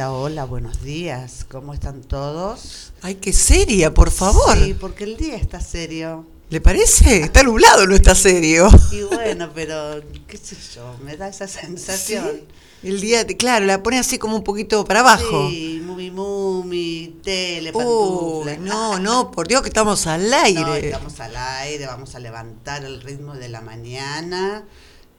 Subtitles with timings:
[0.00, 1.44] Hola, hola, buenos días.
[1.50, 2.94] ¿Cómo están todos?
[3.02, 4.56] Ay, qué seria, por favor.
[4.56, 6.24] Sí, porque el día está serio.
[6.48, 7.24] ¿Le parece?
[7.24, 8.70] Está nublado, no está serio.
[8.92, 12.44] Y bueno, pero qué sé yo, me da esa sensación.
[12.82, 15.50] El día, claro, la pone así como un poquito para abajo.
[15.50, 18.58] Sí, mumi mumi, tele, pantuflas.
[18.58, 20.62] no, no, por Dios que estamos al aire.
[20.62, 24.64] No, estamos al aire, vamos a levantar el ritmo de la mañana.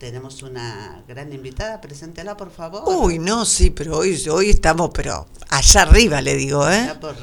[0.01, 2.81] Tenemos una gran invitada, preséntela por favor.
[2.87, 6.91] Uy, no, sí, pero hoy, hoy estamos, pero allá arriba le digo, ¿eh?
[6.99, 7.15] Por,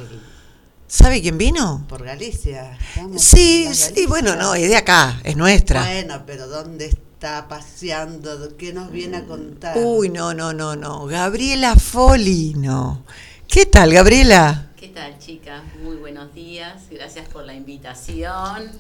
[0.87, 1.85] ¿Sabe quién vino?
[1.89, 2.79] por Galicia.
[2.79, 4.09] estamos Sí, en sí, Galicia.
[4.09, 5.83] bueno, no, es de acá, es nuestra.
[5.83, 8.57] Bueno, pero ¿dónde está paseando?
[8.57, 9.77] ¿Qué nos viene a contar?
[9.77, 11.05] Uy, no, no, no, no.
[11.07, 13.05] Gabriela Folino.
[13.49, 14.71] ¿Qué tal, Gabriela?
[14.77, 15.63] ¿Qué tal, chicas?
[15.83, 16.85] Muy buenos días.
[16.93, 18.71] Gracias por la invitación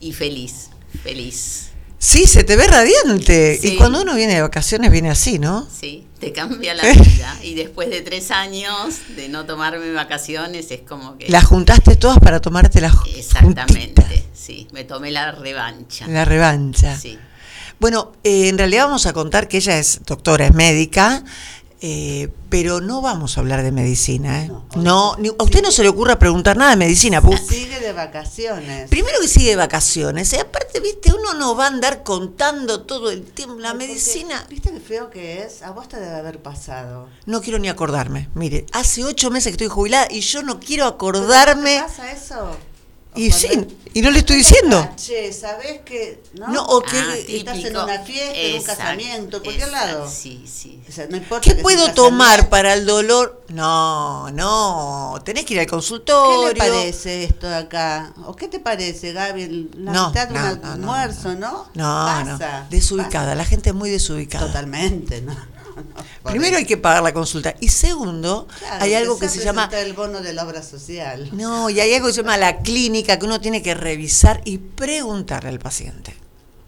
[0.00, 0.70] y feliz,
[1.04, 1.70] feliz.
[2.04, 3.58] Sí, se te ve radiante.
[3.58, 3.68] Sí.
[3.68, 5.66] Y cuando uno viene de vacaciones viene así, ¿no?
[5.74, 7.38] Sí, te cambia la vida.
[7.42, 11.30] Y después de tres años de no tomarme vacaciones, es como que.
[11.30, 14.68] Las juntaste todas para tomarte las Exactamente, sí.
[14.72, 16.06] Me tomé la revancha.
[16.06, 16.94] La revancha.
[16.94, 17.18] Sí.
[17.80, 21.24] Bueno, eh, en realidad vamos a contar que ella es doctora, es médica,
[21.86, 24.42] eh, pero no vamos a hablar de medicina.
[24.44, 24.48] ¿eh?
[24.48, 27.20] No, No, ni- a usted no se le ocurra preguntar nada de medicina.
[27.46, 28.88] Sigue de vacaciones.
[28.88, 33.10] Primero que sigue de vacaciones, y aparte, viste, uno no va a andar contando todo
[33.10, 33.56] el tiempo.
[33.58, 35.62] La Porque, medicina, ¿Viste qué feo que es?
[35.62, 37.08] A vos te debe haber pasado.
[37.26, 38.30] no quiero ni acordarme.
[38.34, 41.76] Mire, hace ocho meses que estoy jubilada y yo no quiero ¿Pero acordarme.
[41.76, 42.56] ¿Te pasa eso?
[43.16, 43.48] Y sí,
[43.92, 44.80] y no le estoy diciendo.
[44.80, 46.48] estás, Che, ¿sabés que no?
[46.48, 50.10] No, o que- Ah, estás en una fiesta, en un casamiento, en cualquier lado.
[50.10, 50.82] Sí, sí.
[50.88, 53.44] O sea, no importa ¿Qué que puedo tomar para el dolor?
[53.50, 56.48] No, no, tenés que ir al ¿Qué consultorio.
[56.48, 58.12] le parece esto de acá?
[58.26, 59.70] ¿O qué te parece, Gaby?
[59.76, 61.68] La No, mitad de un no, almuerzo, ¿no?
[61.74, 63.34] No, Pasa, no, desubicada, pasa.
[63.36, 64.46] la gente es muy desubicada.
[64.48, 65.36] Totalmente, ¿no?
[66.24, 69.92] Primero hay que pagar la consulta y segundo, Claro, hay algo que se llama el
[69.92, 71.30] bono de la obra social.
[71.32, 74.58] No, y hay algo que se llama la clínica que uno tiene que revisar y
[74.58, 76.16] preguntarle al paciente.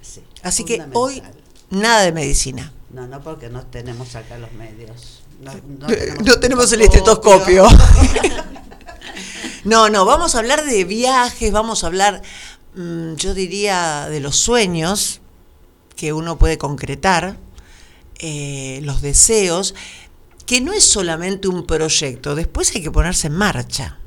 [0.03, 1.23] Sí, Así que hoy
[1.71, 2.73] nada de medicina.
[2.91, 5.23] No, no, porque no tenemos acá los medios.
[5.41, 5.89] No, no
[6.25, 7.67] No tenemos el estetoscopio.
[9.67, 12.23] No, no, vamos a hablar de viajes, vamos a hablar,
[12.77, 15.21] mm, yo diría, de los sueños
[15.97, 17.37] que uno puede concretar,
[18.19, 19.75] eh, los deseos,
[20.47, 23.99] que no es solamente un proyecto, después hay que ponerse en marcha.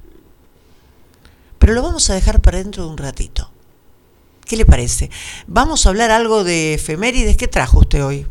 [1.57, 3.51] Pero lo vamos a dejar para dentro de un ratito.
[4.45, 5.11] ¿Qué le parece?
[5.47, 7.37] Vamos a hablar algo de efemérides.
[7.37, 8.25] ¿Qué trajo usted hoy?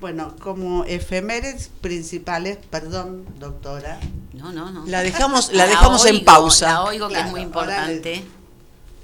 [0.00, 4.00] Bueno, como efemérides principales, perdón, doctora.
[4.32, 4.86] No, no, no.
[4.86, 6.66] La dejamos, la dejamos en pausa.
[6.72, 8.24] La oigo que Claro, es muy importante.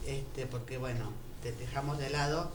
[0.07, 1.13] este, porque bueno,
[1.43, 2.51] te dejamos de lado.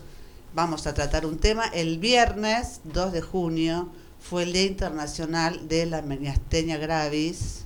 [0.53, 1.65] Vamos a tratar un tema.
[1.65, 3.89] El viernes 2 de junio
[4.19, 7.65] fue el Día Internacional de la Miastenia Gravis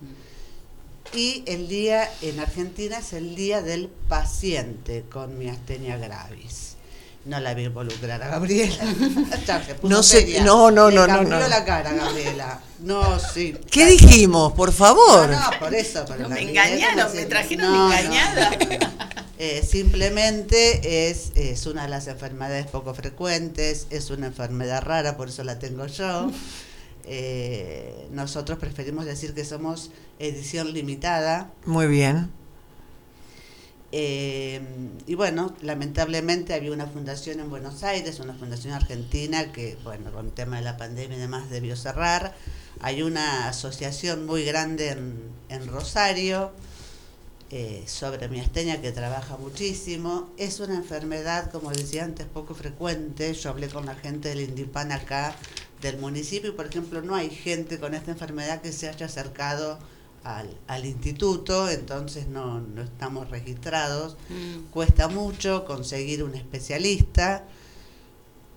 [1.13, 6.72] y el día en Argentina es el Día del Paciente con Miastenia Gravis.
[7.25, 8.75] No la vi involucrar a Gabriela.
[9.47, 10.43] Ya se puso No sé- seria.
[10.43, 11.47] no, no, Le no, no, cambió no.
[11.47, 12.59] la cara, Gabriela.
[12.81, 13.55] No, sí.
[13.71, 15.29] ¿Qué dijimos, por favor?
[15.29, 16.03] No, no, por eso.
[16.07, 18.51] pero No, la me engañaron, me trajeron no, no, engañada.
[18.51, 19.03] no.
[19.39, 25.27] Eh, simplemente es, es una de las enfermedades poco frecuentes, es una enfermedad rara, por
[25.29, 26.29] eso la tengo yo.
[27.05, 31.51] Eh, nosotros preferimos decir que somos edición limitada.
[31.65, 32.31] Muy bien.
[33.95, 34.59] Eh,
[35.05, 40.25] y bueno, lamentablemente había una fundación en Buenos Aires, una fundación argentina que, bueno, con
[40.25, 42.33] el tema de la pandemia y demás debió cerrar.
[42.79, 46.51] Hay una asociación muy grande en, en Rosario
[47.51, 50.31] eh, sobre miastenia que trabaja muchísimo.
[50.37, 53.31] Es una enfermedad, como decía antes, poco frecuente.
[53.35, 55.35] Yo hablé con la gente del Indipan acá,
[55.83, 59.77] del municipio, y por ejemplo, no hay gente con esta enfermedad que se haya acercado
[60.23, 64.17] al, al instituto, entonces no, no estamos registrados.
[64.29, 64.69] Mm.
[64.71, 67.45] Cuesta mucho conseguir un especialista,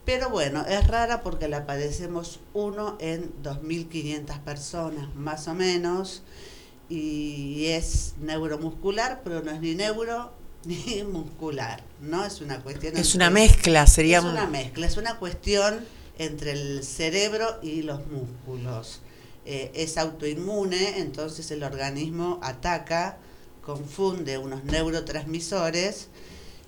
[0.07, 6.23] pero bueno, es rara porque la padecemos uno en 2.500 personas, más o menos,
[6.89, 10.33] y es neuromuscular, pero no es ni neuro
[10.65, 12.25] ni muscular, ¿no?
[12.25, 12.97] Es una cuestión...
[12.97, 15.85] Es una mezcla, sería es una mezcla, es una cuestión
[16.19, 19.01] entre el cerebro y los músculos.
[19.49, 23.17] Eh, es autoinmune, entonces el organismo ataca,
[23.63, 26.09] confunde unos neurotransmisores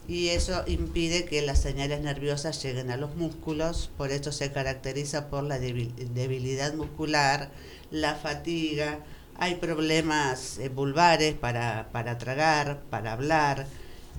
[0.06, 5.28] y eso impide que las señales nerviosas lleguen a los músculos, por eso se caracteriza
[5.28, 7.50] por la debil- debilidad muscular,
[7.90, 9.00] la fatiga,
[9.36, 13.66] hay problemas eh, vulvares para, para tragar, para hablar,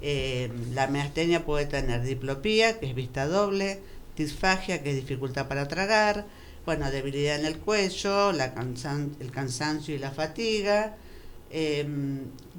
[0.01, 3.79] eh, la miastenia puede tener diplopía, que es vista doble,
[4.15, 6.25] disfagia, que es dificultad para tragar,
[6.65, 10.95] bueno, debilidad en el cuello, la cansan el cansancio y la fatiga,
[11.51, 11.87] eh,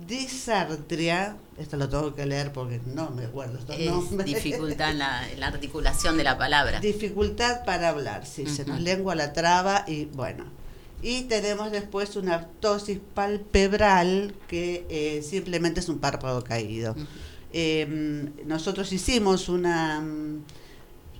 [0.08, 4.26] disartria, esto lo tengo que leer porque no me acuerdo estos es nombres.
[4.26, 6.81] Dificultad en la, en la, articulación de la palabra.
[6.81, 8.56] Dificultad para hablar, sí, uh -huh.
[8.56, 10.44] se nos lengua la traba y bueno.
[11.02, 16.93] Y tenemos después una ptosis palpebral que eh, simplemente es un párpado caído.
[16.93, 17.06] Uh -huh.
[17.52, 20.02] eh, nosotros hicimos una,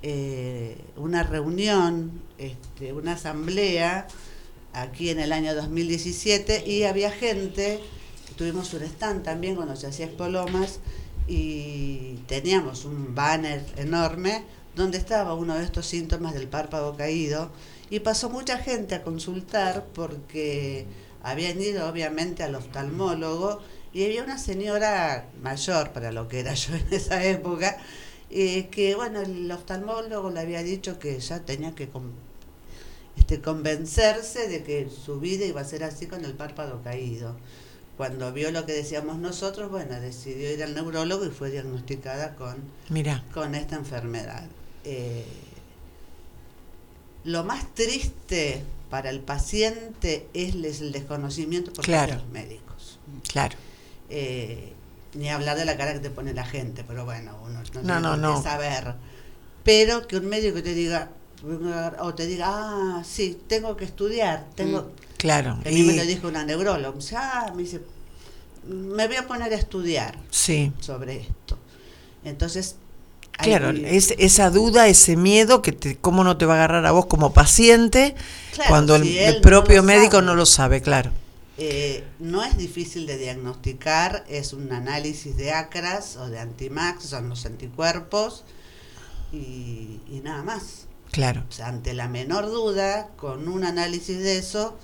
[0.03, 2.11] eh, una reunión,
[2.41, 4.09] este, una asamblea
[4.73, 7.81] aquí en el año 2017 y había gente,
[8.37, 10.81] tuvimos un stand también cuando se hacía Espolomas
[11.29, 14.45] y teníamos un banner enorme
[14.75, 17.51] donde estaba uno de estos síntomas del párpado caído
[17.91, 20.87] y pasó mucha gente a consultar porque
[21.23, 23.61] habían ido obviamente al oftalmólogo
[23.93, 27.77] y había una señora mayor para lo que era yo en esa época
[28.31, 31.89] eh, que bueno el oftalmólogo le había dicho que ya tenía que
[33.31, 37.37] este, convencerse de que su vida iba a ser así con el párpado caído.
[37.97, 42.57] Cuando vio lo que decíamos nosotros, bueno, decidió ir al neurólogo y fue diagnosticada con,
[42.89, 43.23] Mira.
[43.33, 44.47] con esta enfermedad.
[44.85, 45.25] Eh,
[47.23, 52.15] lo más triste para el paciente es el desconocimiento por claro.
[52.15, 52.99] los médicos.
[53.29, 53.57] Claro.
[54.09, 54.73] Eh,
[55.15, 57.63] ni hablar de la cara que te pone la gente, pero bueno, uno no, no
[57.63, 58.43] tiene no, que no.
[58.43, 58.95] saber.
[59.63, 61.11] Pero que un médico te diga,
[62.01, 64.91] o te diga, ah, sí, tengo que estudiar, tengo...
[65.17, 65.59] Claro.
[65.65, 65.83] A mí y...
[65.85, 67.81] me lo dijo una neuróloga, me dice, ah, me dice,
[68.67, 70.73] me voy a poner a estudiar sí.
[70.81, 71.59] sobre esto.
[72.25, 72.77] Entonces...
[73.33, 73.87] Claro, hay...
[73.87, 77.07] es, esa duda, ese miedo, que te, cómo no te va a agarrar a vos
[77.07, 78.15] como paciente
[78.53, 80.27] claro, cuando si el, el, propio no médico sabe.
[80.27, 81.11] no lo sabe, claro.
[81.57, 87.31] Eh, no es difícil de diagnosticar, es un análisis de ACRAS o de Antimax, son
[87.31, 88.45] los anticuerpos,
[89.33, 90.87] y, y nada más.
[91.11, 91.45] Claro.
[91.49, 94.79] O sea, ante la menor duda, con un análisis de eso,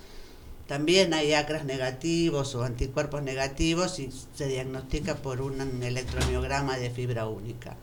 [0.66, 7.28] también hay acras negativos o anticuerpos negativos y se diagnostica por un electromiograma de fibra
[7.28, 7.76] única.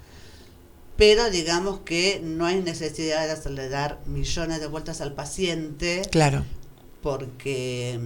[0.98, 6.01] Pero digamos que no hay necesidad de hacerle dar millones de vueltas al paciente.
[6.12, 6.44] Claro.
[7.01, 8.00] Porque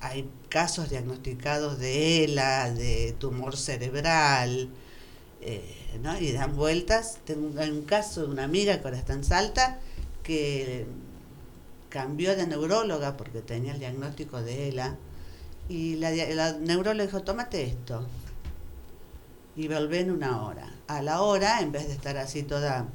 [0.00, 4.70] hay casos diagnosticados de ELA, de tumor cerebral,
[5.42, 5.62] eh,
[5.98, 6.18] ¿no?
[6.18, 7.18] y dan vueltas.
[7.24, 9.80] Tengo un caso de una amiga que ahora está en Salta
[10.22, 10.86] que
[11.88, 14.96] cambió de neuróloga porque tenía el diagnóstico de ELA
[15.68, 18.06] y la, la neuróloga dijo, tómate esto
[19.56, 20.70] y volvé en una hora.
[20.86, 22.86] A la hora, en vez de estar así toda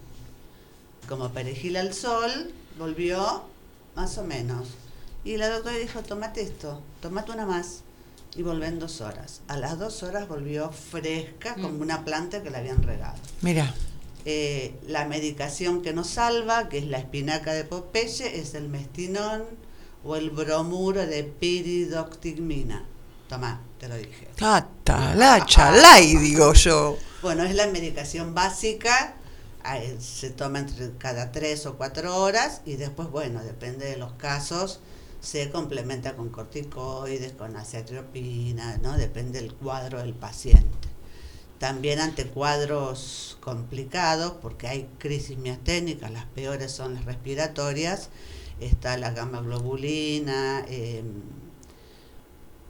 [1.07, 3.43] como perejil al sol, volvió
[3.95, 4.69] más o menos.
[5.23, 7.83] Y la doctora dijo, tómate esto, tómate una más
[8.35, 9.41] y volvé en dos horas.
[9.47, 11.81] A las dos horas volvió fresca como Mm.
[11.81, 13.17] una planta que le habían regado.
[13.41, 13.73] Mira,
[14.23, 19.43] Eh, la medicación que nos salva, que es la espinaca de Popeye, es el mestinón
[20.03, 22.85] o el bromuro de piridoctigmina.
[23.27, 24.27] Tomá, te lo dije.
[24.35, 26.97] tata, la chalay, digo yo.
[27.21, 29.15] Bueno, es la medicación básica,
[29.73, 34.11] eh, se toma entre cada tres o cuatro horas y después, bueno, depende de los
[34.13, 34.81] casos,
[35.21, 38.97] se complementa con corticoides, con aciatropina, ¿no?
[38.97, 40.89] Depende del cuadro del paciente.
[41.59, 48.09] También ante cuadros complicados, porque hay crisis miasténicas, las peores son las respiratorias,
[48.59, 51.03] está la gamma globulina eh,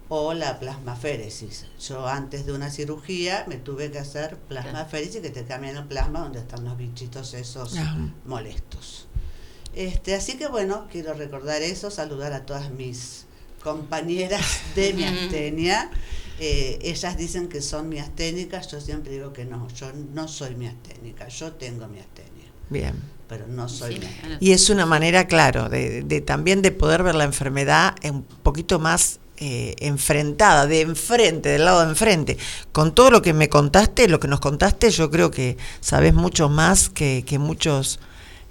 [0.10, 1.68] o la plasmaféresis.
[1.80, 6.20] Yo antes de una cirugía me tuve que hacer plasmaféresis, que te cambian el plasma
[6.20, 8.14] donde están los bichitos esos Ajá.
[8.26, 9.08] molestos.
[9.76, 13.26] Este, así que bueno, quiero recordar eso, saludar a todas mis
[13.64, 15.90] compañeras de miastenia.
[16.44, 21.28] Eh, ellas dicen que son miasténicas, yo siempre digo que no, yo no soy miasténica,
[21.28, 22.96] yo tengo miastenia, Bien.
[23.30, 24.02] pero no soy Sí.
[24.40, 28.80] Y es una manera, claro, de, de también de poder ver la enfermedad un poquito
[28.80, 32.38] más eh, enfrentada, de enfrente, del lado de enfrente.
[32.72, 36.48] Con todo lo que me contaste, lo que nos contaste, yo creo que sabes mucho
[36.48, 38.00] más que, que muchos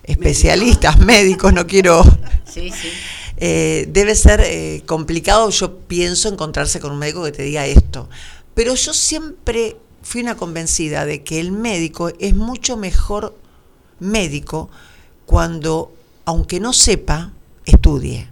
[0.05, 2.03] especialistas, médicos, no quiero...
[2.51, 2.89] Sí, sí.
[3.37, 8.09] Eh, debe ser eh, complicado, yo pienso, encontrarse con un médico que te diga esto.
[8.55, 13.35] Pero yo siempre fui una convencida de que el médico es mucho mejor
[13.99, 14.69] médico
[15.25, 15.93] cuando,
[16.25, 17.33] aunque no sepa,
[17.65, 18.29] estudie.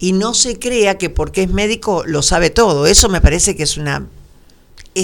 [0.00, 2.86] Y no se crea que porque es médico lo sabe todo.
[2.86, 4.08] Eso me parece que es una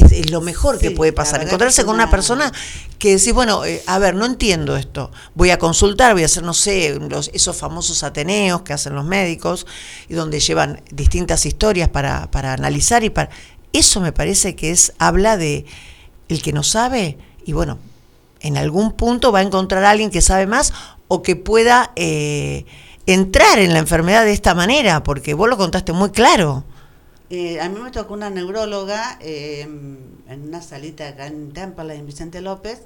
[0.03, 1.43] es, es lo mejor que puede pasar.
[1.43, 2.53] Encontrarse con una una- persona
[2.99, 5.11] que decís, bueno, eh, a ver, no entiendo esto.
[5.35, 9.05] Voy a consultar, voy a hacer, no sé, los, esos famosos ateneos que hacen los
[9.05, 9.67] médicos
[10.09, 13.31] y donde llevan distintas historias para, para analizar y para.
[13.73, 15.67] Eso me parece que es, habla de
[16.29, 17.79] el que no sabe y bueno,
[18.41, 20.73] en algún punto va a encontrar a alguien que sabe más
[21.09, 22.65] o que pueda eh,
[23.07, 25.03] entrar en la enfermedad de esta manera?
[25.03, 26.65] Porque vos lo contaste muy claro.
[27.31, 32.07] Eh, a mí me tocó una neuróloga eh, en una salita acá en Temple, en
[32.07, 32.83] Vicente López,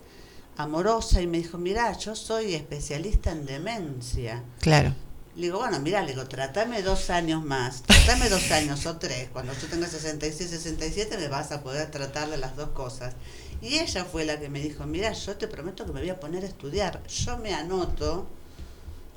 [0.57, 4.45] amorosa, y me dijo, mira, yo soy especialista en demencia.
[4.61, 4.95] Claro.
[5.35, 9.28] Le digo, bueno, mira, le digo, tratame dos años más, tratame dos años o tres,
[9.33, 13.14] cuando yo tenga 66, 67 me vas a poder tratar de las dos cosas.
[13.61, 16.21] Y ella fue la que me dijo, mira, yo te prometo que me voy a
[16.21, 18.28] poner a estudiar, yo me anoto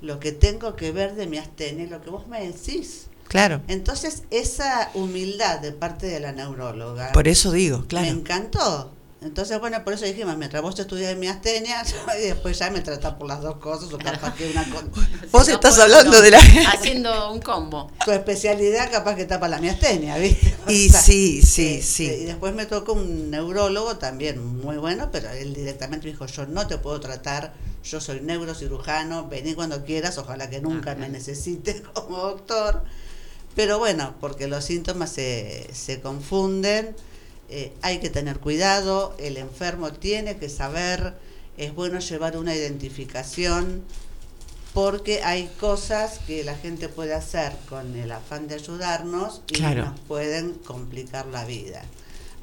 [0.02, 3.08] lo que tengo que ver de mi astenia, lo que vos me decís.
[3.28, 3.62] Claro.
[3.68, 8.06] Entonces, esa humildad de parte de la neuróloga Por eso digo, claro.
[8.06, 8.92] me encantó.
[9.24, 11.84] Entonces, bueno, por eso dijimos, mientras vos estudias mi astenia,
[12.20, 14.92] y después ya me tratás por las dos cosas, o capaz que una con
[15.32, 16.40] Vos estás hablando no, de la...
[16.74, 17.92] Haciendo un combo.
[18.04, 20.56] tu especialidad, capaz que tapa la miastenia, ¿viste?
[20.66, 22.06] O Y sea, sí, sí, este, sí.
[22.06, 26.48] Y después me tocó un neurólogo también muy bueno, pero él directamente me dijo, yo
[26.48, 31.82] no te puedo tratar, yo soy neurocirujano, vení cuando quieras, ojalá que nunca me necesites
[31.94, 32.84] como doctor.
[33.56, 36.96] Pero bueno, porque los síntomas se, se confunden,
[37.50, 41.16] eh, hay que tener cuidado, el enfermo tiene que saber,
[41.58, 43.84] es bueno llevar una identificación,
[44.74, 49.86] porque hay cosas que la gente puede hacer con el afán de ayudarnos y Claro.
[49.86, 51.82] nos pueden complicar la vida.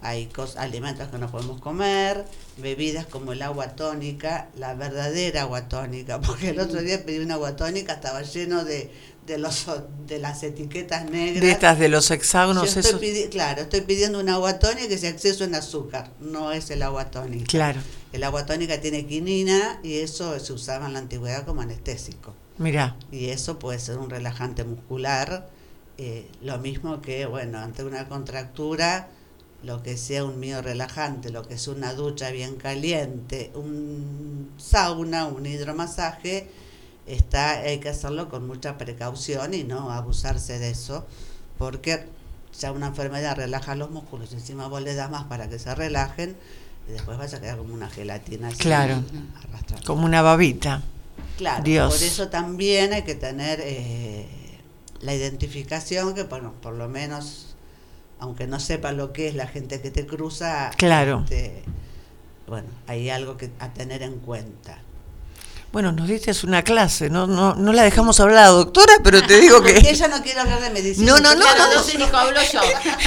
[0.03, 2.25] Hay cos- alimentos que no podemos comer,
[2.59, 7.35] bebidas como el agua tónica, la verdadera agua tónica, porque el otro día pedí una
[7.35, 8.91] agua tónica, estaba lleno de,
[9.28, 9.66] de, los,
[10.08, 11.40] de las etiquetas negras.
[11.42, 13.00] De estas de los Yo hexágonos, estoy esos.
[13.00, 16.82] pidi- claro, estoy pidiendo una agua tónica que sea exceso en azúcar, no es el
[16.82, 17.44] agua tónica.
[17.47, 17.80] Claro,
[18.12, 22.35] El agua tónica tiene quinina y eso se usaba en la antigüedad como anestésico.
[22.56, 25.49] mirá, Y eso puede ser un relajante muscular,
[25.99, 29.08] eh, lo mismo que, bueno, ante una contractura,
[29.62, 35.26] lo que sea un mío relajante, lo que es una ducha bien caliente, un sauna,
[35.26, 36.49] un hidromasaje,
[37.09, 41.07] está, hay que hacerlo con mucha precaución y no abusarse de eso,
[41.59, 42.07] porque
[42.59, 46.37] ya una enfermedad relaja los músculos, encima vos le das más para que se relajen,
[46.88, 49.03] y después vas a quedar como una gelatina así, Claro.
[49.45, 49.87] arrastrando.
[49.87, 50.83] como una babita.
[51.37, 51.95] Claro, Dios.
[51.95, 54.27] por eso también hay que tener eh,
[55.03, 57.55] la identificación, que bueno, por lo menos,
[58.19, 61.21] aunque no sepa lo que es la gente que te cruza, Claro.
[61.25, 61.62] este,
[62.49, 64.79] bueno, hay algo que a tener en cuenta.
[65.70, 69.60] Bueno, nos diste una clase, no, no, no la dejamos hablar doctora, pero te digo
[69.62, 69.76] que...
[69.76, 71.12] ella no quiere hablar de medicina.
[71.12, 71.66] No, no, no, Claro, no.
[71.68, 72.60] entonces dijo, hablo yo.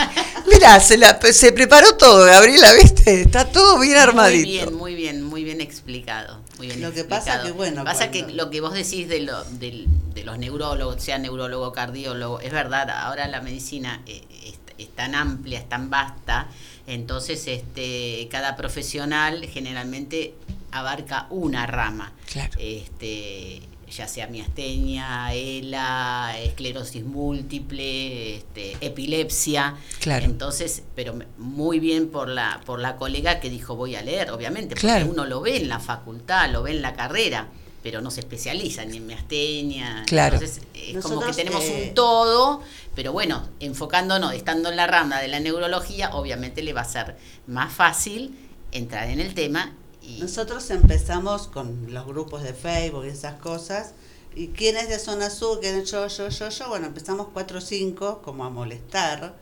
[0.51, 3.21] Mirá, se, la, se preparó todo, Gabriela, ¿viste?
[3.21, 4.47] Está todo bien armadito.
[4.47, 6.39] Muy bien, muy bien, muy bien explicado.
[6.57, 9.21] Muy bien Lo que pasa que, bueno, Pasa cuando- que lo que vos decís de,
[9.21, 9.87] lo, de
[10.23, 15.57] los neurólogos, sea neurólogo, cardiólogo, es verdad, ahora la medicina eh, es, es tan amplia,
[15.57, 16.47] es tan vasta,
[16.85, 20.35] entonces este cada profesional generalmente
[20.71, 22.13] abarca una rama.
[22.31, 22.53] Claro.
[22.59, 23.61] Este,
[23.91, 29.75] ya sea miastenia, ELA, esclerosis múltiple, este, epilepsia.
[29.99, 30.25] Claro.
[30.25, 34.75] Entonces, pero muy bien por la por la colega que dijo voy a leer, obviamente,
[34.75, 35.07] porque Claro.
[35.09, 37.49] uno lo ve en la facultad, lo ve en la carrera,
[37.83, 40.03] pero no se especializa ni en miastenia.
[40.07, 40.35] Claro.
[40.35, 42.61] Entonces, es como que tenemos eh, un todo,
[42.95, 47.17] pero bueno, enfocándonos, estando en la rama de la neurología, obviamente le va a ser
[47.47, 48.37] más fácil
[48.71, 53.93] entrar en el tema y Nosotros empezamos con los grupos de Facebook y esas cosas.
[54.35, 55.59] ¿Y quién es de Zona Sur?
[55.59, 56.69] ¿Quién es yo, yo, yo, yo?
[56.69, 59.35] Bueno, empezamos cuatro o cinco como a molestar.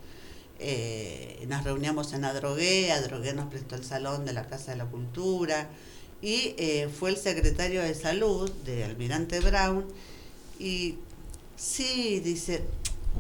[0.60, 4.86] Eh, nos reuníamos en Adrogué, Adrogué nos prestó el salón de la Casa de la
[4.86, 5.70] Cultura
[6.22, 9.86] y eh, fue el secretario de Salud de Almirante Brown
[10.60, 10.96] y
[11.56, 12.63] sí, dice,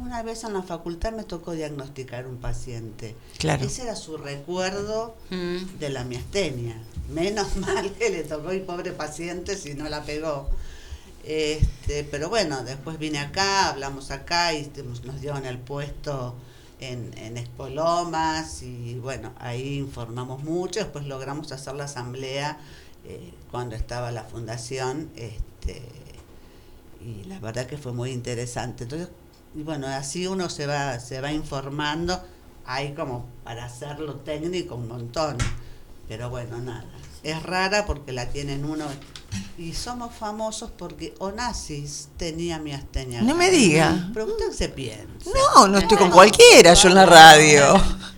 [0.01, 3.15] una vez en la facultad me tocó diagnosticar un paciente.
[3.37, 3.65] Claro.
[3.65, 5.77] Ese era su recuerdo Mm.
[5.79, 6.77] de la miastenia.
[7.09, 10.49] Menos mal que le tocó y pobre paciente si no la pegó.
[11.23, 14.71] Este, pero bueno, después vine acá, hablamos acá y
[15.03, 16.33] nos dieron el puesto
[16.79, 22.57] en, en Expo Lomas y bueno, ahí informamos mucho, después logramos hacer la asamblea
[23.05, 25.81] eh, cuando estaba la fundación este,
[27.01, 28.83] y la verdad que fue muy interesante.
[28.85, 29.09] Entonces,
[29.55, 32.21] y bueno, así uno se va, se va informando,
[32.65, 35.37] hay como para hacerlo técnico un montón,
[36.07, 36.85] pero bueno, nada.
[37.23, 38.85] Es rara porque la tienen uno
[39.57, 43.21] y somos famosos porque Onassis tenía miastenia.
[43.21, 44.09] No me diga.
[44.13, 45.29] Pero usted se piensa.
[45.55, 47.73] No, no estoy con cualquiera yo en la radio.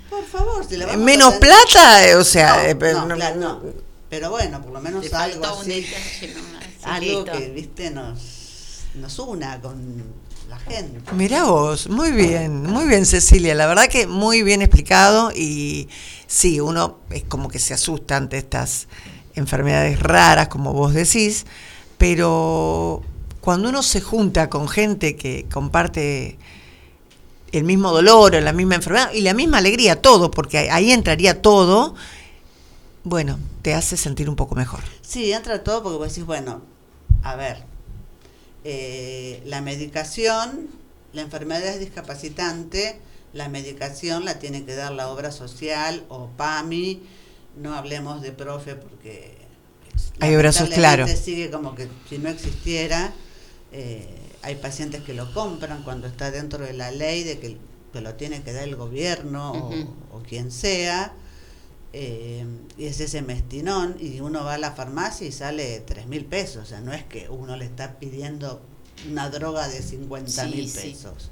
[0.09, 2.57] Por favor, si le vamos a Menos plata, eh, o sea...
[2.57, 3.61] No, eh, pero no, no- claro, no.
[4.09, 5.81] Pero bueno, por lo menos algo así.
[5.81, 6.35] detalle
[6.83, 10.03] Algo que, viste, nos, nos una con
[10.51, 11.01] la gente.
[11.13, 15.87] Mirá vos, muy bien, muy bien Cecilia, la verdad que muy bien explicado y
[16.27, 18.87] sí, uno es como que se asusta ante estas
[19.33, 21.45] enfermedades raras, como vos decís,
[21.97, 23.01] pero
[23.39, 26.37] cuando uno se junta con gente que comparte
[27.53, 31.41] el mismo dolor o la misma enfermedad y la misma alegría, todo, porque ahí entraría
[31.41, 31.95] todo,
[33.05, 34.81] bueno, te hace sentir un poco mejor.
[35.01, 36.61] Sí, entra todo porque vos decís, bueno,
[37.23, 37.70] a ver,
[38.63, 40.69] eh, la medicación,
[41.13, 42.99] la enfermedad es discapacitante,
[43.33, 47.01] la medicación la tiene que dar la obra social o PAMI,
[47.57, 49.41] no hablemos de profe porque
[50.19, 51.09] hay brazos claros.
[51.11, 53.11] sigue como que si no existiera,
[53.71, 54.07] eh,
[54.41, 57.57] hay pacientes que lo compran cuando está dentro de la ley de que,
[57.99, 59.69] lo tiene que dar el gobierno
[60.11, 61.13] o, quien sea.
[61.93, 62.45] Eh,
[62.77, 66.63] y es ese mestinón y uno va a la farmacia y sale tres mil pesos,
[66.63, 68.61] o sea, no es que uno le está pidiendo
[69.09, 71.31] una droga de 50 mil pesos.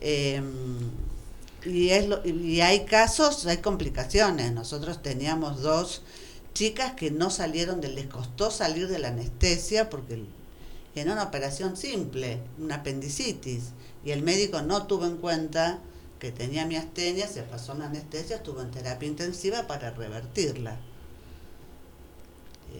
[0.00, 0.90] Em,
[1.64, 4.52] y, es y hay casos, hay complicaciones.
[4.52, 6.02] Nosotros teníamos dos
[6.54, 10.24] chicas que no salieron, de, les costó salir de la anestesia porque
[10.94, 13.70] en una operación simple, una apendicitis,
[14.04, 15.78] y el médico no tuvo en cuenta
[16.22, 20.78] que tenía miastenia, se pasó la anestesia, estuvo en terapia intensiva para revertirla.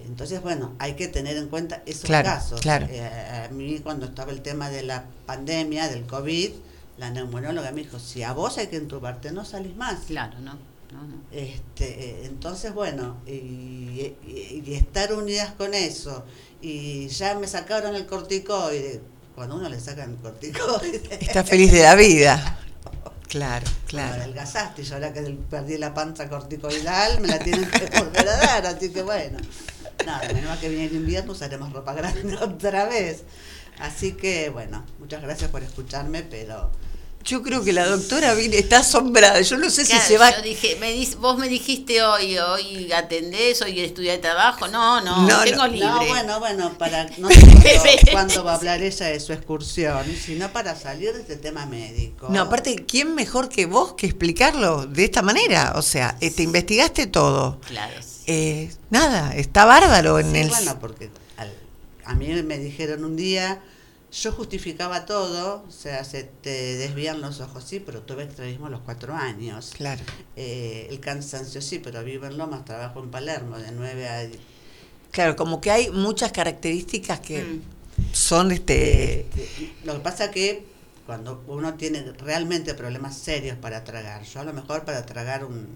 [0.06, 2.61] Entonces, bueno, hay que tener en cuenta esos casos.
[2.61, 2.87] Claro.
[2.88, 6.50] Eh, a mí cuando estaba el tema de la pandemia, del COVID,
[6.99, 10.04] la neumóloga me dijo, si a vos hay que entubarte, no salís más.
[10.06, 10.56] Claro, ¿no?
[11.32, 14.14] Este, entonces, bueno, y,
[14.68, 16.25] estar unidas con eso,
[16.61, 19.00] y ya me sacaron el corticoide,
[19.34, 21.02] cuando uno le sacan el corticoide...
[21.20, 22.61] Está feliz de la vida.
[23.33, 24.21] Claro, claro.
[24.21, 28.67] Adelgazaste y ahora que perdí la panza corticoidal me la tienen que volver a dar,
[28.67, 29.39] así que bueno.
[30.05, 33.23] Nada, menos que viene el invierno usaremos ropa grande otra vez.
[33.79, 36.73] Así que bueno, muchas gracias por escucharme, pero
[37.25, 39.41] yo creo que la doctora viene, está asombrada.
[39.41, 40.35] Yo no sé si se va.
[40.37, 44.69] Yo dije, me vos me dijiste hoy, hoy atendés, hoy estudiar trabajo.
[44.69, 45.87] No, no, no tengo libre.
[45.87, 47.02] No, bueno, bueno, para.
[47.19, 51.37] No sé cuándo va a hablar ella de su excursión, sino para salir de este
[51.37, 52.29] tema médico.
[52.31, 55.75] No, aparte, ¿quién mejor que vos que explicarlo de esta manera?
[55.77, 57.61] O sea, eh, te investigaste todo.
[57.66, 57.94] Claro.
[58.27, 60.49] Eh, nada, está bárbaro en el.
[60.49, 61.11] Bueno, porque
[62.05, 63.62] a mí me dijeron un día
[64.12, 68.70] yo justificaba todo, o sea, se te desvían los ojos, sí, pero tuve extravismo a
[68.70, 69.72] los cuatro años.
[69.75, 70.03] Claro.
[70.37, 74.29] Eh, el cansancio, sí, pero vivo en Lomas, trabajo en Palermo, de nueve a...
[75.11, 77.62] Claro, como que hay muchas características que mm.
[78.12, 79.20] son este...
[79.20, 79.75] este...
[79.85, 80.66] Lo que pasa que
[81.07, 85.66] cuando uno tiene realmente problemas serios para tragar, yo a lo mejor para tragar un,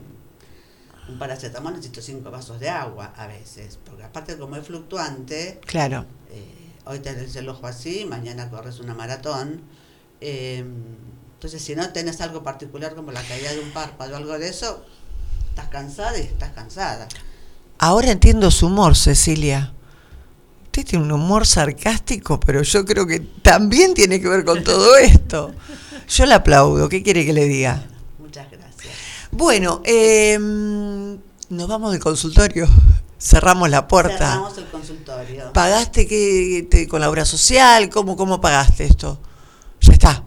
[1.08, 5.58] un paracetamol necesito cinco vasos de agua a veces, porque aparte como es fluctuante...
[5.64, 6.04] Claro.
[6.30, 9.60] Eh, hoy tenés el ojo así, mañana corres una maratón.
[10.20, 10.64] Eh,
[11.34, 14.48] entonces, si no tenés algo particular como la caída de un párpado o algo de
[14.48, 14.84] eso,
[15.50, 17.08] estás cansada y estás cansada.
[17.78, 19.72] Ahora entiendo su humor, Cecilia.
[20.66, 24.96] Usted tiene un humor sarcástico, pero yo creo que también tiene que ver con todo
[25.02, 25.54] esto.
[26.08, 26.88] Yo le aplaudo.
[26.88, 27.84] ¿Qué quiere que le diga?
[28.18, 28.94] Muchas gracias.
[29.32, 32.68] Bueno, eh, nos vamos del consultorio
[33.18, 34.18] cerramos la puerta.
[34.18, 35.52] Cerramos el consultorio.
[35.52, 37.88] ¿Pagaste que, con la obra social?
[37.90, 39.18] ¿Cómo, ¿Cómo pagaste esto?
[39.80, 40.24] Ya está.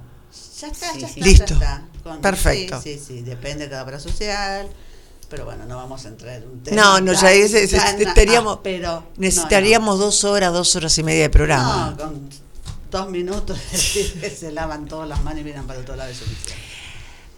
[0.61, 1.19] Ya está, ya está.
[1.19, 1.59] Listo.
[1.59, 2.21] Ya está.
[2.21, 2.81] Perfecto.
[2.81, 4.69] Sí, sí, sí, depende de la obra social.
[5.29, 6.75] Pero bueno, no vamos a entrar en un tema.
[6.75, 11.91] No, no, ya es, ah, pero, necesitaríamos dos horas, dos horas y media de programa.
[11.91, 12.29] No, con
[12.89, 16.25] dos minutos se lavan todas las manos y miran para otro lado de su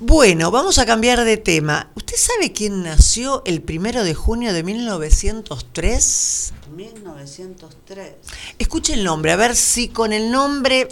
[0.04, 1.92] bueno, vamos a cambiar de tema.
[1.94, 6.54] ¿Usted sabe quién nació el primero de junio de 1903?
[6.76, 8.14] 1903.
[8.58, 10.88] Escuche el nombre, a ver si con el nombre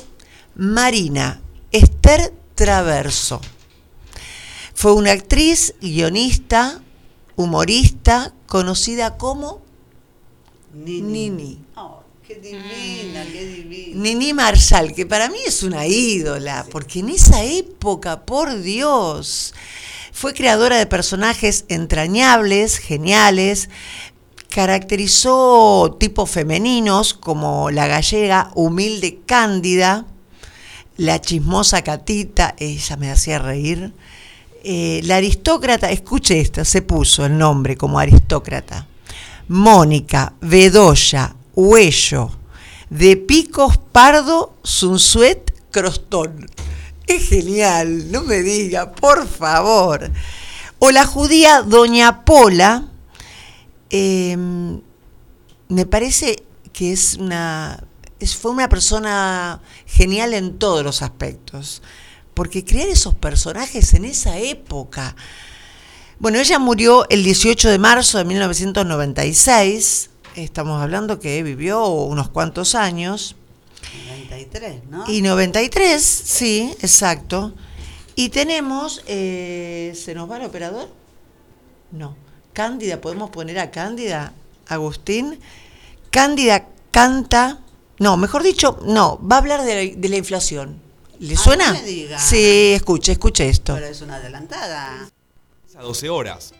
[0.54, 1.41] Marina
[1.72, 3.41] Esther Traverso.
[4.76, 6.80] Fue una actriz, guionista,
[7.36, 9.63] humorista, conocida como
[10.72, 11.65] Nini.
[12.30, 14.04] Qué divina, qué divina.
[14.04, 19.56] Nini Marshall, que para mí es una ídola, porque en esa época, por Dios,
[20.12, 23.72] fue creadora de personajes entrañables, geniales,
[24.48, 30.06] caracterizó tipos femeninos como la gallega humilde cándida,
[30.98, 33.92] la chismosa catita, ella me hacía reír,
[34.63, 38.86] eh, la aristócrata, escuche esta, se puso el nombre como aristócrata,
[39.48, 42.32] Mónica Bedoya Huello,
[42.89, 46.50] de Picos Pardo Sunsuet Crostón.
[47.06, 50.10] Es genial, no me diga, por favor.
[50.80, 52.88] O la judía Doña Pola,
[53.89, 54.80] em,
[55.67, 57.84] me parece que es una,
[58.39, 61.82] fue una persona genial en todos los aspectos,
[62.36, 65.13] porque crear esos personajes en esa época.
[66.19, 72.76] Bueno, ella murió el 18 de marzo de 1996 estamos hablando que vivió unos cuantos
[72.76, 73.36] años.
[73.94, 75.06] En el 93, ¿no?
[75.10, 77.54] Y 93, sí, exacto.
[78.15, 80.89] Y tenemos, eh, ¿se nos va el operador?
[81.92, 82.15] No.
[82.54, 84.34] Cándida, podemos poner a Cándida,
[84.68, 85.39] Agustín.
[86.12, 87.60] Cándida canta,
[88.00, 90.82] no, mejor dicho, no, va a hablar de la, de la inflación.
[91.20, 91.74] ¿Le Ah, suena?
[91.74, 92.20] me diga.
[92.20, 93.76] Sí, escuche, escuche esto.
[93.76, 95.10] Pero es una adelantada.
[95.78, 96.54] A 12 horas.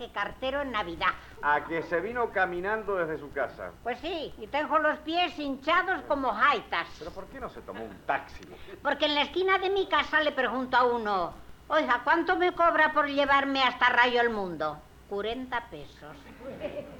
[0.00, 1.12] Que cartero en Navidad.
[1.42, 3.70] A que se vino caminando desde su casa.
[3.82, 6.88] Pues sí, y tengo los pies hinchados como jaitas.
[6.98, 8.42] ¿Pero por qué no se tomó un taxi?
[8.82, 11.34] Porque en la esquina de mi casa le pregunto a uno,
[11.70, 14.78] oiga, ¿cuánto me cobra por llevarme hasta Rayo el Mundo?
[15.08, 16.16] 40 pesos.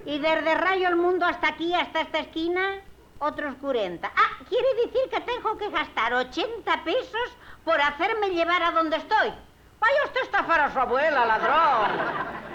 [0.06, 2.80] Y desde Rayo el Mundo hasta aquí, hasta esta esquina,
[3.18, 4.08] otros 40.
[4.08, 9.32] Ah, quiere decir que tengo que gastar 80 pesos por hacerme llevar a donde estoy.
[9.80, 11.90] Vaya usted a estafar a su abuela, ladrón.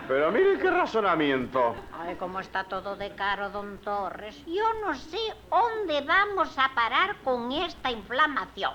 [0.07, 1.75] Pero mire qué razonamiento.
[1.99, 4.43] Ay, cómo está todo de caro, don Torres.
[4.45, 5.17] Yo no sé
[5.49, 8.73] dónde vamos a parar con esta inflamación.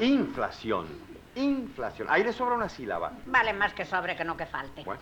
[0.00, 1.13] Inflación.
[1.36, 2.06] Inflación.
[2.10, 3.12] Ahí le sobra una sílaba.
[3.26, 4.84] Vale más que sobre que no que falte.
[4.84, 5.00] Bueno.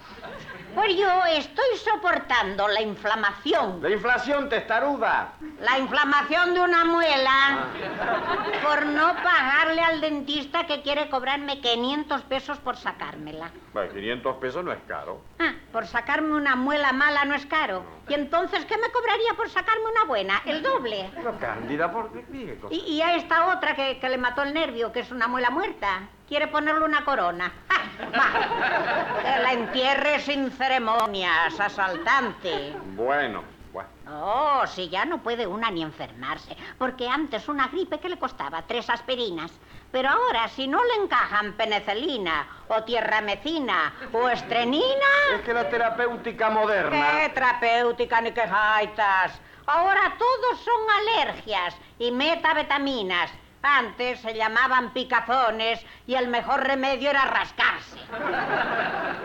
[0.74, 3.82] Pues yo estoy soportando la inflamación.
[3.82, 5.32] La inflación testaruda.
[5.60, 8.44] La inflamación de una muela Ah.
[8.62, 13.50] por no pagarle al dentista que quiere cobrarme 500 pesos por sacármela.
[13.72, 15.20] Bueno, 500 pesos no es caro.
[15.38, 17.84] Ah, por sacarme una muela mala no es caro.
[18.08, 20.42] ¿Y entonces qué me cobraría por sacarme una buena?
[20.44, 21.10] El doble.
[21.14, 22.24] Pero Cándida, ¿por qué?
[22.70, 25.50] Y, y a esta otra que, que le mató el nervio, que es una muela
[25.50, 27.52] muerta, quiere ponerle una corona.
[27.98, 32.74] Que la entierre sin ceremonias, asaltante.
[32.96, 33.90] Bueno, bueno.
[34.10, 38.62] Oh, si ya no puede una ni enfermarse, porque antes una gripe que le costaba
[38.62, 39.50] tres aspirinas.
[39.90, 45.10] Pero ahora, si no le encajan penicilina, o tierramecina, o estrenina...
[45.34, 47.20] Es que la terapéutica moderna.
[47.20, 49.38] ¡Qué terapéutica ni qué jaitas!
[49.66, 53.30] Ahora todos son alergias y metabetaminas.
[53.62, 57.96] Antes se llamaban picazones y el mejor remedio era rascarse.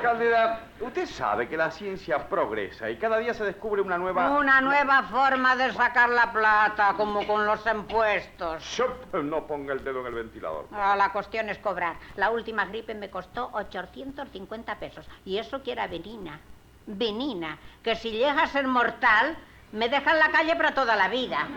[0.02, 4.30] Cándida, usted sabe que la ciencia progresa y cada día se descubre una nueva.
[4.38, 8.82] Una nueva forma de sacar la plata, como con los impuestos.
[9.12, 10.68] No ponga el dedo en el ventilador.
[10.72, 11.96] Ah, la cuestión es cobrar.
[12.16, 15.08] La última gripe me costó 850 pesos.
[15.26, 16.40] Y eso que era venina.
[16.86, 17.58] Venina.
[17.84, 19.36] Que si llega a ser mortal,
[19.72, 21.48] me deja en la calle para toda la vida.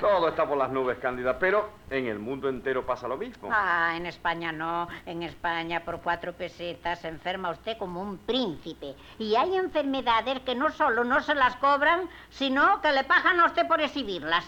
[0.00, 3.48] Todo está por las nubes, Cándida, pero en el mundo entero pasa lo mismo.
[3.50, 4.88] Ah, en España no.
[5.06, 8.94] En España por cuatro pesetas se enferma usted como un príncipe.
[9.18, 13.46] Y hay enfermedades que no solo no se las cobran, sino que le pagan a
[13.46, 14.44] usted por exhibirlas.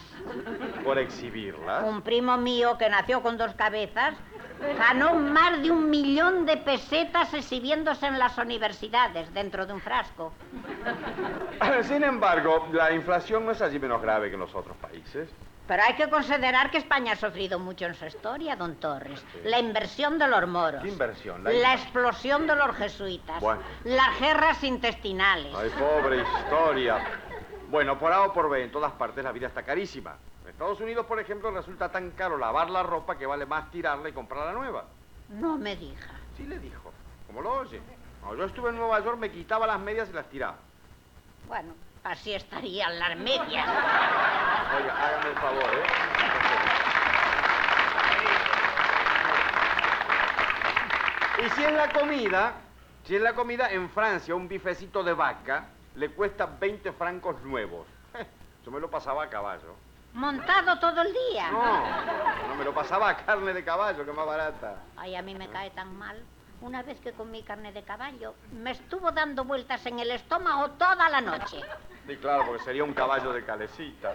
[0.85, 1.81] Por exhibirla.
[1.85, 4.15] Un primo mío que nació con dos cabezas
[4.77, 10.33] ganó más de un millón de pesetas exhibiéndose en las universidades dentro de un frasco.
[11.83, 15.29] Sin embargo, la inflación no es allí menos grave que en los otros países.
[15.69, 19.23] Pero hay que considerar que España ha sufrido mucho en su historia, don Torres.
[19.45, 20.83] La inversión de los moros.
[20.83, 21.45] ¿Qué inversión?
[21.45, 23.39] La explosión de los jesuitas.
[23.39, 23.61] Bueno.
[23.85, 25.55] Las guerras intestinales.
[25.55, 26.99] Ay, pobre historia.
[27.71, 30.17] Bueno, por A o por B, en todas partes la vida está carísima.
[30.59, 34.13] Estados Unidos, por ejemplo, resulta tan caro lavar la ropa que vale más tirarla y
[34.13, 34.87] comprarla nueva.
[35.29, 36.09] No me diga.
[36.37, 36.93] Sí le dijo.
[37.29, 37.81] ¿Cómo lo oye?
[38.21, 40.57] Cuando yo estuve en Nueva York me quitaba las medias y las tiraba.
[41.47, 43.69] Bueno, así estarían las medias.
[43.69, 45.87] Oiga, hágame el favor, ¿eh?
[51.47, 52.53] Y si en la comida,
[53.05, 57.87] si en la comida en Francia un bifecito de vaca le cuesta 20 francos nuevos.
[58.67, 59.87] Yo me lo pasaba a caballo.
[60.19, 61.49] Montado todo el día.
[61.53, 64.75] No, no me lo pasaba a carne de caballo, que más barata.
[64.97, 66.21] Ay, a mí me cae tan mal.
[66.61, 71.09] Una vez que comí carne de caballo, me estuvo dando vueltas en el estómago toda
[71.09, 71.61] la noche.
[72.09, 74.13] Sí, claro, porque sería un caballo de calecita.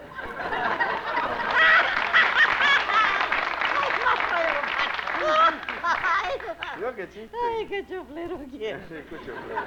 [6.77, 7.37] ¿Vio qué chiste?
[7.57, 8.79] Ay, qué chuflero quiero.
[8.87, 9.61] Sí, escucho, pero-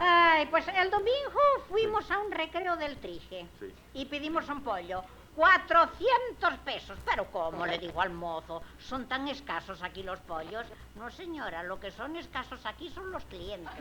[0.00, 3.74] Ay, pues el domingo fuimos a un recreo del Trige Sí.
[3.94, 5.02] y pedimos un pollo.
[5.36, 6.98] 400 pesos.
[7.04, 7.66] Pero ¿cómo?
[7.66, 8.62] Le digo al mozo.
[8.78, 10.66] ¿Son tan escasos aquí los pollos?
[10.96, 13.74] No, señora, lo que son escasos aquí son los clientes.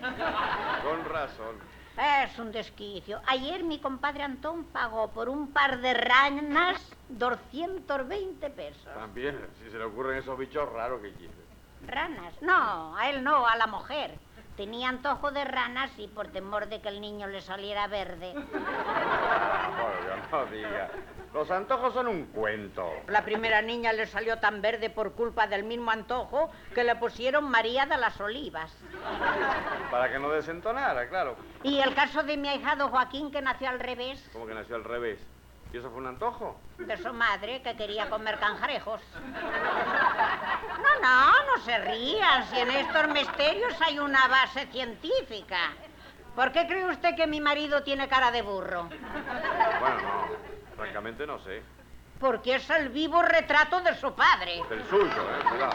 [0.84, 1.58] Con razón.
[1.96, 3.22] Es un desquicio.
[3.28, 8.94] Ayer mi compadre Antón pagó por un par de ranas 220 pesos.
[8.96, 11.34] También, si se le ocurren esos bichos raros que quiere.
[11.86, 12.34] ¿Ranas?
[12.42, 14.18] No, a él no, a la mujer.
[14.58, 18.34] Tenía antojo de ranas y por temor de que el niño le saliera verde.
[20.32, 20.90] No diga.
[21.34, 22.88] Los antojos son un cuento.
[23.08, 27.50] La primera niña le salió tan verde por culpa del mismo antojo que le pusieron
[27.50, 28.72] María de las Olivas.
[29.90, 31.36] Para que no desentonara, claro.
[31.64, 34.84] Y el caso de mi ahijado Joaquín, que nació al revés, Como que nació al
[34.84, 35.20] revés.
[35.74, 36.60] ¿Y eso fue un antojo?
[36.78, 39.02] de su madre, que quería comer cangrejos.
[39.24, 45.58] No, no, no se rían, si en estos misterios hay una base científica.
[46.36, 48.84] ¿Por qué cree usted que mi marido tiene cara de burro?
[48.84, 50.53] Bueno, no.
[50.76, 51.62] Francamente no sé.
[52.20, 54.62] Porque es el vivo retrato de su padre.
[54.70, 55.44] Del suyo, ¿eh?
[55.50, 55.74] Cuidado.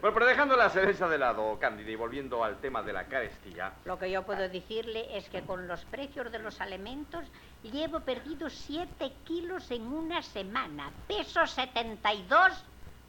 [0.00, 3.72] Bueno, pero dejando la cereza de lado, Cándida, y volviendo al tema de la carestía,
[3.86, 7.24] Lo que yo puedo decirle es que con los precios de los alimentos
[7.62, 10.90] llevo perdido 7 kilos en una semana.
[11.08, 12.64] Peso 72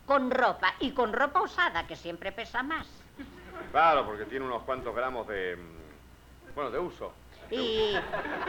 [0.05, 2.87] con ropa y con ropa usada, que siempre pesa más.
[3.71, 5.57] claro, porque tiene unos cuantos gramos de...
[5.57, 7.11] mm, Bueno, de uso.
[7.51, 7.95] Y,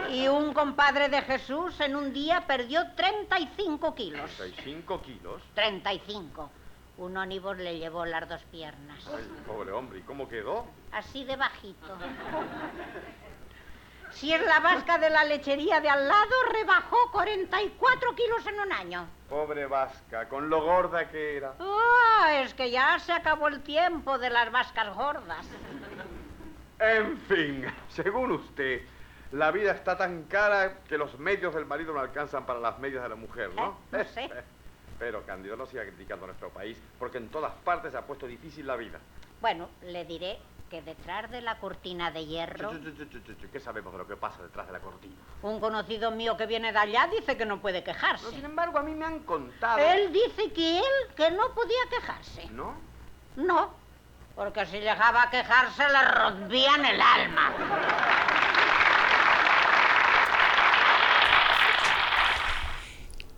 [0.09, 4.31] y un compadre de Jesús en un día perdió 35 kilos.
[4.37, 5.41] 35 kilos.
[5.53, 6.49] 35.
[6.97, 9.07] Un ónibus le llevó las dos piernas.
[9.15, 10.65] Ay, pobre hombre, ¿y cómo quedó?
[10.91, 11.95] Así de bajito.
[14.11, 18.71] Si es la vasca de la lechería de al lado, rebajó 44 kilos en un
[18.71, 19.07] año.
[19.29, 21.53] Pobre Vasca, con lo gorda que era.
[21.59, 25.45] Ah, es que ya se acabó el tiempo de las vascas gordas.
[26.79, 28.81] En fin, según usted,
[29.31, 33.03] la vida está tan cara que los medios del marido no alcanzan para las medias
[33.03, 33.77] de la mujer, ¿no?
[33.91, 34.29] Eh, no sé.
[34.99, 38.25] Pero, Cándido, no siga criticando a nuestro país, porque en todas partes se ha puesto
[38.25, 38.99] difícil la vida.
[39.41, 40.39] Bueno, le diré
[40.71, 42.71] que detrás de la cortina de hierro,
[43.51, 45.15] ¿Qué sabemos de lo que pasa detrás de la cortina?
[45.43, 48.39] un conocido mío que viene de allá dice que no puede No, sin quejarse.
[48.45, 49.77] embargo, a mí me han contado...
[49.77, 50.83] Él dice que él
[51.15, 52.49] que no podía quejarse.
[52.49, 52.73] ¿No?
[53.35, 53.71] No,
[54.37, 57.53] porque si llegaba a quejarse le rompían el alma.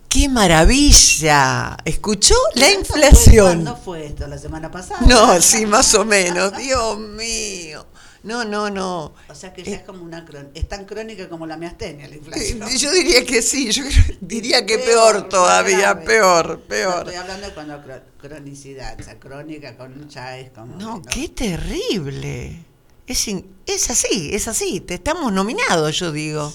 [0.09, 1.77] ¡Qué maravilla!
[1.85, 2.35] ¿Escuchó?
[2.55, 3.77] La ¿Cuándo inflación.
[3.85, 4.27] fue esto?
[4.27, 4.99] ¿La semana pasada?
[5.07, 6.51] No, sí, más o menos.
[6.57, 7.85] Dios mío.
[8.23, 9.13] No, no, no.
[9.29, 10.51] O sea que ya es como una crónica.
[10.59, 12.67] Es tan crónica como la miastenia, la Eh, inflación.
[12.77, 13.83] Yo diría que sí, yo
[14.21, 16.05] diría que peor todavía, grave.
[16.05, 16.97] peor, No, peor.
[16.99, 20.75] estoy hablando de cuando cro- cronicidad, o sea, crónica con ya es como.
[20.75, 22.65] No, qué terrible.
[23.07, 24.81] Es, in- es así, es así.
[24.81, 26.51] Te estamos nominados, yo digo.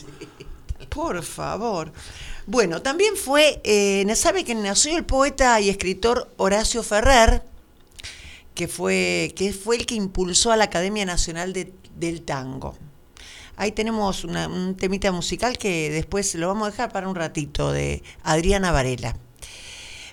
[0.91, 1.93] Por favor.
[2.47, 7.43] Bueno, también fue, eh, ¿sabe que nació el poeta y escritor Horacio Ferrer?
[8.55, 12.77] Que fue, que fue el que impulsó a la Academia Nacional de- del Tango.
[13.57, 17.73] Ahí tenemos una- un temita musical que después lo vamos a dejar para un ratito
[17.73, 19.17] de Adriana Varela.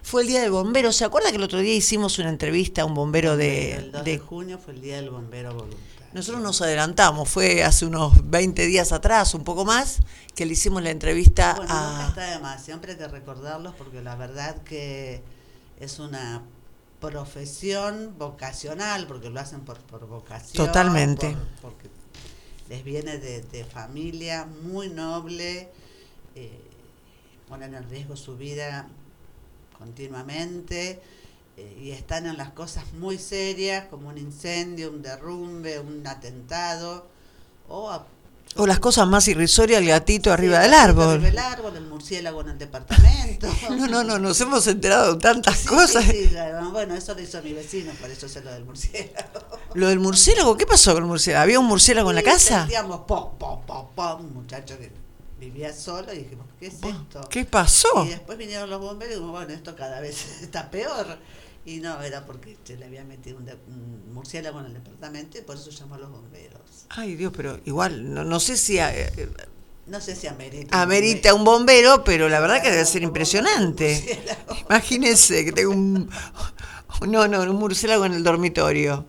[0.04, 0.92] Fue el Día del Bombero.
[0.92, 3.74] ¿Se acuerda que el otro día hicimos una entrevista a un bombero de...
[3.74, 5.92] El 2 de, de- junio fue el día del bombero voluntario.
[6.14, 10.00] Nosotros nos adelantamos, fue hace unos 20 días atrás, un poco más,
[10.36, 12.08] que le hicimos la entrevista Bueno, nunca a...
[12.10, 15.24] está de más, siempre hay que recordarlos porque la verdad que
[15.80, 16.42] es una
[17.02, 20.66] profesión vocacional, porque lo hacen por, por vocación.
[20.66, 21.32] Totalmente.
[21.62, 21.90] por- porque
[22.70, 25.70] les viene de, de familia muy noble,
[26.36, 26.62] eh,
[27.50, 28.88] ponen en riesgo su vida
[29.78, 31.02] continuamente
[31.58, 37.08] eh, y están en las cosas muy serias como un incendio, un derrumbe, un atentado
[37.68, 38.08] o a-
[38.58, 41.14] O las cosas más irrisorias, el gatito arriba Sí, del el gatito árbol.
[41.16, 43.48] arriba del árbol, el murciélago en el departamento.
[43.72, 46.04] No, no, no, nos hemos enterado de tantas Sí, cosas.
[46.06, 46.30] sí,
[46.72, 49.40] bueno, eso lo hizo mi vecino, por eso sé lo del murciélago.
[49.74, 51.44] Lo del murciélago, ¿qué pasó con el murciélago?
[51.44, 52.60] ¿Había un murciélago en la casa?
[52.62, 54.92] Sentíamos pom, pom, pom, pom, un muchacho que
[55.40, 57.22] vivía solo y dijimos, ¿qué es esto?
[57.30, 58.06] ¿Qué pasó?
[58.06, 61.18] Y después vinieron los bomberos y dijimos, bueno, esto cada vez está peor.
[61.66, 65.38] Y no, era porque se le había metido un, de- un murciélago en el departamento
[65.38, 66.62] y por eso llamó a los bomberos.
[66.90, 69.30] Ay, Dios, pero igual, no, no sé si eh,
[69.86, 70.76] No sé si amerita.
[70.76, 74.22] un amerita un bombero, pero la verdad que debe ser impresionante.
[74.70, 76.10] Imagínense que tengo un...
[77.08, 79.06] No, no, un murciélago en el dormitorio.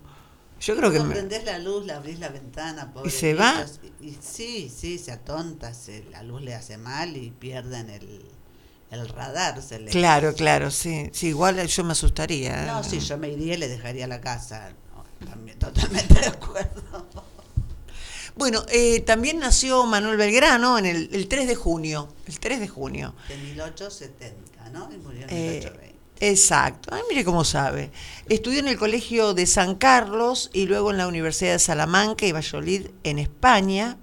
[0.60, 0.98] Yo creo que...
[0.98, 3.66] No prendés la luz, abrís la ventana, pobre se va?
[4.00, 8.22] Y, y sí, sí, se atonta, se, la luz le hace mal y pierden el,
[8.92, 9.60] el radar.
[9.62, 11.10] Se le, Claro, claro, sí.
[11.12, 12.62] Sí, igual yo me asustaría.
[12.62, 12.66] ¿eh?
[12.66, 14.72] No, sí, yo me iría y le dejaría la casa.
[15.20, 17.06] No, también, totalmente de acuerdo.
[18.34, 22.08] Bueno, eh, también nació Manuel Belgrano en el, el 3 de junio.
[22.26, 23.14] El 3 de junio.
[23.28, 24.90] De 1870, ¿no?
[24.92, 25.94] Y murió en Eh, 1820.
[26.20, 26.94] exacto.
[26.94, 27.90] Ay, mire cómo sabe.
[28.30, 32.32] Estudió en el Colegio de San Carlos y luego en la Universidad de Salamanca y
[32.32, 33.98] Valladolid en España.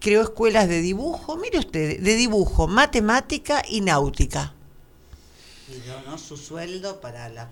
[0.00, 4.54] Creó escuelas de dibujo, mire usted, de dibujo, matemática y náutica.
[5.68, 7.48] Y donó su sueldo para la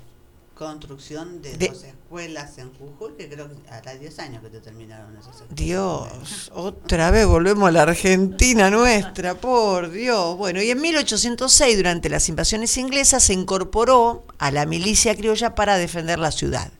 [0.55, 4.61] construcción de, De- dos escuelas en Jujuy, que creo que hará 10 años que te
[4.61, 5.55] terminaron esas escuelas.
[5.55, 10.37] Dios, otra vez volvemos a la Argentina nuestra, por Dios.
[10.37, 15.77] Bueno, y en 1806, durante las invasiones inglesas, se incorporó a la milicia criolla para
[15.77, 16.73] defender la ciudad.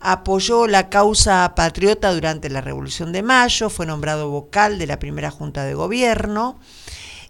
[0.00, 5.30] Apoyó la causa patriota durante la Revolución de Mayo, fue nombrado vocal de la primera
[5.30, 6.58] Junta de Gobierno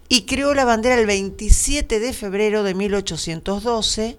[0.07, 4.17] y creó la bandera el 27 de febrero de 1812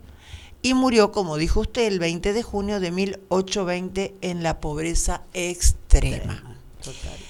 [0.62, 6.42] y murió, como dijo usted, el 20 de junio de 1820 en la pobreza extrema.
[6.82, 7.26] Totalmente.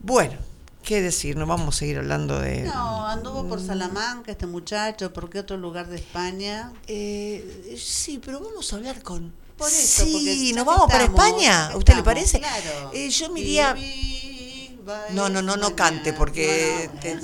[0.00, 0.34] Bueno,
[0.82, 2.64] qué decir, no vamos a seguir hablando de...
[2.64, 6.72] No, anduvo por Salamanca este muchacho, ¿por qué otro lugar de España?
[6.86, 9.32] Eh, sí, pero vamos a hablar con...
[9.56, 12.40] Por eso, porque sí, nos vamos para España, ¿a usted le parece?
[12.40, 12.90] Claro.
[12.92, 13.76] Eh, yo me iría...
[15.12, 17.18] No, no, no, no cante, porque te-.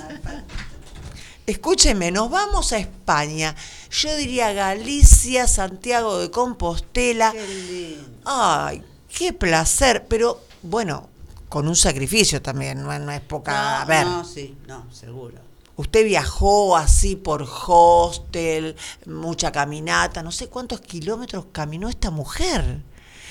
[1.45, 3.55] Escúcheme, nos vamos a España.
[3.91, 7.31] Yo diría Galicia, Santiago de Compostela.
[7.33, 8.21] Qué lindo.
[8.25, 8.83] Ay,
[9.15, 11.09] qué placer, pero bueno,
[11.49, 13.51] con un sacrificio también, no, no es poca...
[13.51, 15.50] No, a ver, no, sí, no, seguro.
[15.81, 22.79] Usted viajó así por hostel, mucha caminata, no sé cuántos kilómetros caminó esta mujer.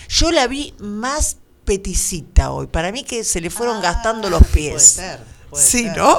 [0.08, 4.44] Yo la vi más peticita hoy, para mí que se le fueron Ah, gastando los
[4.48, 4.72] pies.
[4.72, 5.20] Puede ser.
[5.50, 5.96] puede Sí, ser.
[5.96, 6.18] ¿no?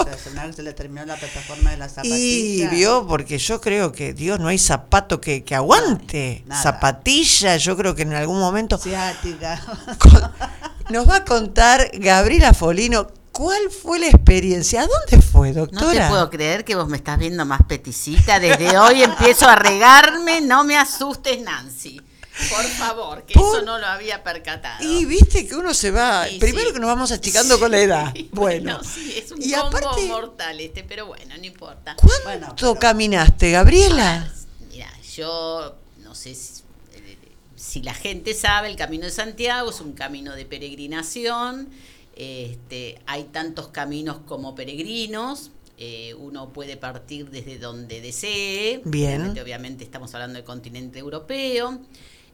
[0.56, 2.70] Se le terminó la plataforma de la Y zapatilla.
[2.70, 6.44] vio, porque yo creo que, Dios, no hay zapato que, que aguante.
[6.48, 6.62] Nada.
[6.64, 8.78] Zapatilla, yo creo que en algún momento...
[8.78, 9.62] Ciática.
[9.98, 10.32] Con-
[10.90, 14.82] Nos va a contar Gabriela Folino cuál fue la experiencia.
[14.82, 16.04] ¿A dónde fue, No doctora?
[16.06, 18.40] te puedo creer que vos me estás viendo más peticita.
[18.40, 20.42] Desde hoy empiezo a regarme.
[20.42, 22.02] No me asustes, Nancy.
[22.50, 24.84] Por favor, que Por- eso no lo había percatado.
[24.84, 26.26] Y viste que uno se va.
[26.28, 26.74] Sí, primero sí.
[26.74, 28.14] que nos vamos achicando con la edad.
[28.32, 28.82] Bueno.
[28.84, 31.96] sí, es un y combo aparte, mortal este, pero bueno, no importa.
[31.98, 34.32] ¿cuánto Bueno, pero- caminaste, Gabriela?
[34.72, 36.62] Mira, yo no sé si,
[36.94, 37.18] eh,
[37.58, 41.70] si la gente sabe, el Camino de Santiago es un camino de peregrinación.
[42.16, 45.52] Este, hay tantos caminos como peregrinos.
[45.84, 48.82] eh, uno puede partir desde donde desee.
[48.86, 49.14] Bien.
[49.16, 51.80] Obviamente, obviamente estamos hablando del continente europeo.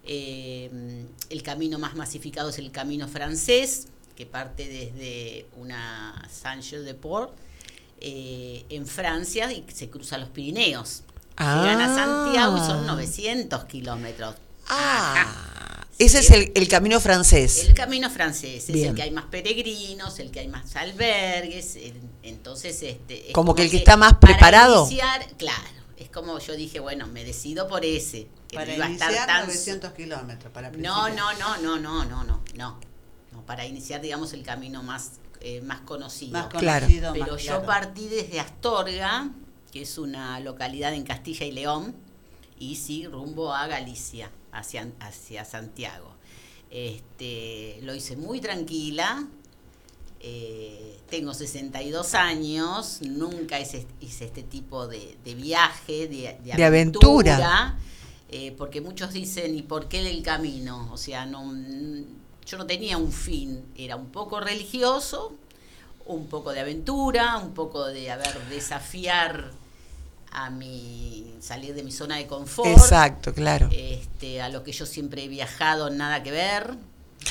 [0.04, 7.34] Eh, el camino más masificado es el camino francés, que parte desde una Saint-Jean-de-Port
[8.02, 11.04] eh, en Francia y se cruza los Pirineos.
[11.40, 11.96] Llegan a Ah.
[11.96, 14.36] Santiago y son 900 kilómetros.
[14.70, 17.66] Ah, ese es el, el camino francés.
[17.68, 18.90] El camino francés es Bien.
[18.90, 23.56] el que hay más peregrinos, el que hay más albergues, el- entonces este es Como
[23.56, 24.84] que el que está más preparado.
[24.84, 25.64] Para iniciar, claro,
[25.98, 29.10] es como yo dije, bueno, me decido por ese, que Para no iba a estar
[29.10, 30.54] iniciar tan 900 kilómetros.
[30.54, 32.80] Para no, no, no, no, no, no, no, no,
[33.32, 36.34] no, para iniciar digamos el camino más eh, más conocido.
[36.34, 36.86] Más Claro.
[36.88, 37.66] conocido, Pero más yo claro.
[37.66, 39.30] partí desde Astorga,
[39.72, 41.96] que es una localidad en Castilla y León,
[42.60, 46.16] y sí, rumbo a Galicia, hacia, hacia Santiago.
[46.70, 49.28] Este, lo hice muy tranquila.
[50.20, 56.64] eh, tengo 62 años, nunca hice, hice este tipo de, de viaje, de, de De
[56.64, 57.36] aventura.
[57.36, 57.78] aventura,
[58.30, 60.90] eh, porque muchos dicen, ¿y por qué el camino?
[60.92, 61.54] O sea, no,
[62.46, 65.36] yo no tenía un fin, era un poco religioso,
[66.06, 69.52] un poco de aventura, un poco de, a ver, desafiar
[70.40, 72.70] a mi, salir de mi zona de confort.
[72.70, 73.70] Exacto, claro.
[73.72, 76.76] Este, a lo que yo siempre he viajado, nada que ver.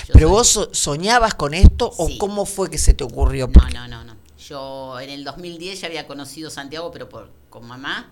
[0.09, 3.47] Yo ¿Pero soy- vos so- soñabas con esto o cómo fue que se te ocurrió?
[3.47, 4.17] No, Porque- no, no, no.
[4.49, 8.11] Yo en el 2010 ya había conocido Santiago, pero por, con mamá,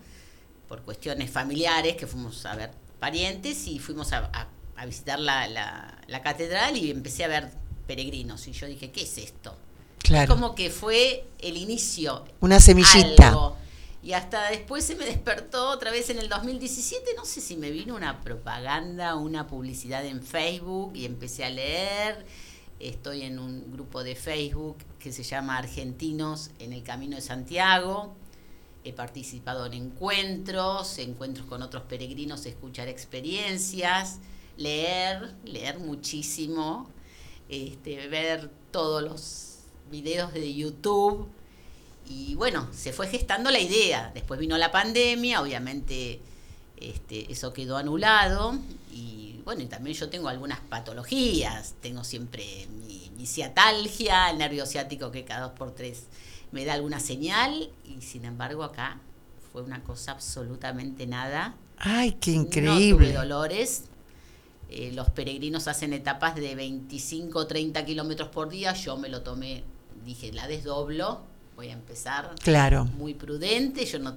[0.69, 5.49] por cuestiones familiares, que fuimos a ver parientes y fuimos a, a- a visitar la,
[5.49, 7.51] la- la catedral y empecé a ver
[7.89, 8.47] peregrinos.
[8.47, 9.57] Y yo dije, ¿qué es esto?
[9.99, 10.33] Claro.
[10.33, 12.25] Como que fue el inicio.
[12.41, 13.29] Una semillita.
[13.29, 13.57] algo.
[14.05, 17.71] Y hasta después se me despertó otra vez en el 2017, no sé si me
[17.71, 22.27] vino una propaganda, una publicidad en Facebook y empecé a leer.
[22.79, 28.15] Estoy en un grupo de Facebook que se llama Argentinos en el Camino de Santiago.
[28.85, 34.19] He participado en encuentros, encuentros con otros peregrinos, escuchar experiencias,
[34.59, 36.91] leer, leer muchísimo,
[37.49, 41.27] este, ver todos los videos de YouTube.
[42.07, 44.11] Y bueno, se fue gestando la idea.
[44.15, 46.21] Después vino la pandemia, obviamente
[46.77, 48.59] este, eso quedó anulado.
[48.93, 51.75] Y bueno, y también yo tengo algunas patologías.
[51.81, 52.45] Tengo siempre
[52.87, 56.07] mi, mi ciatalgia, el nervio ciático que cada dos por tres
[56.53, 57.71] me da alguna señal.
[57.85, 59.01] Y sin embargo acá
[59.53, 61.57] fue una cosa absolutamente nada.
[61.79, 63.13] Ay, qué No tuve increíble.
[63.13, 63.85] dolores.
[64.69, 68.73] Eh, los peregrinos hacen etapas de 25 o 30 kilómetros por día.
[68.75, 69.65] Yo me lo tomé,
[70.05, 71.23] dije, la desdoblo.
[71.57, 72.85] Voy a empezar Claro.
[72.85, 74.17] muy prudente, yo no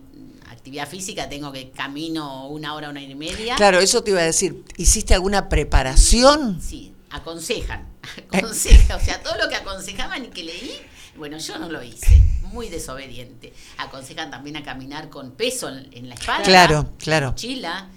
[0.49, 3.55] actividad física tengo que camino una hora, una hora y media.
[3.55, 4.63] Claro, eso te iba a decir.
[4.77, 6.61] ¿Hiciste alguna preparación?
[6.61, 7.87] Sí, aconsejan,
[8.31, 10.71] aconsejan, o sea, todo lo que aconsejaban y que leí,
[11.17, 13.53] bueno, yo no lo hice, muy desobediente.
[13.77, 16.43] Aconsejan también a caminar con peso en, en la espalda.
[16.43, 17.27] Claro, claro.
[17.31, 17.89] Mochila.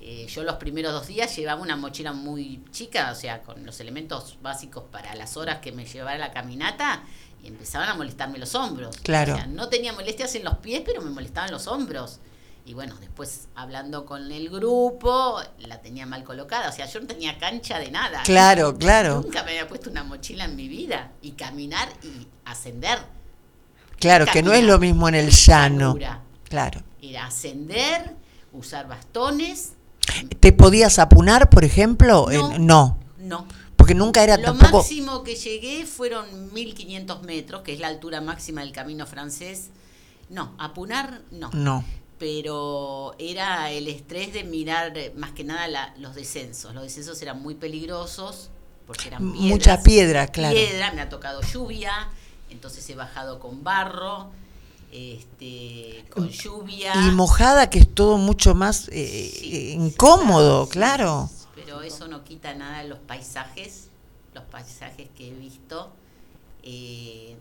[0.00, 3.80] Eh, yo los primeros dos días llevaba una mochila muy chica, o sea, con los
[3.80, 7.02] elementos básicos para las horas que me llevara la caminata
[7.46, 8.96] empezaban a molestarme los hombros.
[8.98, 9.34] Claro.
[9.34, 12.20] O sea, no tenía molestias en los pies, pero me molestaban los hombros.
[12.64, 16.68] Y bueno, después hablando con el grupo, la tenía mal colocada.
[16.68, 18.22] O sea, yo no tenía cancha de nada.
[18.24, 19.22] Claro, claro.
[19.22, 21.12] Nunca me había puesto una mochila en mi vida.
[21.22, 22.98] Y caminar y ascender.
[24.00, 25.96] Claro, que no es lo mismo en el llano.
[26.48, 26.82] Claro.
[27.00, 28.16] Era ascender,
[28.52, 29.74] usar bastones.
[30.40, 32.26] ¿Te podías apunar, por ejemplo?
[32.30, 32.58] No.
[32.58, 32.98] No.
[33.18, 33.46] No.
[33.86, 34.78] Porque nunca era Lo tampoco.
[34.78, 39.68] máximo que llegué fueron 1500 metros, que es la altura máxima del camino francés.
[40.28, 41.50] No, apunar no.
[41.52, 41.84] No.
[42.18, 46.74] Pero era el estrés de mirar eh, más que nada la- los descensos.
[46.74, 48.50] Los descensos eran muy peligrosos
[48.88, 49.50] porque eran piedras.
[49.50, 50.56] Mucha piedra, claro.
[50.56, 52.08] Piedra, me ha tocado lluvia,
[52.50, 54.30] entonces he bajado con barro,
[54.90, 56.92] este, con lluvia.
[57.06, 61.30] Y mojada, que es todo mucho más eh, eh, sí, incómodo, sí, claro.
[61.76, 63.90] Pero eso no quita nada los paisajes,
[64.32, 65.92] los paisajes que he visto,
[66.62, 67.36] eh,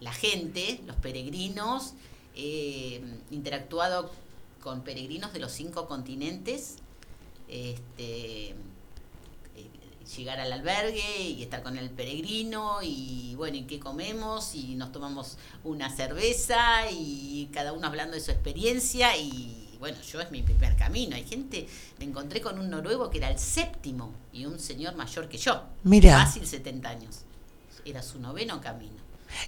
[0.00, 1.94] la gente, los peregrinos,
[2.34, 3.00] he
[3.30, 4.10] interactuado
[4.62, 6.76] con peregrinos de los cinco continentes,
[7.48, 8.56] este, eh,
[10.14, 14.54] llegar al albergue y estar con el peregrino y bueno, ¿y qué comemos?
[14.54, 20.20] Y nos tomamos una cerveza y cada uno hablando de su experiencia y bueno, yo
[20.20, 21.16] es mi primer camino.
[21.16, 21.66] Hay gente,
[21.98, 25.62] me encontré con un noruego que era el séptimo y un señor mayor que yo.
[25.84, 26.24] Mira.
[26.24, 27.20] Fácil 70 años.
[27.84, 28.96] Era su noveno camino.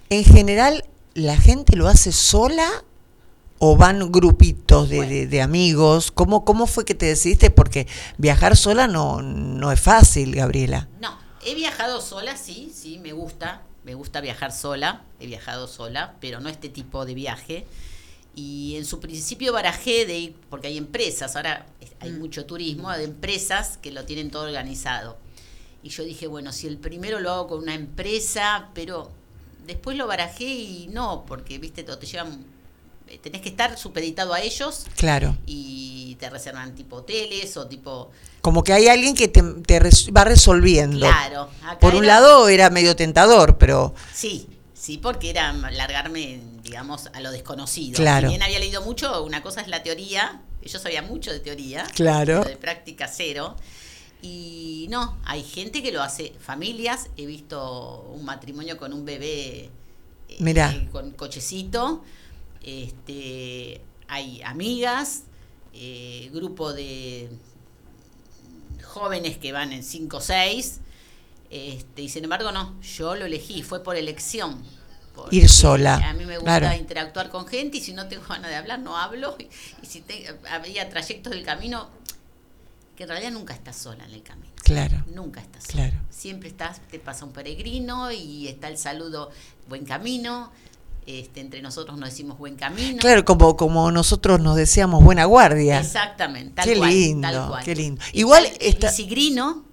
[0.09, 2.67] En general, ¿la gente lo hace sola
[3.57, 5.11] o van grupitos de, Bueno.
[5.11, 6.11] de- de amigos?
[6.11, 7.49] ¿Cómo, ¿Cómo fue que te decidiste?
[7.51, 10.87] Porque viajar sola no, no es fácil, Gabriela.
[11.01, 13.63] No, he viajado sola, sí, sí, me gusta.
[13.85, 17.65] Me gusta viajar sola, he viajado sola, pero no este tipo de viaje.
[18.41, 21.65] Y en su principio barajé de ir, porque hay empresas, ahora
[21.99, 25.17] hay mucho turismo, de empresas que lo tienen todo organizado.
[25.83, 29.11] Y yo dije, bueno, si el primero lo hago con una empresa, pero
[29.67, 32.45] después lo barajé y no, porque, viste, te te llevan,
[33.07, 35.35] eh, tenés que estar supeditado a ellos Claro.
[35.45, 38.11] y te reservan tipo hoteles o tipo...
[38.41, 40.99] Como que hay alguien que te, te res- va resolviendo.
[41.05, 41.49] Claro.
[41.63, 44.47] acá Por un lado era medio tentador, pero Sí,
[44.79, 47.97] sí, porque era largarme, digamos, a lo desconocido.
[47.97, 48.27] Claro.
[48.27, 51.85] Si bien había leído mucho, una cosa es la teoría, yo sabía mucho de teoría,
[51.95, 52.39] Claro.
[52.43, 53.55] pero de práctica cero.
[54.21, 59.69] Y no, hay gente que lo hace, familias, he visto un matrimonio con un bebé
[60.29, 60.71] eh, Mirá.
[60.73, 62.03] eh, con cochecito,
[62.63, 65.23] este, hay amigas,
[65.73, 67.29] eh, grupo de
[68.83, 70.79] jóvenes que van en 5 o 6,
[71.49, 74.61] este, y sin embargo no, yo lo elegí, fue por elección.
[75.31, 76.77] Ir sola, A mí me gusta claro.
[76.77, 79.35] interactuar con gente y si no tengo ganas de hablar no hablo.
[79.37, 79.49] Y,
[79.83, 81.89] y si te- había trayectos del camino,
[82.95, 84.53] que en realidad nunca estás sola en el camino.
[84.63, 85.03] claro.
[85.13, 85.89] Nunca estás sola.
[85.89, 85.97] Claro.
[86.09, 89.29] Siempre estás, te pasa un peregrino y está el saludo
[89.67, 90.51] buen camino.
[91.05, 92.99] Este, entre nosotros nos decimos buen camino.
[92.99, 95.79] Claro, como, como nosotros nos decíamos buena guardia.
[95.81, 97.63] Exactamente, tal Qué cual, lindo, tal cual.
[97.65, 98.01] qué lindo.
[98.13, 99.65] Y Igual está el está- bicigrino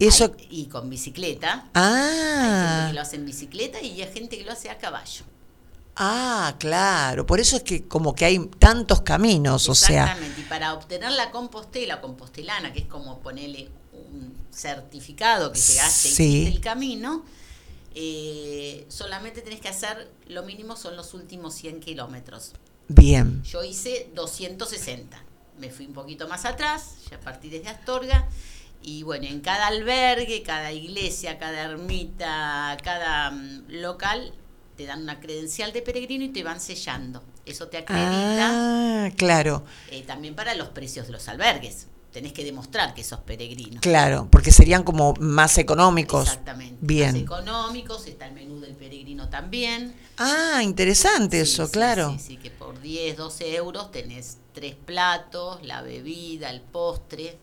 [0.00, 0.24] Eso.
[0.38, 1.52] hay- y con bicicleta.
[1.52, 4.78] Hay gente Ah, que lo hace en bicicleta y hay gente que lo hace a
[4.78, 5.24] caballo.
[5.96, 7.26] ah, claro.
[7.26, 10.04] Por eso es que como que hay tantos caminos, o sea.
[10.04, 10.40] Exactamente.
[10.40, 16.12] Y para obtener la compostela compostelana, que es como ponerle un certificado que llegaste y
[16.12, 16.46] Sí.
[16.46, 17.22] el camino,
[17.94, 22.52] eh, solamente tenés que hacer, lo mínimo son los últimos 100 kilómetros.
[22.88, 23.42] Bien.
[23.44, 25.22] Yo hice 260.
[25.58, 28.28] Me fui un poquito más atrás, ya partí desde Astorga.
[28.82, 34.32] Y bueno, en cada albergue, cada iglesia, cada ermita, cada mm, local,
[34.76, 37.22] te dan una credencial de peregrino y te van sellando.
[37.44, 38.50] Eso te acredita
[39.06, 41.86] Ah, claro, eh, también para los precios de los albergues.
[42.12, 43.80] Tenés que demostrar que sos peregrino.
[43.80, 46.26] claro, porque serían como más económicos.
[46.28, 46.76] Exactamente.
[46.80, 47.12] Bien.
[47.12, 49.94] Más económicos, está el menú del peregrino también.
[50.18, 52.12] Ah, interesante Sí, eso, sí, claro.
[52.18, 57.38] Sí, sí, que por 10, 12 euros tenés tres platos, la bebida, el postre.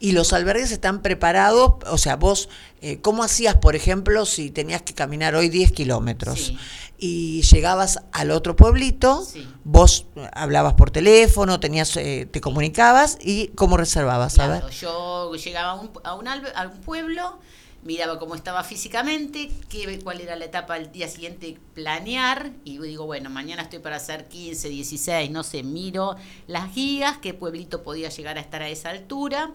[0.00, 2.48] Y los albergues están preparados, o sea, vos,
[2.80, 6.58] eh, ¿cómo hacías, por ejemplo, si tenías que caminar hoy 10 kilómetros Sí.
[6.98, 9.48] y llegabas al otro pueblito, Sí.
[9.64, 14.74] vos eh, hablabas por teléfono, tenías, eh, te comunicabas y cómo reservabas, a Claro, ver?
[14.74, 15.74] yo llegaba a
[16.14, 17.38] un, a a un pueblo,
[17.82, 23.06] miraba cómo estaba físicamente, qué, cuál era la etapa del día siguiente, planear, y digo,
[23.06, 26.16] bueno, mañana estoy para hacer 15, 16, no sé, miro
[26.46, 29.50] las guías, qué pueblito podía llegar a estar a esa altura.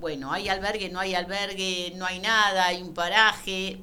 [0.00, 3.80] Bueno, hay albergue, no hay albergue, no hay nada, hay un paraje.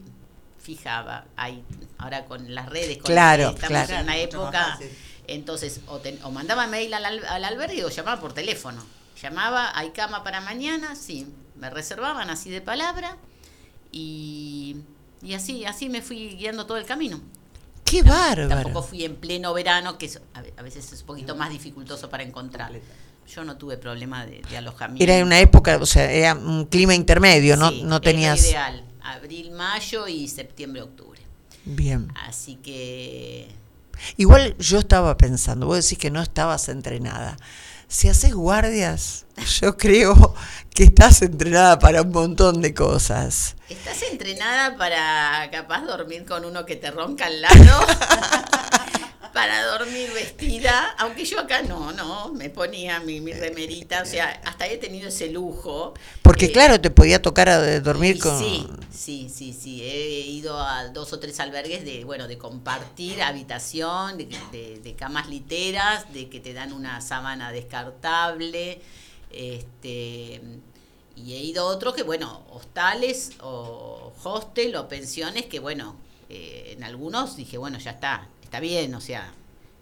[0.60, 1.64] Fijaba, hay
[2.00, 3.94] ahora con las redes, con Claro, estamos claro.
[3.98, 4.80] en una época,
[5.28, 8.84] entonces o, te- o mandaba mail al, al- al albergue o llamaba por teléfono.
[9.22, 13.18] Llamaba, hay cama para mañana, sí, me reservaban así de palabra
[13.96, 14.76] y,
[15.24, 17.22] y así, así me fui guiando todo el camino.
[17.86, 18.82] Qué Tampoco bárbaro.
[18.84, 22.10] fui en pleno verano, que es- a ve- a veces es un poquito más dificultoso
[22.10, 22.72] para encontrar.
[23.34, 25.04] Yo no tuve problema de, de alojamiento.
[25.12, 28.40] Era una época, o sea, era un clima intermedio, no, Sí, no tenías...
[28.46, 31.22] ideal, abril, mayo y septiembre, octubre.
[31.64, 32.12] Bien.
[32.28, 33.48] Así que
[34.18, 37.38] Igual yo estaba pensando, vos decís que no estabas entrenada.
[37.88, 39.26] Si haces guardias,
[39.62, 40.36] yo creo
[40.74, 43.56] que estás entrenada para un montón de cosas.
[43.70, 47.86] ¿Estás entrenada para capaz dormir con uno que te ronca al lado?
[49.36, 54.30] para dormir vestida, aunque yo acá no, no, me ponía mi, mi remerita, o sea,
[54.46, 55.94] hasta he tenido ese lujo.
[56.22, 58.40] Porque Eh, claro, te podía tocar a dormir con...
[58.40, 58.66] Sí,
[58.98, 59.82] sí, sí, sí.
[59.84, 64.96] He ido a dos o tres albergues de, bueno, de compartir habitación, de, de- de
[64.96, 68.80] camas literas, de que te dan una sábana descartable,
[69.32, 70.42] este
[71.18, 75.96] y he ido a otros que, bueno, hostales o hostel o pensiones que, bueno,
[76.30, 79.34] eh, en algunos dije, bueno, ya está, está bien, o sea,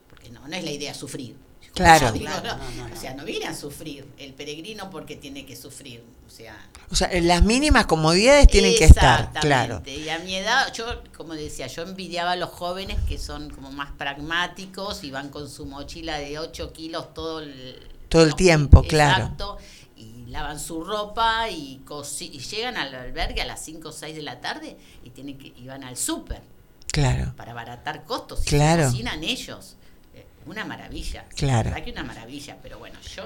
[0.09, 1.35] porque no, no es la idea sufrir.
[1.73, 2.11] Claro.
[2.13, 2.95] Digo, Claro, no, no, no, no.
[2.95, 6.55] O sea, no viene a sufrir el peregrino porque tiene que sufrir, o sea,
[6.89, 9.77] O sea, las mínimas comodidades tienen que estar, claro.
[9.77, 9.95] Exactamente.
[9.97, 10.85] Y a mi edad, yo,
[11.15, 15.49] como decía, yo envidiaba a los jóvenes que son como más pragmáticos y van con
[15.49, 19.23] su mochila de 8 kilos todo el, Todo el tiempo, claro.
[19.23, 19.57] Exacto.
[19.97, 21.81] Y lavan su ropa y,
[22.19, 25.47] y llegan al albergue a las 5 o 6 de la tarde y tienen que
[25.47, 26.52] y van al súper
[26.93, 27.33] Claro.
[27.35, 28.43] para abaratar costos.
[28.45, 28.85] y Claro.
[28.85, 29.75] cocinan ellos.
[30.13, 31.25] Eh, Una maravilla.
[31.35, 31.69] Claro.
[31.69, 33.23] La verdad que una maravilla, pero bueno, yo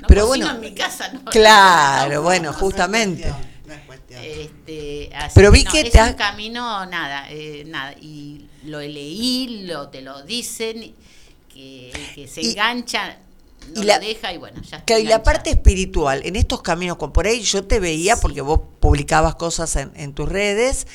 [0.00, 1.10] no Pero cocino bueno, en mi casa.
[1.12, 3.28] No, Claro, no, bueno, no, justamente.
[3.28, 4.22] No es cuestión, no es cuestión.
[4.22, 7.94] este, así Pero vi no, que es un camino, nada, eh, nada.
[8.00, 10.94] Y lo leí, lo te lo dicen,
[11.52, 13.16] que, que se Y- engancha,
[13.74, 14.84] no y la- lo deja y bueno, ya está.
[14.84, 18.20] Claro, y la parte espiritual, en estos caminos, como por ahí yo te veía, Sí.
[18.22, 20.86] porque vos publicabas cosas en, en tus redes,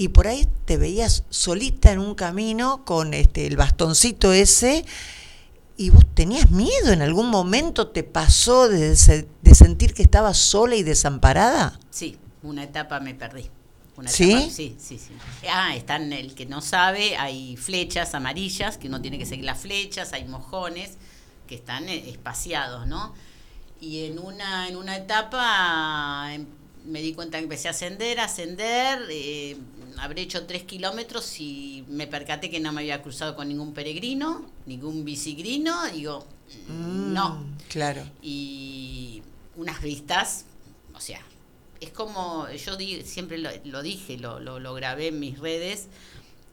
[0.00, 4.86] y por ahí te veías solita en un camino con este el bastoncito ese,
[5.76, 10.38] y vos tenías miedo, en algún momento te pasó de, se- de sentir que estabas
[10.38, 11.78] sola y desamparada.
[11.90, 13.50] Sí, una etapa me perdí.
[13.98, 14.32] Una ¿Sí?
[14.32, 15.12] etapa- sí, sí, sí.
[15.52, 19.58] Ah, están el que no sabe, hay flechas amarillas, que uno tiene que seguir las
[19.60, 20.92] flechas, hay mojones
[21.46, 23.12] que están eh, espaciados, ¿no?
[23.82, 26.46] Y en una, en una etapa em,
[26.86, 29.56] me di cuenta que empecé a ascender, a ascender, eh,
[29.98, 34.50] habré hecho tres kilómetros y me percaté que no me había cruzado con ningún peregrino,
[34.66, 36.26] ningún bicigrino, digo,
[36.68, 38.04] no Mm, Claro.
[38.22, 39.22] y
[39.56, 40.44] unas vistas,
[40.94, 41.20] o sea,
[41.80, 45.86] es como, yo di- siempre lo, lo dije, lo, lo, lo grabé en mis redes,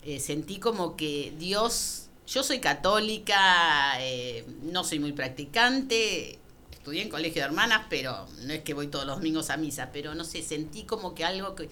[0.03, 6.39] eh, sentí como que Dios, yo soy católica, eh, no soy muy practicante,
[6.71, 9.89] estudié en colegio de hermanas, pero no es que voy todos los domingos a misa,
[9.91, 11.69] pero no sé, sentí como que algo que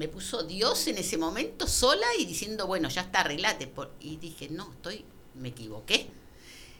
[0.00, 3.66] me puso Dios en ese momento sola y diciendo, bueno, ya está, arreglate.
[3.66, 6.08] Por- y dije, no, estoy, me equivoqué.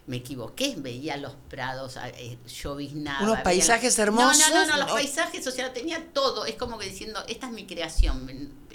[0.07, 3.23] Me equivoqué, veía los prados, eh, lloviznaba.
[3.23, 6.47] Unos paisajes la- hermosos, No, no, no, no, los paisajes, o sea, tenía todo.
[6.47, 8.27] Es como que diciendo, esta es mi creación.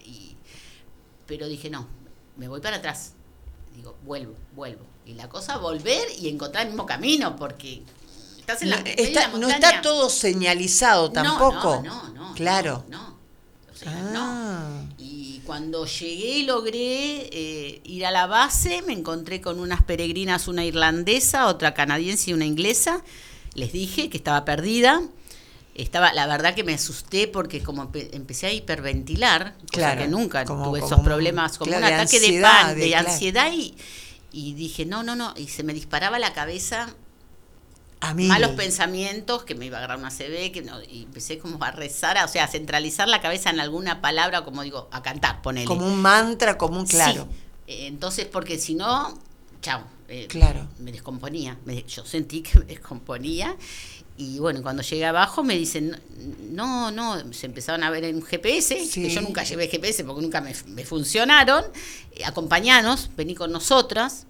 [0.05, 0.35] Y-
[1.25, 1.87] pero dije, no,
[2.37, 3.13] me voy para atrás.
[3.75, 4.85] Digo, vuelvo, vuelvo.
[5.07, 7.81] Y la cosa, volver y encontrar el mismo camino, porque
[8.37, 11.81] estás en la, No, está, no todo señalizado No, tampoco.
[11.83, 12.33] No, no, no.
[12.35, 12.85] Claro.
[12.89, 13.09] No.
[13.09, 13.14] no.
[13.76, 14.21] O sea, no.
[14.23, 14.82] Ah.
[14.97, 20.47] Y cuando llegué y logré eh, ir a la base, me encontré con unas peregrinas,
[20.47, 23.03] una irlandesa, otra canadiense y una inglesa.
[23.53, 25.01] Les dije que estaba perdida.
[25.76, 30.07] Estaba, la verdad que me asusté porque como empe- empecé a hiperventilar, cosa Claro, que
[30.07, 32.82] nunca como- tuve como esos problemas, como claro, un de ataque de ansiedad, pan, de-
[32.82, 33.09] de, claro.
[33.09, 33.76] ansiedad y,
[34.32, 36.95] y dije, no, no, no, y se me disparaba la cabeza
[38.14, 41.72] Malos pensamientos, que me iba a agarrar una CB, que no, y empecé como a
[41.72, 45.41] rezar, a- o sea, a centralizar la cabeza en alguna palabra, como digo, a cantar,
[45.41, 45.66] ponele.
[45.66, 47.28] como un mantra, como un claro.
[47.30, 47.74] Sí.
[47.74, 49.18] Eh, entonces, porque si no,
[49.62, 49.84] chao.
[50.08, 50.68] eh, Claro.
[50.78, 51.58] Me descomponía.
[51.66, 53.56] me- yo sentí que me descomponía.
[54.18, 55.99] Y bueno, cuando llegué abajo me dicen,
[56.51, 59.01] no, no, se empezaron a ver en un GPS, Sí.
[59.01, 61.66] que yo nunca llevé GPS porque nunca me, me funcionaron.
[62.14, 64.26] Eh, acompañanos, vení con nosotras.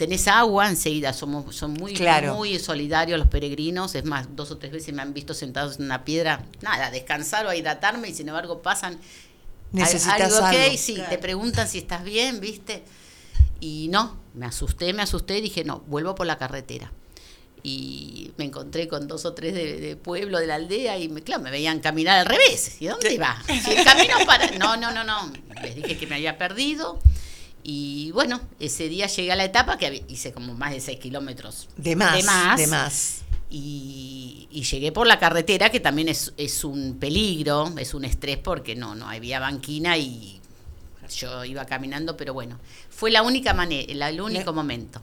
[0.00, 2.34] Tenés agua enseguida, somos, son muy, Claro.
[2.34, 5.84] muy solidarios los peregrinos, es más, dos o tres veces me han visto sentados en
[5.84, 8.98] una piedra, nada, a descansar o a hidratarme y sin embargo pasan
[9.72, 10.58] Necesitas algo, algo.
[10.70, 11.10] ok, sí, Claro.
[11.10, 12.82] te preguntan si estás bien, ¿viste?
[13.60, 16.90] Y no, me asusté, me asusté y dije, no, vuelvo por la carretera.
[17.62, 21.22] Y me encontré con dos o tres de, de pueblo, de la aldea, y me,
[21.22, 22.80] claro, me veían caminar al revés.
[22.80, 23.36] ¿Y dónde va?
[23.46, 24.50] Si el camino para.
[24.52, 25.30] No, no, no, no.
[25.62, 26.98] Les dije que me había perdido.
[27.62, 31.68] Y bueno, ese día llegué a la etapa que hice como más de 6 kilómetros.
[31.76, 32.58] De más, De más.
[32.60, 33.16] de más.
[33.50, 38.38] Y, y llegué por la carretera, que también es, es un peligro, es un estrés
[38.38, 40.40] porque no, no había banquina y
[41.16, 42.58] yo iba caminando, pero bueno,
[42.88, 45.02] fue la única manera, el único Ne- momento.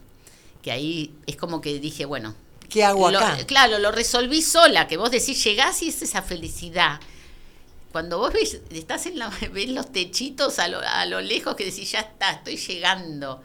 [0.61, 2.33] Que ahí es como que dije, bueno,
[2.69, 3.37] ¿Qué hago lo- acá?
[3.45, 6.99] claro, lo resolví sola, que vos decís, llegás y es esa felicidad.
[7.97, 11.65] Cuando vos ves, estás en la, ves los techitos a lo, a lo lejos que
[11.65, 13.41] decís, ya está, estoy llegando.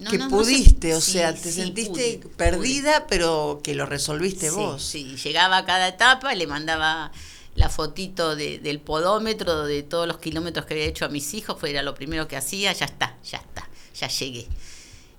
[0.00, 3.60] No, que no, no sé- pudiste, o sí, sea, te sí, sentiste pude, perdida, pero
[3.62, 4.82] que lo resolviste Sí, vos.
[4.82, 7.12] Sí, llegaba a cada etapa, le mandaba
[7.54, 11.56] la fotito de- del podómetro de todos los kilómetros que había hecho a mis hijos,
[11.60, 14.48] fue era lo primero que hacía, ya está, ya está, ya llegué.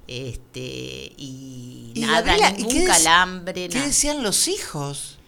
[0.08, 3.88] Este, y, Y nada, Gabriela, ¿y ningún qué dec- calambre, ¿Qué nada.
[3.88, 5.19] decían los hijos?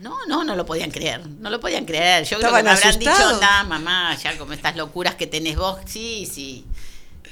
[0.00, 2.24] No, no, no lo podían creer, no lo podían creer.
[2.24, 5.78] Yo creo que me habrán dicho, anda, mamá, ya como estas locuras que tenés vos,
[5.86, 6.66] sí, sí.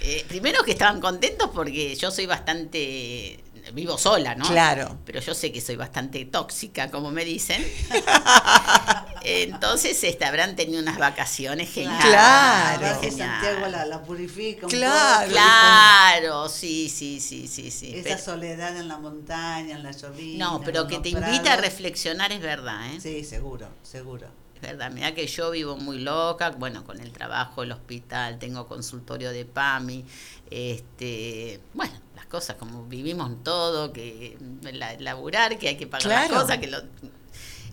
[0.01, 3.39] Eh, primero que estaban contentos porque yo soy bastante,
[3.73, 4.47] vivo sola, ¿no?
[4.49, 4.99] Claro.
[5.07, 7.65] Pero yo sé que soy bastante tóxica, como me dicen.
[9.23, 12.05] Entonces, este, habrán tenido unas vacaciones geniales.
[12.05, 13.01] Claro.
[13.01, 13.31] Que Genial.
[13.41, 15.21] Santiago la, la purifica un Claro.
[15.23, 15.33] poco.
[15.33, 17.93] Claro, sí, sí, sí, sí, sí.
[17.95, 20.45] Esa Pero- soledad en la montaña, en la llovina.
[20.45, 23.01] no, pero que te invita a reflexionar es verdad, ¿eh?
[23.01, 24.27] Sí, seguro, seguro.
[24.57, 28.67] Es verdad, mira que yo vivo muy loca, bueno, con el trabajo, el hospital, tengo
[28.67, 30.05] consultorio de PAMI,
[30.51, 31.93] este, bueno,
[32.25, 34.37] las cosas como vivimos todo, que
[34.72, 36.35] la- laburar, que hay que pagar Claro.
[36.35, 36.79] las cosas, que lo,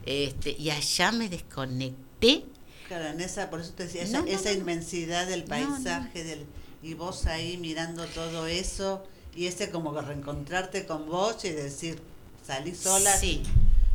[0.05, 2.43] este, y allá me desconecté.
[2.87, 4.57] Claro, en esa, por eso te decía, esa, No, no, esa no.
[4.59, 6.45] inmensidad del No, paisaje, del
[6.83, 9.03] y vos ahí mirando todo eso,
[9.35, 12.01] y ese como que reencontrarte con vos y decir,
[12.45, 13.15] salí sola.
[13.17, 13.43] Sí.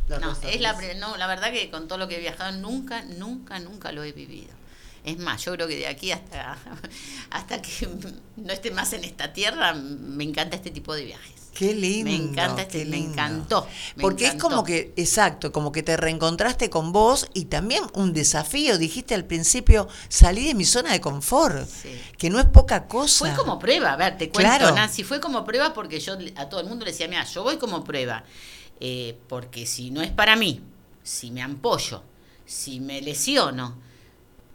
[0.09, 3.59] No, es la, no, la verdad que con todo lo que he viajado nunca, nunca,
[3.59, 4.56] nunca lo he vivido.
[5.07, 6.57] Es más, yo creo que de aquí hasta,
[7.31, 7.87] hasta que
[8.37, 11.33] no esté más en esta tierra, me encanta este tipo de viajes.
[11.53, 12.11] Qué lindo.
[12.11, 16.69] Me encanta este- me encantó, me Porque es como que, exacto, como que te reencontraste
[16.69, 18.77] con vos y también un desafío.
[18.77, 21.89] Dijiste al principio, salí de mi zona de confort, Sí.
[22.17, 23.25] que no es poca cosa.
[23.25, 24.75] Fue como prueba, a ver, te cuento, Claro.
[24.75, 27.57] Nancy, fue como prueba porque yo a todo el mundo le decía, mira, yo voy
[27.57, 28.23] como prueba,
[28.79, 30.61] eh, porque si no es para mí,
[31.01, 32.03] si me ampollo,
[32.45, 33.86] si me lesiono,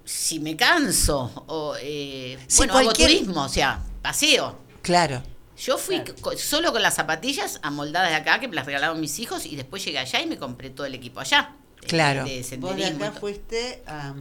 [0.04, 4.58] si me canso, o eh, Sí, bueno, cualquier- hago turismo, o sea, paseo.
[4.82, 5.22] Claro.
[5.56, 6.36] Yo fui Claro.
[6.38, 9.84] solo con las zapatillas amoldadas de acá, que me las regalaron mis hijos, y después
[9.84, 11.54] llegué allá y me compré todo el equipo allá.
[11.80, 12.24] de- Claro.
[12.24, 14.14] De, Vos de senderismo y acá fuiste a,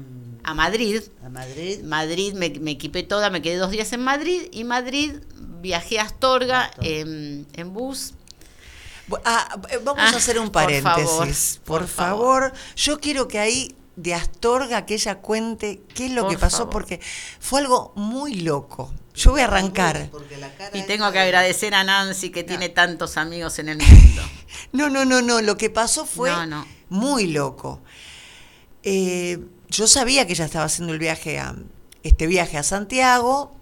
[0.44, 1.82] a Madrid, a Madrid.
[1.84, 5.14] Madrid me, me equipé toda, me quedé dos días en Madrid y Madrid
[5.62, 6.88] viajé a Astorga Astorga.
[6.90, 8.14] en, en bus.
[9.08, 10.82] Bu- ah, eh, vamos Ah, a hacer un por paréntesis.
[10.84, 11.28] favor,
[11.66, 12.54] Por, por favor.
[12.76, 16.58] Yo quiero que ahí de Astorga que ella cuente qué es lo Por que pasó,
[16.60, 16.72] favor.
[16.74, 16.99] porque
[17.39, 18.93] fue algo muy loco.
[19.14, 20.10] Yo voy a arrancar.
[20.74, 24.22] Y tengo que de- agradecer a Nancy que tiene tantos amigos en el mundo.
[24.74, 25.41] No, no, no, no.
[25.41, 26.66] Lo que pasó fue No, no.
[26.89, 27.82] muy loco.
[28.84, 29.39] Eh,
[29.70, 31.56] yo sabía que ella estaba haciendo el viaje a
[32.04, 33.54] este viaje a Santiago.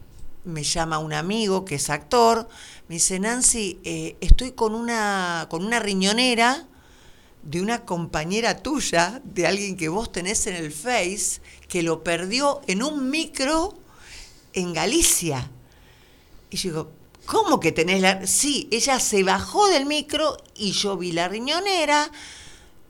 [0.46, 2.48] Me llama un amigo que es actor.
[2.88, 6.66] Me dice Nancy, eh, estoy con una con una riñonera
[7.44, 12.62] de una compañera tuya, de alguien que vos tenés en el Face, que lo perdió
[12.68, 13.78] en un micro
[14.54, 15.50] en Galicia.
[16.50, 16.92] Y yo digo,
[17.26, 18.26] ¿cómo que tenés la...?
[18.28, 22.12] Sí, ella se bajó del micro y yo vi la riñonera,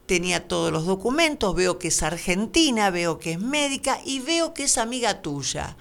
[0.06, 4.64] tenía todos los documentos, veo que es argentina, veo que es médica y veo que
[4.64, 5.76] es amiga tuya.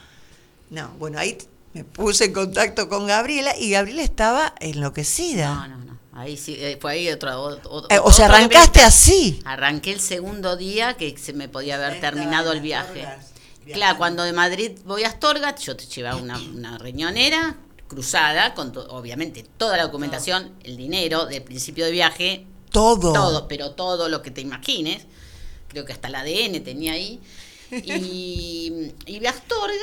[0.69, 1.37] No, bueno, ahí
[1.73, 5.55] me puse en contacto con Gabriela y Gabriela estaba enloquecida.
[5.55, 5.98] No, no, no.
[6.19, 7.41] Ahí sí, eh, fue ahí otro.
[7.41, 8.87] otro- Eh, o sea, arrancaste evento.
[8.87, 9.39] así.
[9.45, 13.07] Arranqué el segundo día que se me podía haber terminado el viaje.
[13.73, 17.55] Claro, cuando de Madrid voy a Astorga, yo te llevaba una, una riñonera
[17.87, 23.13] cruzada, con to- obviamente toda la documentación, el dinero de principio de viaje, Todo.
[23.13, 25.05] todo, pero todo lo que te imagines.
[25.69, 27.21] Creo que hasta el ADN tenía ahí.
[27.71, 29.75] Y, y Astorga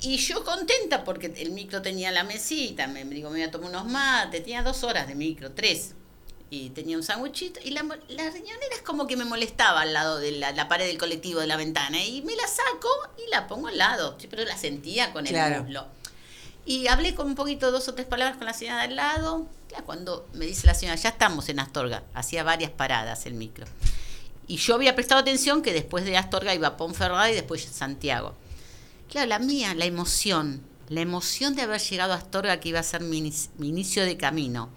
[0.00, 3.70] y yo contenta porque el micro tenía la mesita, me digo, me voy a tomar
[3.70, 5.94] unos mates, tenía dos horas de micro, tres.
[6.50, 10.18] Y tenía un sándwichito y la, la riñonera es como que me molestaba al lado
[10.18, 12.88] de la, la pared del colectivo de la ventana y me la saco
[13.18, 15.62] y la pongo al lado, Sí, pero la sentía con el Claro.
[15.64, 15.86] muslo.
[16.64, 19.46] Y hablé con un poquito, dos o tres palabras con la señora de al lado.
[19.70, 23.66] Ya cuando me dice la señora, ya estamos en Astorga, hacía varias paradas el micro.
[24.46, 28.34] Y yo había prestado atención que después de Astorga iba a Ponferrada y después Santiago.
[29.08, 32.82] Claro, la mía, la emoción, la emoción de haber llegado a Astorga, que iba a
[32.82, 34.70] ser mi, inici- mi inicio de camino.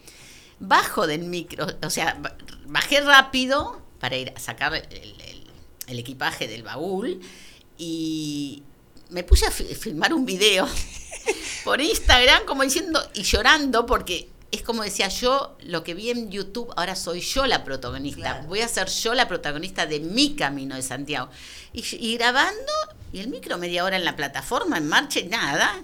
[0.60, 5.48] Bajo del micro, o sea, ba- bajé rápido para ir a sacar el, el-
[5.88, 7.20] el equipaje del baúl
[7.78, 8.64] y
[9.10, 10.68] me puse a fi- filmar un video
[11.66, 16.30] por Instagram como diciendo y llorando porque es como decía yo, lo que vi en
[16.30, 18.20] YouTube, ahora soy yo la protagonista.
[18.22, 18.48] Claro.
[18.48, 21.30] Voy a ser yo la protagonista de mi camino de Santiago.
[21.72, 22.58] Y, y grabando,
[23.14, 25.82] y el micro media hora en la plataforma, en marcha y nada.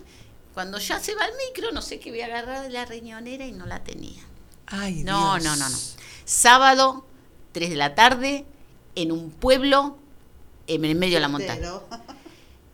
[0.54, 3.46] Cuando ya se va el micro, no sé qué voy a agarrar de la riñonera
[3.46, 4.22] y no la tenía.
[4.66, 5.44] Ay, No, Dios.
[5.46, 5.78] no, no, no.
[6.26, 7.06] Sábado,
[7.52, 8.46] 3 de la tarde,
[8.96, 9.98] en un pueblo,
[10.68, 11.60] en el medio de la montaña.
[11.62, 11.88] Pero-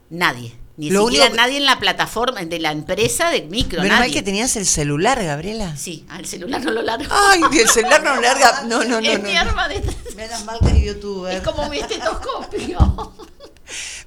[0.10, 0.56] Nadie.
[0.76, 3.82] Ni Lo siquiera único- nadie en la plataforma de la empresa de micro.
[3.82, 4.14] Menos mal nadie.
[4.14, 5.76] que tenías el celular, Gabriela.
[5.78, 7.06] Sí, al celular no lo largo.
[7.14, 8.64] Ay, el celular no larga.
[8.64, 9.08] No, no, no.
[9.08, 9.40] es no, mi no.
[9.40, 9.84] arma de...
[10.16, 11.36] Menos mal que es youtuber.
[11.36, 13.14] Es como mi estetoscopio.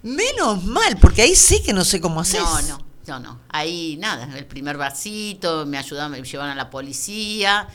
[0.03, 2.41] Menos mal, porque ahí sí que no sé cómo haces.
[2.41, 3.41] No, no, no, no.
[3.49, 7.69] Ahí nada, el primer vasito, me ayudaron, me llevaron a la policía.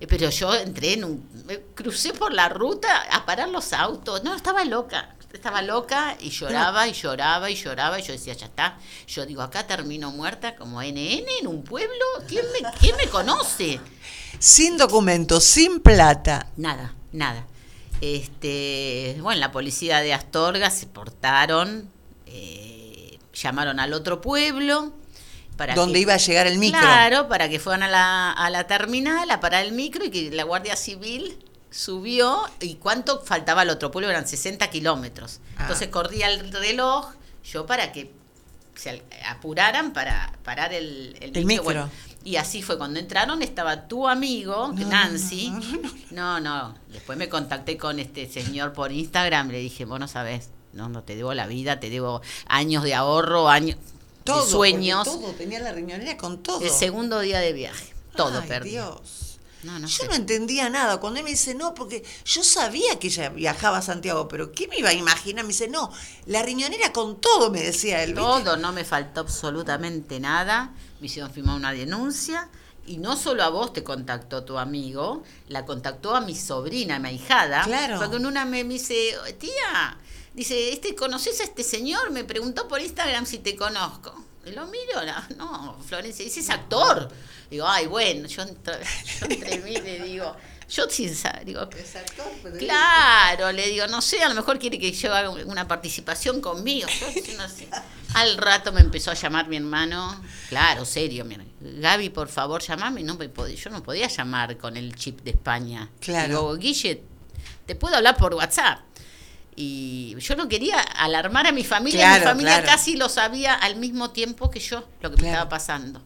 [0.00, 1.28] eh, Pero yo entré en un.
[1.74, 4.22] crucé por la ruta a parar los autos.
[4.24, 5.14] No, estaba loca.
[5.32, 8.00] Estaba loca y lloraba y lloraba y lloraba.
[8.00, 8.78] Y yo decía, ya está.
[9.06, 10.96] Yo digo, acá termino muerta como NN
[11.40, 12.04] en un pueblo.
[12.26, 13.78] ¿Quién me, quién me conoce?
[14.38, 16.46] Sin documentos, sin plata.
[16.56, 17.46] Nada, nada.
[18.00, 21.90] Este, bueno, la policía de Astorga se portaron,
[22.26, 24.92] eh, llamaron al otro pueblo.
[25.56, 26.80] Para Donde que- iba a llegar el micro.
[26.80, 30.30] Claro, para que fueran a la, a la terminal a parar el micro y que
[30.30, 31.36] la Guardia Civil
[31.70, 32.38] subió.
[32.60, 34.08] ¿Y cuánto faltaba al otro pueblo?
[34.08, 35.40] Eran 60 kilómetros.
[35.56, 35.62] Ah.
[35.62, 37.12] Entonces corría el reloj,
[37.44, 38.12] yo para que
[38.76, 41.64] se apuraran para parar el, El micro.
[41.64, 41.90] Bueno,
[42.28, 45.50] y así fue, cuando entraron estaba tu amigo, No, Nancy.
[45.50, 49.98] no, no, No, no, después me contacté con este señor por Instagram, le dije, vos
[49.98, 53.76] no sabés, no, no te debo la vida, te debo años de ahorro, años
[54.24, 55.04] Todo, de sueños.
[55.04, 56.60] Todo, tenía la riñonera con todo.
[56.60, 58.70] El segundo día de viaje, todo Ay, perdí.
[58.70, 59.27] Dios.
[59.62, 60.08] No, no yo sé.
[60.08, 60.98] no entendía nada.
[60.98, 64.68] Cuando él me dice no, porque yo sabía que ella viajaba a Santiago, pero ¿qué
[64.68, 65.44] me iba a imaginar?
[65.44, 65.90] Me dice, no,
[66.26, 68.14] la riñonera con todo, me decía él.
[68.14, 68.22] ¿viste?
[68.22, 70.72] Todo, no me faltó absolutamente nada.
[71.00, 72.48] Me hicieron firmar una denuncia.
[72.86, 76.98] Y no solo a vos te contactó tu amigo, la contactó a mi sobrina, a
[76.98, 77.62] mi ahijada.
[77.64, 77.98] Claro.
[77.98, 79.98] Porque una me, me dice, tía,
[80.32, 82.10] dice, este, ¿conoces a este señor?
[82.12, 84.14] Me preguntó por Instagram si te conozco.
[84.46, 85.00] Y lo miro,
[85.36, 87.10] no, Florencia, dice, es actor.
[87.50, 88.74] Digo, ay, bueno, yo entre,
[89.20, 90.36] yo entre mí le digo,
[90.68, 94.58] yo sin saber, digo, Es actor, pero Claro, le digo, no sé, a lo mejor
[94.58, 96.88] quiere que yo haga una participación conmigo.
[97.26, 97.68] Yo no sé.
[98.14, 103.02] Al rato me empezó a llamar mi hermano, claro, serio, mira, Gaby, por favor, llamame.
[103.02, 105.88] No me podía, yo no podía llamar con el chip de España.
[106.00, 106.28] Claro.
[106.28, 107.02] Digo, Guille,
[107.66, 108.80] te puedo hablar por WhatsApp.
[109.56, 112.66] Y yo no quería alarmar a mi familia, mi Claro, familia claro.
[112.66, 116.00] casi lo sabía al mismo tiempo que yo, lo que me estaba pasando.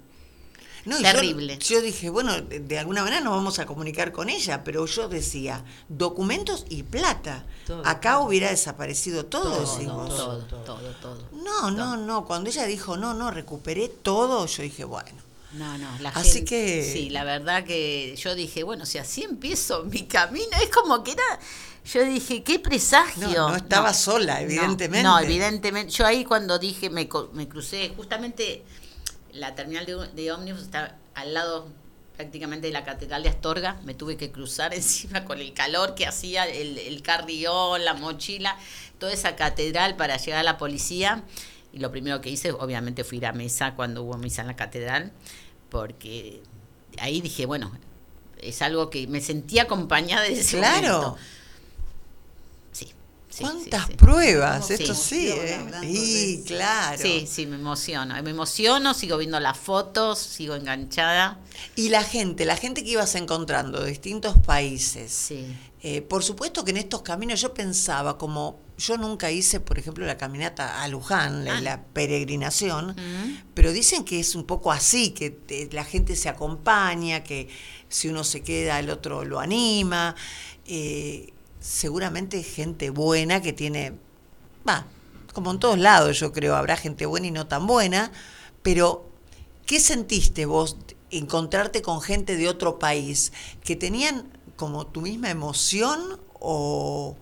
[0.84, 1.58] No, yo- Terrible.
[1.58, 5.08] Yo, dije, bueno, de, de alguna manera nos vamos a comunicar con ella, pero yo
[5.08, 7.44] decía, documentos y plata.
[7.66, 7.86] Todo.
[7.86, 9.50] Acá hubiera desaparecido todo,
[9.84, 10.08] no, vos.
[10.16, 10.78] Todo, todo.
[11.00, 11.28] todo.
[11.44, 12.24] No, no, no.
[12.24, 15.10] Cuando ella dijo, no, no, recuperé todo, yo dije, bueno.
[15.52, 19.22] No, no, la Así gente- que- Sí, la verdad que yo dije, bueno, si así
[19.22, 21.22] empiezo mi camino, es como que era.
[21.84, 23.28] Yo dije, qué presagio.
[23.28, 25.02] No, no estaba sola, no, evidentemente.
[25.02, 25.92] No, evidentemente.
[25.92, 28.62] Yo ahí cuando dije, me, me crucé, justamente
[29.32, 31.68] la terminal de, de ómnibus está al lado
[32.16, 36.06] prácticamente de la Catedral de Astorga, me tuve que cruzar encima con el calor que
[36.06, 38.56] hacía, el, el carrión, la mochila,
[38.98, 41.22] toda esa catedral para llegar a la policía.
[41.72, 44.56] Y lo primero que hice, obviamente, fue ir a misa cuando hubo misa en la
[44.56, 45.10] catedral,
[45.70, 46.42] porque
[46.98, 47.72] ahí dije, bueno,
[48.38, 50.98] es algo que me sentía acompañada de ese Claro.
[51.00, 51.16] momento.
[53.32, 53.96] Sí, sí, ¿Cuántas sí, sí.
[53.96, 54.66] pruebas?
[54.66, 54.74] Sí.
[54.74, 55.58] Esto sí, ¿eh?
[55.80, 57.00] de- claro.
[57.02, 58.22] Sí, sí, me emociono.
[58.22, 61.40] Me emociono, sigo viendo las fotos, sigo enganchada.
[61.74, 65.10] Y la gente, la gente que ibas encontrando de distintos países.
[65.12, 65.46] Sí.
[65.80, 70.04] Eh, por supuesto que en estos caminos yo pensaba, como yo nunca hice, por ejemplo,
[70.04, 71.60] la caminata a Luján, la, Ah.
[71.62, 72.94] la peregrinación,
[73.54, 77.48] pero dicen que es un poco así, que te- la gente se acompaña, que
[77.88, 80.14] si uno se queda, el otro lo anima.
[80.66, 83.94] Eh, seguramente gente buena que tiene,
[84.68, 84.84] va,
[85.32, 88.12] como en todos lados yo creo, habrá gente buena y no tan buena,
[88.62, 89.08] pero
[89.64, 90.76] ¿qué sentiste vos
[91.10, 93.32] encontrarte con gente de otro país
[93.64, 97.16] que tenían como tu misma emoción o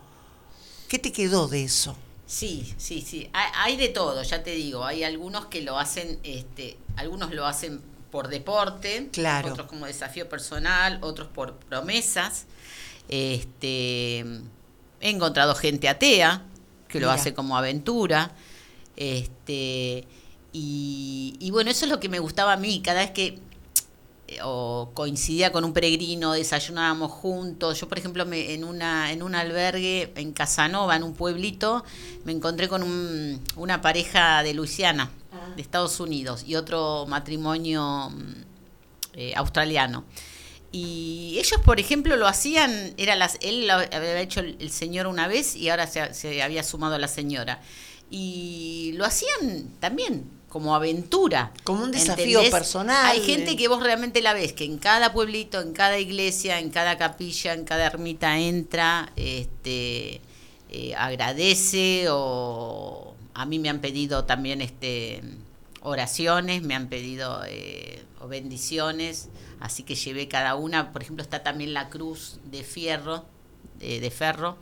[0.89, 1.97] qué te quedó de eso?
[2.27, 3.29] Sí, sí, sí.
[3.33, 4.85] Hay, de todo, ya te digo.
[4.85, 7.81] Hay algunos que lo hacen, este, algunos lo hacen
[8.13, 9.51] por deporte, Claro.
[9.51, 12.47] otros como desafío personal, otros por promesas.
[13.11, 16.45] Este, he encontrado gente atea
[16.89, 18.33] que lo hace como aventura.
[18.97, 20.07] Este,
[20.53, 22.81] y, y bueno, eso es lo que me gustaba a mí.
[22.83, 23.39] Cada vez que
[24.29, 27.81] eh, o coincidía con un peregrino, desayunábamos juntos.
[27.81, 31.85] Yo, por ejemplo, me, en, una, en un albergue en Casanova, en un pueblito,
[32.25, 35.11] me encontré con un- una pareja de Luisiana,
[35.57, 38.33] de Estados Unidos, y otro matrimonio mm,
[39.15, 40.05] eh, australiano.
[40.73, 45.27] Y ellos, por ejemplo, lo hacían, era las, él lo había hecho el, señor una
[45.27, 47.61] vez y ahora se, se había sumado la señora.
[48.11, 51.53] Y lo hacían también como aventura.
[51.65, 53.07] Como un desafío personal.
[53.07, 56.71] Hay gente que vos realmente la ves, que en cada pueblito, en cada iglesia, en
[56.71, 60.21] cada capilla, en cada ermita entra, este,
[60.69, 65.23] eh, agradece o a mí me han pedido también este
[65.83, 69.29] oraciones, me han pedido eh, o bendiciones,
[69.61, 70.93] así que llevé cada una.
[70.93, 73.25] Por ejemplo, está también la cruz de fierro,
[73.79, 74.59] de, de ferro,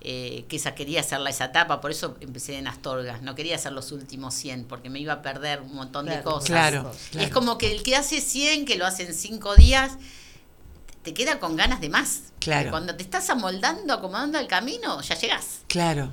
[0.00, 3.18] eh, que esa quería hacerla esa etapa, por eso empecé en Astorga.
[3.22, 6.24] No quería hacer los últimos 100, porque me iba a perder un montón de Claro,
[6.24, 6.46] cosas.
[6.48, 9.92] Claro, Es como que el que hace 100, que lo hace en 5 días,
[11.02, 12.32] te queda con ganas de más.
[12.38, 12.70] Claro.
[12.70, 15.60] Cuando te estás amoldando, acomodando el camino, ya llegás.
[15.68, 16.12] Claro.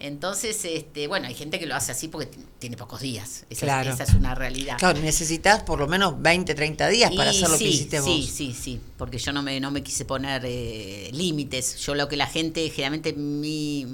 [0.00, 2.28] Entonces, este, bueno, hay gente que lo hace así porque
[2.58, 3.44] tiene pocos días.
[3.50, 3.90] Esa, Claro.
[3.90, 4.76] es, esa es una realidad.
[4.78, 8.20] Claro, necesitas por lo menos 20, 30 días para hacer lo sí, que hiciste sí,
[8.20, 8.30] vos.
[8.30, 11.76] Sí, sí, porque yo no me, no me quise poner eh, límites.
[11.78, 13.86] Yo lo que la gente, generalmente mi,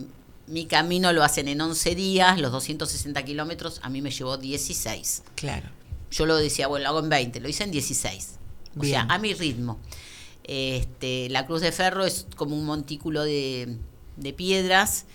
[0.46, 5.22] mi camino lo hacen en 11 días, los 260 kilómetros, a mí me llevó 16.
[5.36, 5.68] Claro.
[6.10, 8.34] Yo lo decía, bueno, lo hago en 20, lo hice en 16.
[8.78, 9.78] O sea, a mi ritmo.
[10.42, 13.78] Este, la Cruz de Ferro es como un montículo de,
[14.16, 15.06] de piedras.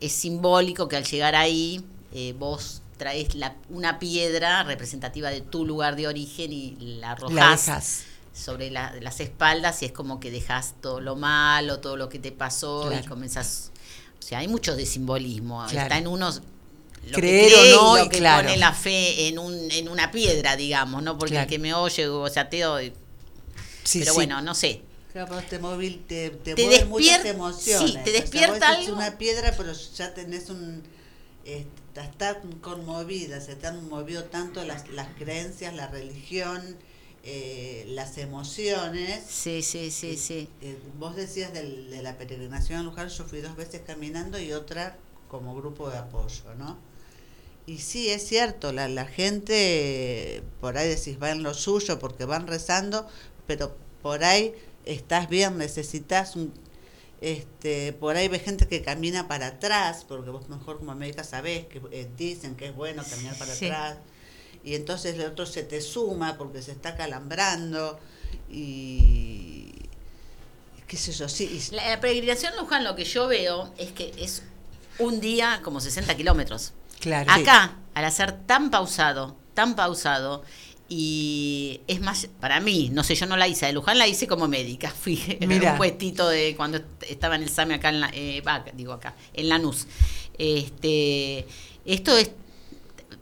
[0.00, 5.64] Es simbólico que al llegar ahí eh, vos traes la, una piedra representativa de tu
[5.66, 8.04] lugar de origen y la dejas.
[8.32, 12.18] sobre la- las espaldas y es como que dejas todo lo malo, todo lo que
[12.18, 13.08] te pasó y Claro.
[13.08, 13.70] comenzás...
[14.18, 15.64] O sea, hay mucho de simbolismo.
[15.68, 15.82] Claro.
[15.82, 16.40] Está en unos...
[17.08, 18.44] Lo Creer que o y no, lo y que claro.
[18.48, 21.18] pone la fe en, un, en una piedra, digamos, ¿no?
[21.18, 22.78] Porque el que me oye o sea ateo...
[23.82, 24.16] Sí, pero sí.
[24.16, 24.80] bueno, no sé.
[25.14, 27.92] Claro, pero te, movi- te, te, Te mueven muchas emociones.
[27.92, 28.96] sí, te O sea, despierta vos decís algo.
[28.98, 30.82] una piedra, pero ya tenés un...
[31.46, 36.76] eh, está conmovida, se te han movido tanto las, las creencias, la religión,
[37.22, 39.22] eh, las emociones.
[39.28, 40.48] Sí, sí, sí, sí.
[40.60, 44.52] Eh, vos decías del- de la peregrinación a Luján, yo fui dos veces caminando y
[44.52, 44.96] otra
[45.28, 46.76] como grupo de apoyo, ¿no?
[47.66, 52.26] Y sí, es cierto, la, la gente, por ahí decís, va en lo suyo porque
[52.26, 53.06] van rezando,
[53.46, 54.54] pero por ahí
[54.86, 56.52] estás bien, necesitas un...
[57.20, 61.66] Este, por ahí ves gente que camina para atrás, porque vos mejor como médica sabés
[61.66, 63.66] que eh, dicen que es bueno caminar para Sí.
[63.66, 63.96] atrás,
[64.62, 67.98] y entonces el otro se te suma porque se está calambrando,
[68.50, 69.72] y
[70.86, 74.12] qué sé yo, sí, y- La, la peregrinación Luján lo que yo veo es que
[74.18, 74.42] es
[74.98, 76.72] un día como 60 kilómetros.
[77.00, 77.30] Claro.
[77.32, 80.42] Acá, al hacer tan pausado, tan pausado,
[80.88, 84.26] y es más, para mí, no sé, yo no la hice de Luján, la hice
[84.26, 84.90] como médica.
[85.02, 85.72] Fui en Mira.
[85.72, 88.42] un puestito de cuando est- estaba en el SAME acá, en la, eh,
[88.74, 89.86] digo acá, en Lanús.
[90.38, 91.46] Este,
[91.84, 92.30] esto es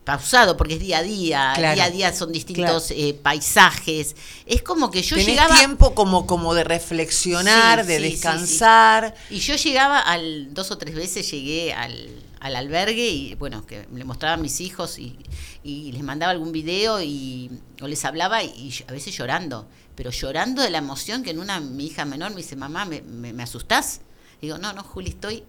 [0.05, 1.75] pausado porque es día a día, Claro.
[1.77, 4.17] día a día son distintos eh, paisajes.
[4.47, 5.57] Es como que yo Tenés llegaba...
[5.57, 9.15] tiempo como, como de reflexionar, Sí, de sí, sí, descansar.
[9.31, 12.09] Y yo llegaba al, dos o tres veces llegué al,
[12.43, 15.17] al albergue y bueno, que le mostraba a mis hijos y,
[15.63, 20.61] y les mandaba algún video y o les hablaba y, a veces llorando, pero llorando
[20.61, 23.43] de la emoción que en una mi hija menor me dice, mamá, ¿me, me, me
[23.45, 24.01] asustás?
[24.41, 25.45] Digo, no, no, Juli, estoy,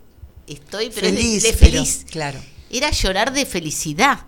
[0.45, 2.05] estoy pero feliz, de, feliz.
[2.11, 2.39] claro.
[2.69, 4.25] Era llorar de felicidad.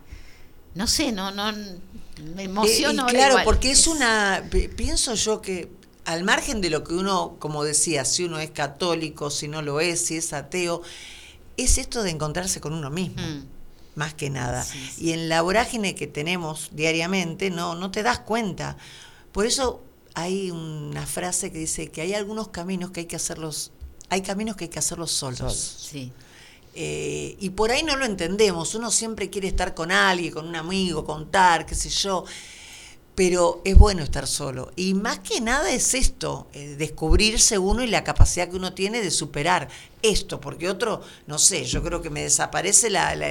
[0.73, 2.95] No sé, no, no, me Eh, emociono.
[2.95, 3.45] y ahora claro, igual.
[3.45, 5.69] porque es una, pi- pienso yo que
[6.05, 9.79] al margen de lo que uno, como decía, si uno es católico, si no lo
[9.79, 10.81] es, si es ateo,
[11.57, 13.45] es esto de encontrarse con uno mismo, Mm.
[13.95, 14.63] más que nada.
[14.63, 15.05] Sí, sí.
[15.05, 18.77] Y en la vorágine que tenemos diariamente, no, no te das cuenta.
[19.31, 19.81] Por eso
[20.13, 23.71] hay una frase que dice que hay algunos caminos que hay que hacerlos,
[24.09, 25.77] hay caminos que hay que hacerlos solos.
[25.91, 26.11] Sí.
[26.77, 30.55] Eh, y por ahí no lo entendemos, uno siempre quiere estar con alguien, con un
[30.57, 32.25] amigo, contar, qué sé yo.
[33.15, 34.71] Pero es bueno estar solo.
[34.75, 39.01] Y más que nada es esto, eh, descubrirse uno y la capacidad que uno tiene
[39.01, 39.69] de superar
[40.01, 43.29] esto, porque otro, no sé, yo creo que me desaparece la, la,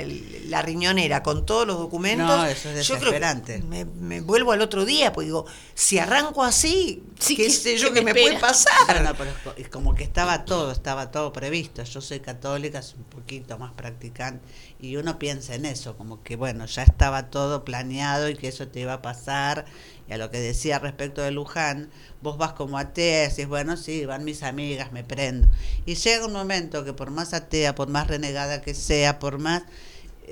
[0.49, 2.27] la riñonera con todos los documentos.
[2.27, 3.59] No, eso es yo creo que desesperante.
[3.69, 7.77] me, me vuelvo al otro día, pues digo, si arranco así, Sí, qué ¿qué- sé
[7.79, 8.27] yo que me espera?
[8.27, 8.73] puede pasar.
[8.87, 11.85] Bueno, pero es como que estaba todo, estaba todo previsto.
[11.85, 14.45] Yo soy católica, soy un poquito más practicante
[14.85, 18.69] y uno piensa en eso, como que bueno, ya estaba todo planeado y que eso
[18.69, 19.65] te iba a pasar.
[20.09, 21.89] Y a lo que decía respecto de Luján,
[22.23, 25.49] vos vas como atea y decís, bueno, sí, van mis amigas, me prendo.
[25.87, 29.63] Y llega un momento que por más atea, por más renegada que sea, por más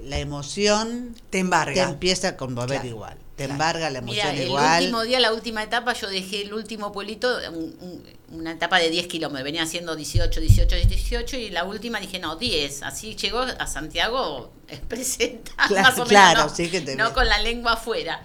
[0.05, 1.75] la emoción Te embarga.
[1.75, 3.19] te empieza a conmover Claro, igual.
[3.37, 4.83] Te embarga la emoción Mira, el igual.
[4.83, 8.05] último día, la última etapa, yo dejé el último pueblito, un- un-
[8.39, 9.43] una etapa de 10 kilómetros.
[9.45, 12.83] Venía haciendo 18, 18, 18 y la última dije, no, 10.
[12.83, 14.53] Así llegó a Santiago
[14.89, 16.09] presentada, Claro, más o menos.
[16.09, 18.23] claro, no, sí que te no con la lengua afuera.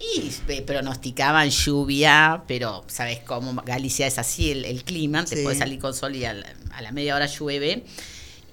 [0.00, 5.42] Y eh, pronosticaban lluvia, pero sabes cómo Galicia es así el, el clima, te Sí.
[5.42, 7.84] puede salir con sol y a la, a la media hora llueve.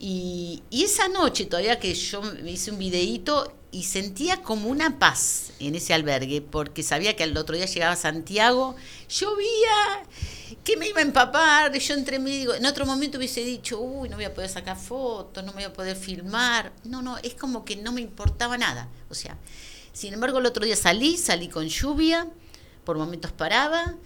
[0.04, 5.52] Y, esa noche todavía que yo me hice un videíto y sentía como una paz
[5.60, 8.76] en ese albergue, porque sabía que al otro día llegaba Santiago,
[9.08, 10.04] llovía,
[10.64, 14.10] que me iba a empapar, yo entre mí digo, en otro momento hubiese dicho, uy,
[14.10, 16.74] no voy a poder sacar fotos, no me voy a poder filmar.
[16.84, 18.90] No, no, es como que no me importaba nada.
[19.08, 19.38] O sea,
[19.94, 22.28] sin embargo, el otro día salí, salí con lluvia,
[22.86, 23.98] por momentos paraba,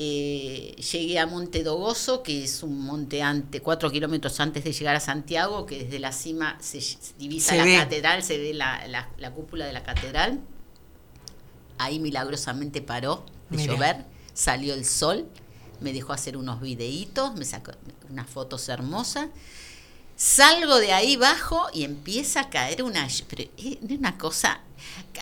[0.00, 4.94] eh, llegué a Monte Dogoso, que es un monte ante, cuatro kilómetros antes de llegar
[4.94, 7.76] a Santiago, que desde la cima se, se divisa Se la ve.
[7.78, 10.40] catedral, se ve la, la- la cúpula de la catedral.
[11.78, 13.72] Ahí milagrosamente paró de Mira.
[13.74, 15.26] llover, salió el sol,
[15.80, 17.72] me dejó hacer unos videitos, me sacó
[18.10, 19.28] unas fotos hermosas.
[20.18, 24.60] Salgo de ahí bajo y empieza a caer una, eh, una cosa,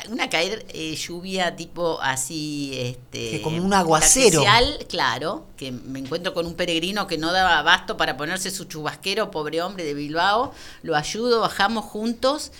[0.08, 4.42] una caer eh, lluvia tipo así, este, Que como un aguacero.
[4.88, 9.30] claro, que me encuentro con un peregrino que no daba abasto para ponerse su chubasquero,
[9.30, 12.52] pobre hombre de Bilbao, lo ayudo, bajamos juntos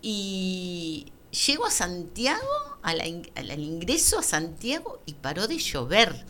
[0.00, 1.12] y
[1.46, 2.40] llego a Santiago,
[2.80, 6.24] al ingreso a Santiago y paró de llover.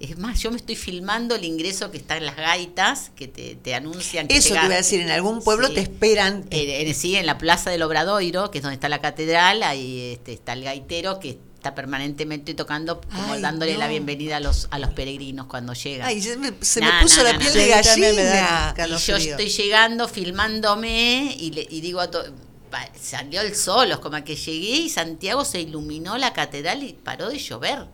[0.00, 3.54] Es más, yo me estoy filmando el ingreso que está en las gaitas, que te,
[3.56, 5.74] te anuncian que Eso te llega- iba a decir, en algún pueblo Sí.
[5.74, 6.46] te esperan.
[6.50, 10.12] Eh, en- sí, en la Plaza del Obradoiro, que es donde está la catedral, ahí
[10.14, 14.68] este, está el gaitero que está permanentemente tocando, como Ay, dándole la bienvenida a los,
[14.70, 16.08] a los peregrinos cuando llegan.
[16.08, 18.72] Ay, se me, se me puso la piel de me da gallina.
[18.74, 18.98] calor.
[18.98, 19.30] y yo frío.
[19.36, 22.24] estoy llegando, filmándome, y, le, y digo a to-
[22.70, 26.94] pa- salió el sol, es como que llegué y Santiago se iluminó la catedral y
[26.94, 27.84] paró de llover.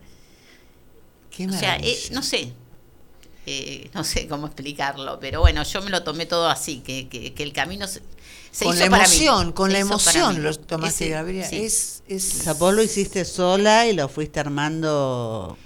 [1.37, 2.51] Qué O sea, eh, no sé.
[3.45, 7.33] eh, no sé cómo explicarlo, pero bueno, yo me lo tomé todo así, que, que,
[7.33, 8.01] que el camino se,
[8.51, 9.15] se con hizo la para mí.
[9.15, 11.47] emoción, con Se la emoción lo tomaste, Ese- Gabriela.
[11.47, 11.63] sí.
[11.63, 15.57] Es, es, O sea, vos lo hiciste sola y lo fuiste armando.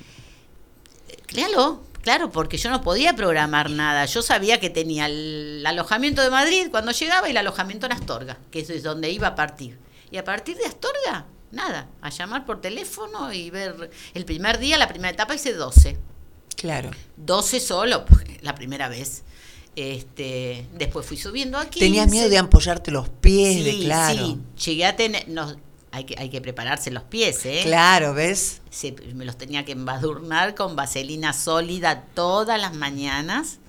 [1.27, 4.05] Claro, claro, porque yo no podía programar nada.
[4.05, 8.37] Yo sabía que tenía el alojamiento de Madrid cuando llegaba y el alojamiento en Astorga,
[8.51, 9.79] que es donde iba a partir.
[10.11, 13.89] Y a partir de Astorga, nada, a llamar por teléfono y ver.
[14.13, 15.97] El primer día, la primera etapa hice 12.
[16.55, 16.91] Claro.
[17.17, 18.05] 12 solo,
[18.41, 19.23] la primera vez.
[19.75, 21.79] Este, después fui subiendo aquí.
[21.79, 24.19] Tenías miedo de ampollarte los pies, de Sí, claro.
[24.25, 25.27] sí, llegué a tener.
[25.29, 25.55] no,
[25.93, 27.61] hay, que, hay que prepararse los pies, ¿eh?
[27.63, 28.61] Claro, ¿ves?
[28.69, 33.59] Se- me los tenía que embadurnar con vaselina sólida todas las mañanas.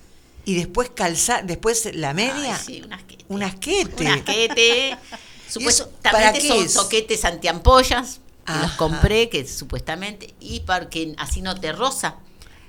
[0.45, 3.25] Y después calzar, después la media, Ay, sí, un asquete.
[3.29, 4.01] un asquete.
[4.03, 4.97] Un asquete.
[5.47, 6.73] ¿Y Supuestamente son es?
[6.73, 8.19] soquetes antiampollas.
[8.45, 10.33] Que los compré, que supuestamente.
[10.41, 12.15] Y para que así no te roza.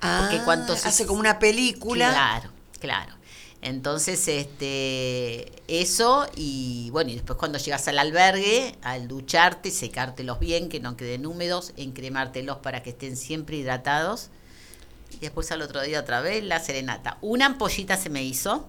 [0.00, 2.10] porque Ah, cuanto se- hace como una película.
[2.10, 3.14] Claro, claro.
[3.62, 10.68] Entonces, este, eso y bueno, y después cuando llegas al albergue, al ducharte, secártelos bien,
[10.68, 14.28] que no queden húmedos, encremártelos para que estén siempre hidratados.
[15.12, 17.16] Y después al otro día otra vez la serenata.
[17.22, 18.68] Una ampollita se me hizo,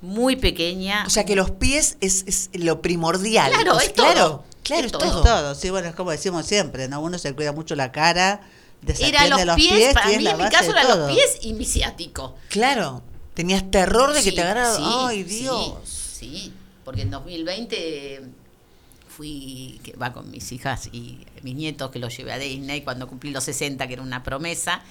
[0.00, 1.04] muy pequeña.
[1.06, 3.50] O sea que los pies es, es lo primordial.
[3.52, 4.06] Claro, es todo.
[4.06, 5.54] Claro, claro, Es es todo.
[5.54, 7.00] Sí, bueno, es como decimos siempre, ¿no?
[7.00, 8.40] Uno se cuida mucho la cara,
[8.82, 11.52] era desatiende los pies, para y es mí en mi caso eran los pies y
[11.52, 12.36] mi ciático.
[12.48, 13.02] Claro.
[13.34, 14.74] Tenías terror de que Sí, te agarrara.
[14.76, 15.74] sí, Ay, sí, Dios.
[15.84, 16.52] Sí,
[16.84, 18.22] porque en 2020
[19.08, 23.06] fui, que va con mis hijas y mis nietos, que los llevé a Disney cuando
[23.08, 24.82] cumplí los 60, que era una promesa,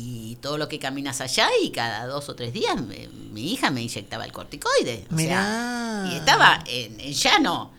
[0.00, 3.70] y todo lo que caminas allá, y cada dos o tres días me- mi hija
[3.70, 5.06] me inyectaba el corticoide.
[5.10, 5.42] O Mirá.
[6.06, 7.72] sea, y estaba en, en llano.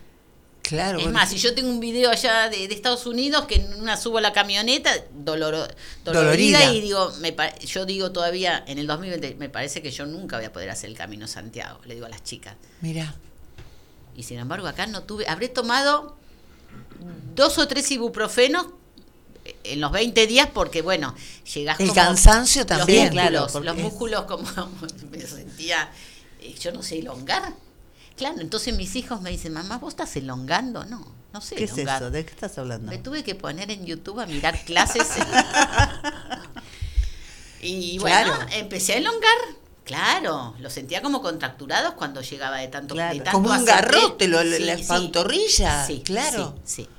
[0.61, 0.97] Claro.
[0.99, 3.73] Es porque- más, si yo tengo un video allá de, de Estados Unidos que en
[3.81, 5.67] una subo a la camioneta doloro-
[6.03, 6.59] Dolorida.
[6.59, 10.35] dolorida y digo, me yo digo todavía en el 2020, me parece que yo nunca
[10.35, 12.55] voy a poder hacer el camino Santiago, le digo a las chicas.
[12.81, 13.15] Mirá.
[14.15, 16.17] Y sin embargo acá no tuve, habré tomado
[17.35, 18.67] dos o tres ibuprofenos
[19.63, 21.13] en los 20 días porque, bueno,
[21.53, 23.05] llegás El como- cansancio los también.
[23.13, 24.43] músculos, Claro, porque los es- músculos como
[25.11, 25.91] me sentía,
[26.41, 27.53] eh, yo no sé, elongar.
[28.17, 30.83] Claro, entonces mis hijos me dicen, mamá, ¿vos estás elongando?
[30.85, 32.01] No, no sé ¿Qué es elongar.
[32.01, 32.11] eso?
[32.11, 32.91] ¿De qué estás hablando?
[32.91, 35.07] Me tuve que poner en YouTube a mirar clases.
[37.61, 38.51] y bueno, Claro.
[38.53, 39.37] empecé a elongar.
[39.83, 43.15] Claro, lo sentía como contracturados cuando llegaba de tanto, Claro.
[43.17, 46.55] de tanto Como un garrote, lo- la pantorrilla, claro.
[46.63, 46.89] Sí, sí.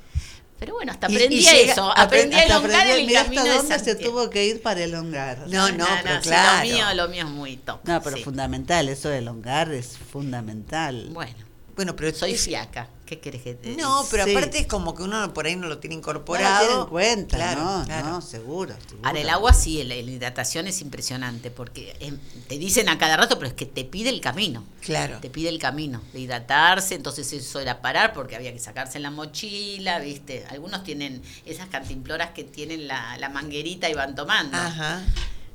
[0.61, 1.89] Pero bueno, hasta Y- y aprendí llega- eso.
[1.89, 4.83] apre- Aprendí a elongar aprendí- el camino hasta de dónde se tuvo que ir para
[4.83, 5.39] elongar.
[5.47, 6.67] No, no, pero sí, claro.
[6.69, 7.79] Lo mío, lo mío es muy top.
[7.83, 8.23] No, pero sí.
[8.23, 11.07] fundamental, eso de elongar es fundamental.
[11.13, 11.33] Bueno,
[11.75, 12.87] Bueno, pero soy es- fiaca.
[13.11, 14.31] ¿Qué querés que te No, pero Sí.
[14.31, 16.61] aparte es como que uno por ahí no lo tiene No incorporado.
[16.61, 18.07] lo tiene en cuenta, Claro, no, claro.
[18.09, 19.05] no, seguro, seguro.
[19.05, 23.35] Ahora, el agua sí, la, hidratación es impresionante porque em, te dicen a cada rato,
[23.37, 24.63] pero es que te pide el camino.
[24.79, 25.17] Claro.
[25.19, 29.11] Te pide el camino de hidratarse, entonces eso era parar porque había que sacarse la
[29.11, 30.45] mochila, ¿viste?
[30.49, 34.55] Algunos tienen esas cantimploras que tienen la, la manguerita y van tomando.
[34.55, 35.01] Ajá.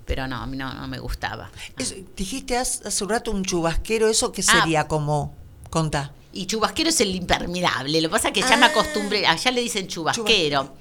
[0.05, 1.51] Pero no, a mí no, no me gustaba.
[1.79, 4.61] Eso- dijiste hace, hace un rato un chubasquero, ¿eso qué Ah.
[4.61, 5.35] sería como?
[5.71, 6.13] Contá.
[6.37, 8.01] Y chubasquero es el impermeable.
[8.01, 8.71] Lo que pasa es que ya me Ah.
[8.71, 10.75] acostumbré, allá le dicen chubasquero.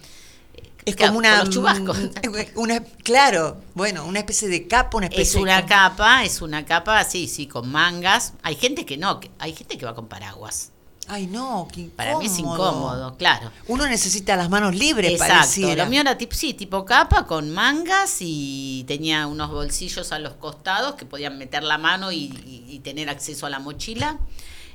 [0.86, 1.40] Es Claro, como una.
[1.44, 1.98] los chubascos.
[1.98, 2.10] mm,
[2.56, 5.68] Una, claro, bueno, una especie de capa, una especie Es una de.
[5.68, 8.34] capa, es una capa, sí, sí, con mangas.
[8.44, 10.72] Hay gente que no, que- hay gente que va con paraguas.
[11.08, 13.52] Ay, no, qué Para mí es incómodo, claro.
[13.68, 15.84] Uno necesita las manos libres, Exacto, pareciera.
[15.84, 20.34] lo mío era tipo, sí, tipo capa con mangas y tenía unos bolsillos a los
[20.34, 24.18] costados que podían meter la mano y, y- y tener acceso a la mochila.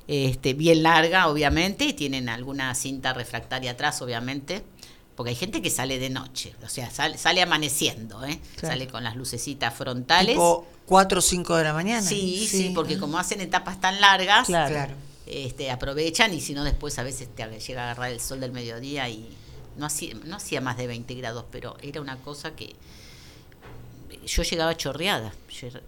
[0.09, 4.65] Este, bien larga, obviamente, y tienen alguna cinta refractaria atrás, obviamente,
[5.15, 8.41] porque hay gente que sale de noche, o sea, sale, sale amaneciendo, ¿eh?
[8.57, 8.75] Claro.
[8.75, 10.35] sale con las lucecitas frontales.
[10.35, 12.03] Tipo 4 o 5 de la mañana.
[12.03, 14.75] sí, sí, porque como hacen etapas tan largas, Claro.
[14.75, 14.95] Claro.
[15.27, 18.51] este, aprovechan y si no después a veces te llega a agarrar el sol del
[18.51, 19.29] mediodía y
[19.77, 22.75] no hacía, no hacía más de 20 grados, pero era una cosa que
[24.27, 25.33] yo llegaba chorreada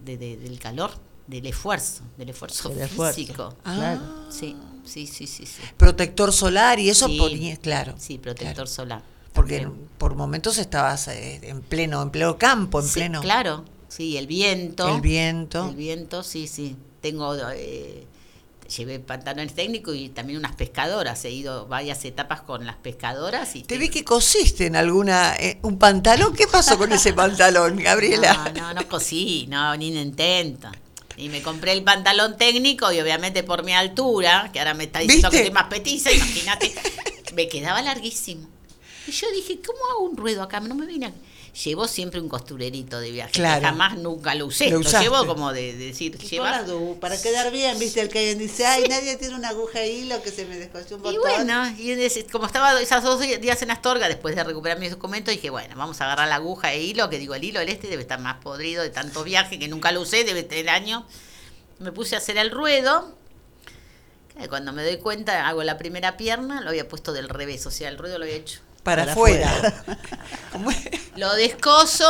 [0.05, 0.91] de- del calor,
[1.27, 2.71] del esfuerzo, del esfuerzo
[3.13, 3.55] físico.
[3.63, 4.01] Ah, Claro.
[4.29, 5.61] Sí, sí, sí, sí, sí.
[5.77, 7.17] Protector solar y eso Sí.
[7.17, 7.95] ponía, claro.
[7.97, 8.67] Sí, protector claro.
[8.67, 9.01] solar.
[9.33, 9.67] Porque
[9.97, 13.21] por momentos estabas eh, en pleno, en pleno campo, en Sí, pleno.
[13.21, 14.93] Claro, sí, el viento.
[14.93, 15.69] El viento.
[15.69, 16.75] El viento, sí, sí.
[17.01, 18.05] Tengo, eh,
[18.77, 21.25] llevé pantalones técnicos y también unas pescadoras.
[21.25, 23.55] He ido varias etapas con las pescadoras.
[23.55, 25.35] Y Te vi que cosiste en alguna.
[25.35, 26.33] eh, un pantalón.
[26.35, 28.51] ¿Qué pasó con ese pantalón, Gabriela?
[28.55, 30.69] No, no, no cosí, no, ni intento.
[31.17, 34.99] Y me compré el pantalón técnico y obviamente por mi altura, que ahora me está
[34.99, 35.43] diciendo ¿Viste?
[35.43, 36.73] que estoy más petiza, imagínate,
[37.35, 38.47] me quedaba larguísimo.
[39.07, 40.59] Y yo dije, ¿cómo hago un ruedo acá?
[40.59, 41.13] No me vine a...
[41.53, 43.63] Llevo siempre un costurerito de viaje, que Claro.
[43.63, 44.71] jamás nunca lo usé.
[44.71, 46.65] Lo Lo, llevo como de, de decir, llevar...
[46.99, 50.19] para quedar bien, viste, el que alguien dice, ay, nadie tiene una aguja de hilo
[50.23, 51.13] que se me descosió un botón.
[51.13, 55.31] Y bueno, y como estaba esos dos días en Astorga, después de recuperar mis documentos,
[55.31, 57.87] dije, bueno, vamos a agarrar la aguja e hilo, que digo, el hilo del este
[57.87, 61.03] debe estar más podrido de tanto viaje que nunca lo usé, debe tener años.
[61.77, 63.15] Me puse a hacer el ruedo.
[64.49, 67.89] Cuando me doy cuenta, hago la primera pierna, lo había puesto del revés, o sea,
[67.89, 68.59] el ruedo lo había hecho.
[68.83, 69.83] Para, Para afuera.
[71.15, 72.05] Lo descoso,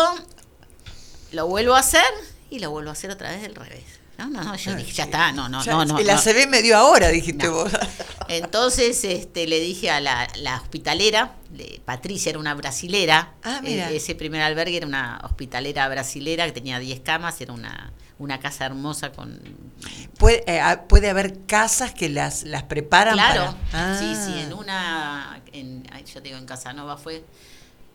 [1.31, 2.03] lo vuelvo a hacer
[2.49, 3.83] y lo vuelvo a hacer otra vez del revés.
[4.17, 4.97] No, no, no, yo dije, sí.
[4.97, 5.99] ya está, no, no, Ya, no, no.
[5.99, 6.13] El no.
[6.13, 7.53] ACB me dio ahora, dijiste No.
[7.53, 7.71] vos.
[8.27, 13.89] Entonces este, le dije a la, la hospitalera, le- Patricia era una brasilera, Ah, mira.
[13.91, 18.39] e- ese primer albergue era una hospitalera brasilera que tenía 10 camas, era una, una
[18.39, 19.39] casa hermosa con...
[20.17, 23.97] Puede, eh, ah, puede haber casas que las, las preparan Claro, para.
[23.99, 24.25] sí, Ah.
[24.25, 27.23] sí, en una, en, yo te digo, en Casanova fue,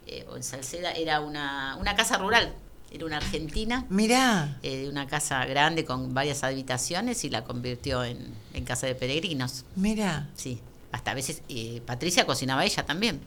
[0.07, 2.53] eh, o en Salceda, era una, una casa rural,
[2.91, 3.85] era una argentina.
[3.89, 4.59] Mirá.
[4.63, 9.65] eh, una casa grande con varias habitaciones y la convirtió en, en casa de peregrinos.
[9.77, 10.29] Mirá.
[10.35, 10.61] Sí,
[10.93, 13.21] hasta a veces eh, Patricia cocinaba ella también.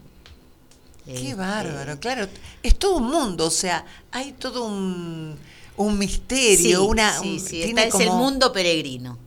[1.06, 2.28] Qué Este, bárbaro, claro.
[2.62, 5.36] Es todo un mundo, o sea, hay todo un,
[5.78, 7.19] un misterio, sí, una.
[7.19, 9.17] sí, un- sí, tiene esta es el mundo peregrino.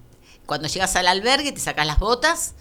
[0.47, 2.55] Cuando llegas al albergue te sacas las botas,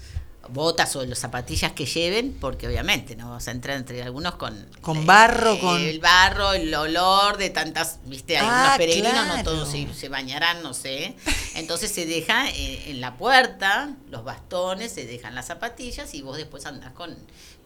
[0.50, 4.54] botas o las zapatillas que lleven, porque obviamente no vas a entrar entre algunos con
[4.82, 9.44] Con barro, con- el barro, el olor de tantas, viste, hay Ah, unos peregrinos, no
[9.44, 11.16] todos se, se bañarán, no sé.
[11.56, 16.36] Entonces se deja eh, en la puerta los bastones, se dejan las zapatillas y vos
[16.38, 17.16] después andás con,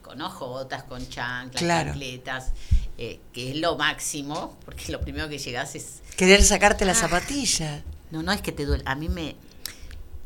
[0.08, 1.90] con ojotas, con chanclas, Claro.
[1.90, 2.52] chancletas,
[2.96, 7.08] eh, que es lo máximo, porque lo primero que llegás es Querer sacarte las Ah.
[7.08, 7.82] zapatillas.
[8.10, 8.82] no, no es que te duele.
[8.86, 9.36] A mí me.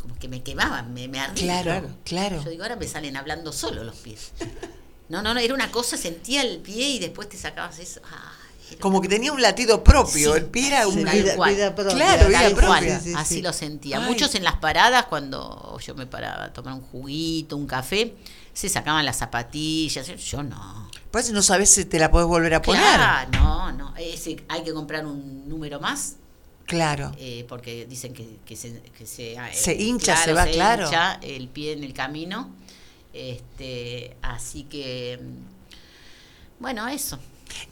[0.00, 1.62] Como que me quemaban, me, me ardía.
[1.62, 2.42] Claro, claro.
[2.42, 4.32] Yo digo, ahora me salen hablando solo los pies.
[5.08, 8.00] No, no, no, era una cosa, sentía el pie y después te sacabas eso.
[8.80, 10.32] Como una- que tenía un latido propio.
[10.32, 11.04] Sí, el pie era sí, un.
[11.04, 11.94] tal vida, vida propia.
[11.94, 12.98] Claro, vida cual, propia.
[13.00, 13.42] Sí, sí, así sí.
[13.42, 13.98] lo sentía.
[13.98, 14.04] Ay.
[14.08, 18.14] Muchos en las paradas, cuando yo me paraba a tomar un juguito, un café,
[18.52, 20.06] se sacaban las zapatillas.
[20.24, 20.90] Yo no.
[21.10, 22.82] Pues no sabes si te la podés volver a poner.
[22.82, 23.94] Claro, no, no.
[23.96, 26.16] Ese, hay que comprar un número más.
[26.64, 27.12] Claro.
[27.18, 30.84] eh, porque dicen que, que se, que se, eh, Se hincha, se va, claro.
[30.84, 32.50] hincha el pie en el camino.
[33.12, 35.20] Este, así que,
[36.58, 37.18] bueno, eso.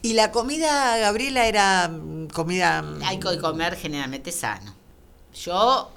[0.02, 2.82] Y la comida, Gabriela, era mm, comida.
[2.82, 4.74] mm, Hay que comer generalmente sano.
[5.34, 5.90] Yo.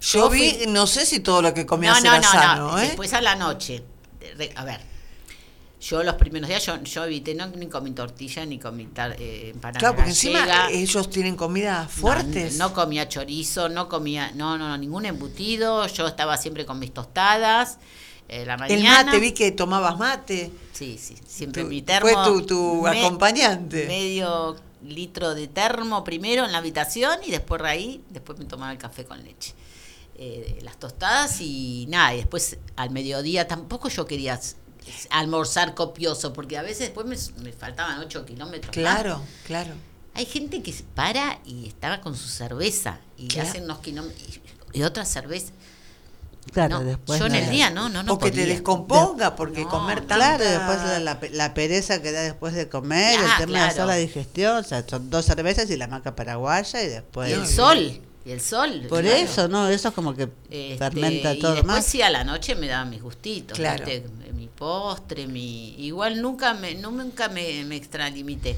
[0.00, 2.78] Yo vi, no sé si todo lo que comías no, no, era no, sano, no.
[2.78, 2.86] ¿eh?
[2.86, 3.84] Después a la noche.
[4.56, 4.80] A ver.
[5.80, 9.50] Yo los primeros días yo, yo evité, no, ni comí tortilla, ni comí tar- eh,
[9.54, 10.70] empanada claro, porque encima gallega.
[10.70, 12.56] ellos tienen comidas fuertes.
[12.58, 15.86] No, comía chorizo, no comía, no, no, no, ningún embutido.
[15.86, 17.78] Yo estaba siempre con mis tostadas.
[18.30, 19.04] eh, la el mañana.
[19.04, 20.50] mate, vi que tomabas mate.
[20.72, 22.10] Sí, sí, siempre Tu- mi termo.
[22.10, 23.86] fue tu- tu me- acompañante.
[23.86, 28.70] Medio litro de termo primero en la habitación y después de ahí, después me tomaba
[28.72, 29.54] el café con leche.
[30.20, 34.40] Eh, las tostadas y nada, y después al mediodía tampoco yo quería
[35.10, 38.66] almorzar copioso, porque a veces después me, me faltaban 8 kilómetros.
[38.66, 38.72] más.
[38.74, 39.74] Claro, claro.
[40.14, 43.48] Hay gente que se para y estaba con su cerveza y Claro.
[43.48, 44.40] hacen unos kilómetros
[44.74, 45.52] y, y otra cerveza.
[46.52, 49.64] Claro, No, después yo en el día no, no, no o que te descomponga, porque
[49.64, 50.14] No, comer tanto.
[50.14, 53.58] Claro, después la, la pe- la pereza que da después de comer, Ah, el tema
[53.58, 53.88] de hacer claro.
[53.90, 57.28] la digestión, o sea, son dos cervezas y la maca paraguaya y después...
[57.30, 58.84] Y el sol, y el sol.
[58.88, 59.16] Por claro.
[59.16, 59.68] eso, ¿no?
[59.68, 61.84] Eso es como que Este, fermenta y todo después más.
[61.86, 63.84] sí a la noche me daban mis gustitos, Claro.
[63.86, 64.04] ¿viste?
[64.34, 68.56] mi postre, mi igual nunca me nunca me, me extralimité.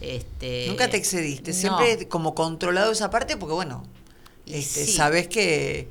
[0.00, 1.56] Este Nunca te excediste, no.
[1.56, 3.84] siempre como controlado esa parte, porque bueno,
[4.46, 4.92] Y este, sí.
[4.92, 5.90] sabes que,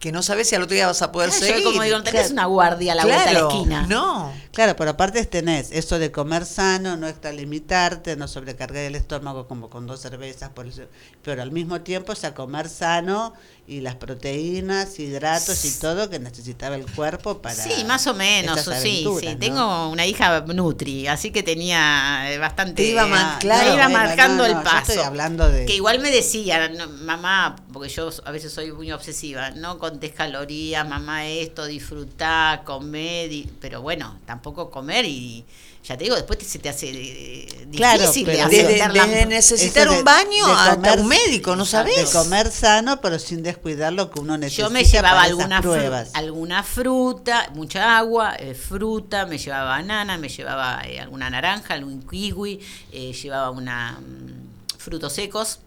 [0.00, 1.62] que no sabes si al otro día vas a poder Claro, seguir.
[1.62, 2.32] yo como digo, no tenés Claro.
[2.32, 3.86] una guardia a la vuelta de la Claro, esquina.
[3.88, 9.46] No, Claro, pero aparte tenés eso de comer sano, no extralimitarte, no sobrecargar el estómago
[9.46, 10.82] como con dos cervezas, por eso,
[11.22, 13.32] pero al mismo tiempo, o sea, comer sano
[13.66, 18.60] y las proteínas, hidratos y todo que necesitaba el cuerpo para Sí, más o menos,
[18.60, 19.26] sí, sí.
[19.26, 19.38] ¿no?
[19.38, 22.82] Tengo una hija nutri, así que tenía eh, bastante...
[22.82, 23.68] Te iba claro.
[23.70, 24.92] me iba bueno, marcando no, el no, paso.
[24.92, 26.70] estoy hablando de Que igual me decía,
[27.02, 33.30] mamá, porque yo a veces soy muy obsesiva, no contés calorías, mamá esto, disfrutá, comer,
[33.32, 35.44] y- pero bueno, tampoco comer y
[35.84, 38.96] ya te digo, después te- se te hace eh, Claro, difícil de pero desde, aceptar
[38.96, 41.96] la- desde necesitar de- un baño de hasta comer- un médico, ¿no sabes?
[41.96, 45.58] de comer sano, pero sin descuidar lo que uno necesita Yo me llevaba para alguna,
[45.58, 51.28] esas fru- alguna fruta, mucha agua, eh, fruta, me llevaba banana, me llevaba eh, alguna
[51.30, 52.60] naranja, algún kiwi,
[52.92, 55.58] eh, llevaba una mm, frutos secos.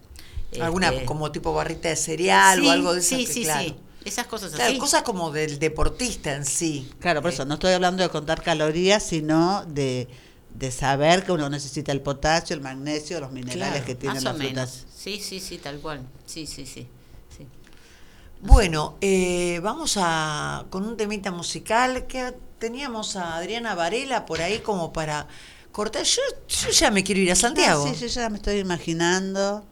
[0.62, 3.10] Alguna este, como tipo barrita de cereal sí, o algo de eso.
[3.18, 3.64] Sí, que, sí, claro.
[3.68, 3.76] sí.
[4.06, 4.80] Esas cosas Claro, así.
[4.80, 6.90] cosas como del deportista en sí.
[7.00, 10.08] Claro, por eso no estoy hablando de contar calorías, sino de,
[10.54, 14.26] de saber que uno necesita el potasio, el magnesio, los minerales Claro, que tienen Más
[14.26, 14.70] o las menos.
[14.72, 14.86] frutas.
[14.96, 16.02] Sí, sí, sí, tal cual.
[16.26, 16.88] Sí, sí, sí.
[17.36, 17.48] sí.
[18.42, 24.60] Bueno, eh, vamos a con un temita musical que teníamos a Adriana Varela por ahí
[24.60, 25.28] como para
[25.72, 26.04] cortar.
[26.04, 27.86] Yo, yo ya me quiero ir a Santiago.
[27.88, 29.66] Ah, sí, yo ya me estoy imaginando.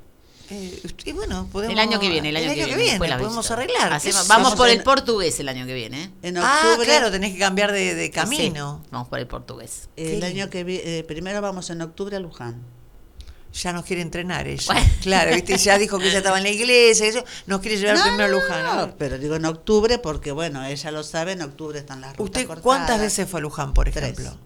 [0.56, 2.98] Eh, y bueno, podemos, El año que viene, el año, que, viene.
[3.00, 3.54] podemos visita.
[3.56, 3.94] arreglar.
[3.94, 6.04] Hacemos- ¿Qué vamos por el portugués el año que viene.
[6.04, 6.10] ¿eh?
[6.22, 8.82] En Ah, octubre, claro, tenés que cambiar de, de camino.
[8.84, 9.90] Sí, vamos por el portugués.
[9.96, 12.62] el año que viene, primero vamos en octubre a Luján.
[13.54, 14.64] Ya nos quiere entrenar ella.
[14.66, 14.90] Bueno.
[15.02, 18.04] Claro, viste, ya dijo que ella estaba en la iglesia, eso, nos quiere llevar No,
[18.04, 18.96] primero a Luján.
[18.98, 22.42] pero digo en octubre porque, bueno, ella lo sabe, en octubre están las rutas ¿Usted
[22.48, 22.64] cortadas.
[22.64, 23.98] cuántas veces fue a Luján, por Tres.
[24.04, 24.38] ejemplo?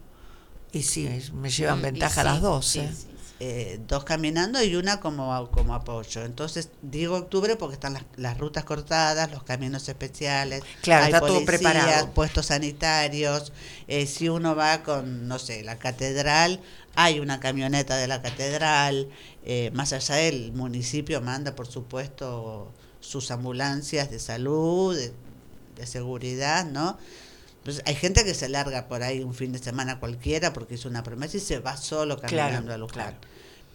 [0.74, 2.66] Y sí, me llevan y ventaja sí, las dos.
[2.66, 2.92] sí, ¿eh?
[2.94, 3.17] sí, sí.
[3.40, 6.24] Eh, dos caminando y una como, como apoyo.
[6.26, 11.20] Entonces digo octubre porque están las, las rutas cortadas, los caminos especiales, Claro, hay está
[11.20, 12.10] todo preparado.
[12.14, 13.54] puestos sanitarios.
[13.88, 16.60] eh, si uno va con, no sé, la catedral,
[16.96, 19.08] hay una camioneta de la catedral.
[19.46, 25.14] eh, más allá del municipio manda, por supuesto, sus ambulancias de salud, de,
[25.76, 26.98] de seguridad, ¿no?
[27.86, 31.04] Hay gente que se larga por ahí un fin de semana cualquiera porque hizo una
[31.04, 32.94] promesa y se va solo caminando Claro, a Luján.
[32.96, 33.18] claro.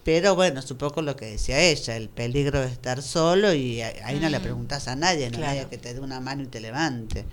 [0.03, 3.81] Pero bueno, es un poco lo que decía ella, el peligro de estar solo y
[3.81, 5.55] ahí no le preguntas a nadie, no hay Claro.
[5.55, 7.23] nadie que te dé una mano y te levante.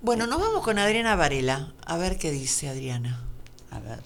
[0.00, 1.74] Bueno, nos vamos con Adriana Varela.
[1.84, 3.20] A ver qué dice Adriana.
[3.70, 4.00] A ver.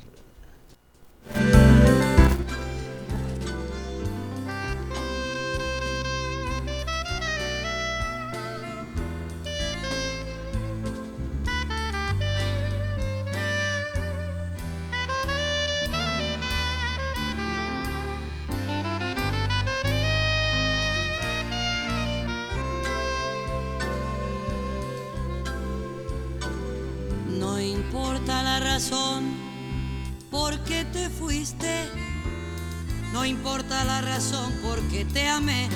[34.95, 35.69] que te amé.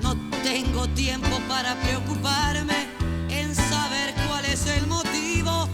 [0.00, 0.14] No
[0.44, 2.86] tengo tiempo para preocuparme
[3.28, 5.68] en saber cuál es el motivo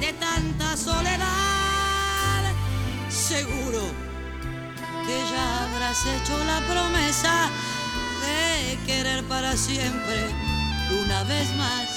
[0.00, 2.42] de tanta soledad.
[3.08, 3.80] Seguro
[5.06, 7.48] que ya habrás hecho la promesa
[8.24, 10.28] de querer para siempre
[11.02, 11.88] una vez más.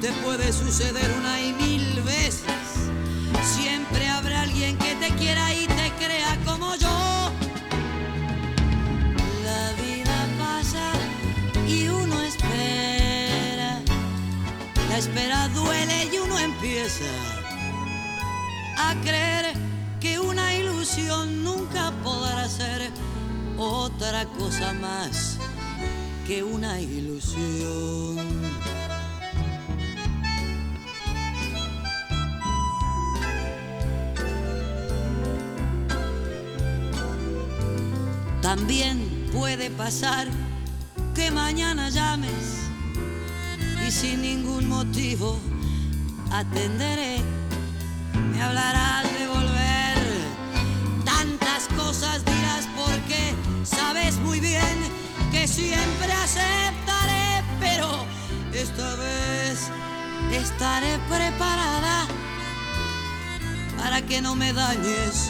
[0.00, 2.72] Te puede suceder una y mil veces.
[3.44, 7.11] Siempre habrá alguien que te quiera y te crea como yo.
[14.92, 17.06] La espera duele y uno empieza
[18.76, 19.54] a creer
[19.98, 22.90] que una ilusión nunca podrá ser
[23.56, 25.38] otra cosa más
[26.26, 28.18] que una ilusión.
[38.42, 40.28] También puede pasar
[41.14, 42.61] que mañana llames
[43.92, 45.38] sin ningún motivo
[46.30, 47.18] atenderé.
[48.30, 49.98] Me hablarás de volver,
[51.04, 54.76] tantas cosas dirás porque sabes muy bien
[55.30, 58.06] que siempre aceptaré, pero
[58.54, 59.70] esta vez
[60.32, 62.06] estaré preparada
[63.76, 65.28] para que no me dañes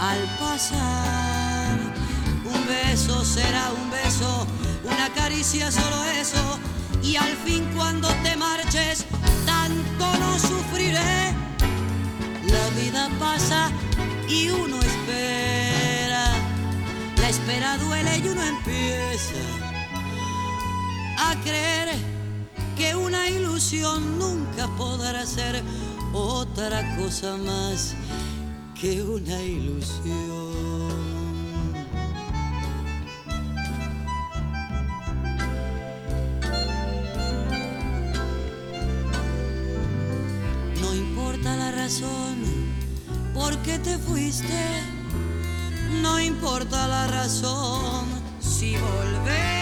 [0.00, 1.78] al pasar.
[2.44, 4.46] Un beso será un beso,
[4.84, 6.58] una caricia solo eso,
[7.02, 9.04] y al fin cuando te marches,
[9.46, 11.34] tanto no sufriré.
[12.46, 13.70] La vida pasa
[14.28, 16.24] y uno espera,
[17.16, 19.34] la espera duele y uno empieza
[21.18, 21.88] a creer
[22.76, 25.62] que una ilusión nunca podrá ser
[26.12, 27.94] otra cosa más
[28.80, 30.97] que una ilusión.
[43.64, 44.82] Qué te fuiste,
[46.02, 48.06] no importa la razón
[48.40, 49.58] si volverás.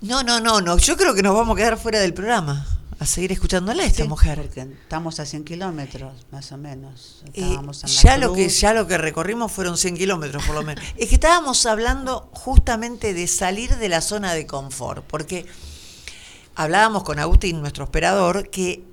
[0.00, 0.76] No, no, no, no.
[0.76, 2.66] Yo creo que nos vamos a quedar fuera del programa.
[3.00, 4.40] A seguir escuchándola a esta Sí, mujer.
[4.40, 7.22] Porque estamos a 100 kilómetros, más o menos.
[7.34, 10.54] Eh, Estábamos en la ya lo que ya lo que recorrimos fueron 100 kilómetros por
[10.54, 10.84] lo menos.
[10.96, 15.44] es que estábamos hablando justamente de salir de la zona de confort, porque
[16.54, 18.84] hablábamos con Agustín, nuestro operador, que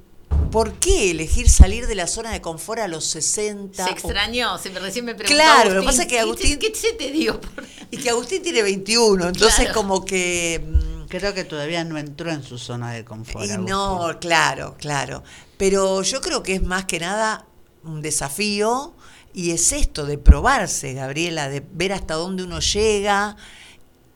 [0.52, 3.86] ¿por qué elegir salir de la zona de confort a los 60?
[3.86, 6.16] Se o- extrañó, se me, recién me preguntó Claro, Agustín, lo que pasa es que
[6.16, 7.40] ¿qué- Agustín- ¿Qué, se te dio?
[7.40, 9.74] por- y que Agustín tiene 21, entonces Claro.
[9.76, 10.90] como que...
[11.18, 13.46] mm, Creo que todavía no entró en su zona de confort.
[13.46, 15.24] Y no, claro, claro.
[15.58, 17.46] Pero yo creo que es más que nada
[17.84, 18.94] un desafío
[19.34, 23.38] y es esto de probarse, Gabriela, de ver hasta dónde uno llega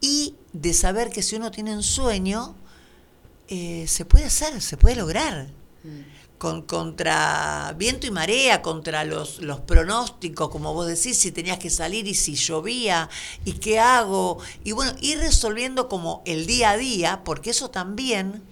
[0.02, 2.56] y de saber que si uno tiene un sueño,
[3.48, 5.48] eh, se puede hacer, se puede lograr.
[6.38, 11.70] Con, contra viento y marea, contra los, los pronósticos, como vos decís, si tenías que
[11.70, 13.10] salir y si llovía,
[13.45, 14.40] y qué hago.
[14.64, 18.44] Y bueno, ir resolviendo como el día a día, porque eso también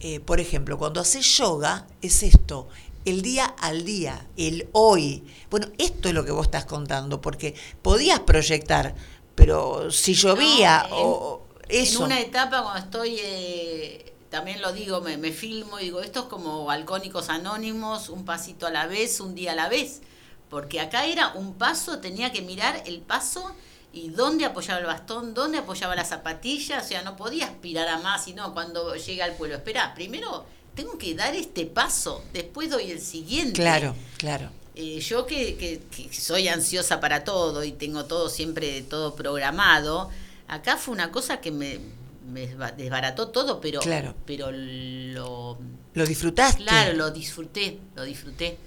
[0.00, 2.68] eh, por ejemplo, cuando haces yoga, es esto,
[3.04, 5.24] el día al día, el hoy.
[5.50, 8.94] Bueno, esto es lo que vos estás contando, porque podías proyectar,
[9.34, 12.00] pero si llovía No, en- o eso.
[12.00, 16.20] En una etapa cuando estoy, eh, también lo digo, me, me filmo y digo, esto
[16.20, 20.02] es como alcohólicos anónimos, un pasito a la vez, un día a la vez.
[20.50, 23.50] Porque acá era un paso, tenía que mirar el paso
[23.94, 27.96] y dónde apoyaba el bastón, dónde apoyaba la zapatilla, o sea, no podía aspirar a
[27.98, 29.56] más, sino cuando llega al pueblo.
[29.56, 30.44] Espera, primero
[30.74, 33.54] tengo que dar este paso, después doy el siguiente.
[33.54, 34.50] Claro, claro.
[34.74, 40.10] Eh, yo que, que- que soy ansiosa para todo y tengo todo siempre todo programado,
[40.46, 41.80] acá fue una cosa que me,
[42.26, 44.14] me desba- desbarató todo, pero, Claro.
[44.24, 45.58] pero lo,
[45.94, 46.62] Lo disfrutaste.
[46.62, 48.58] claro, lo disfruté, lo disfruté.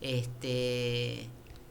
[0.00, 1.28] Este,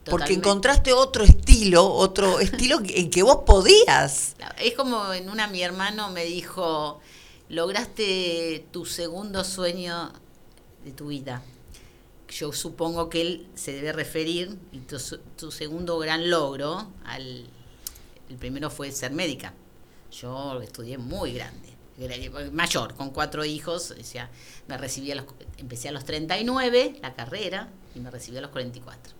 [0.10, 4.36] porque encontraste otro estilo, otro estilo en que vos podías.
[4.60, 6.99] Es como en una mi hermano me dijo,
[7.49, 10.11] lograste tu segundo sueño
[10.84, 11.41] de tu vida.
[12.30, 14.98] Yo supongo que él se debe referir, y tu,
[15.38, 17.45] tu segundo gran logro, al,
[18.30, 19.53] el primero fue ser médica.
[20.19, 21.69] Yo estudié muy grande,
[21.99, 24.30] gra- mayor, con cuatro hijos, o sea,
[24.68, 25.26] me recibí a los,
[25.57, 29.14] empecé a los 39 la carrera y me recibí a los 44.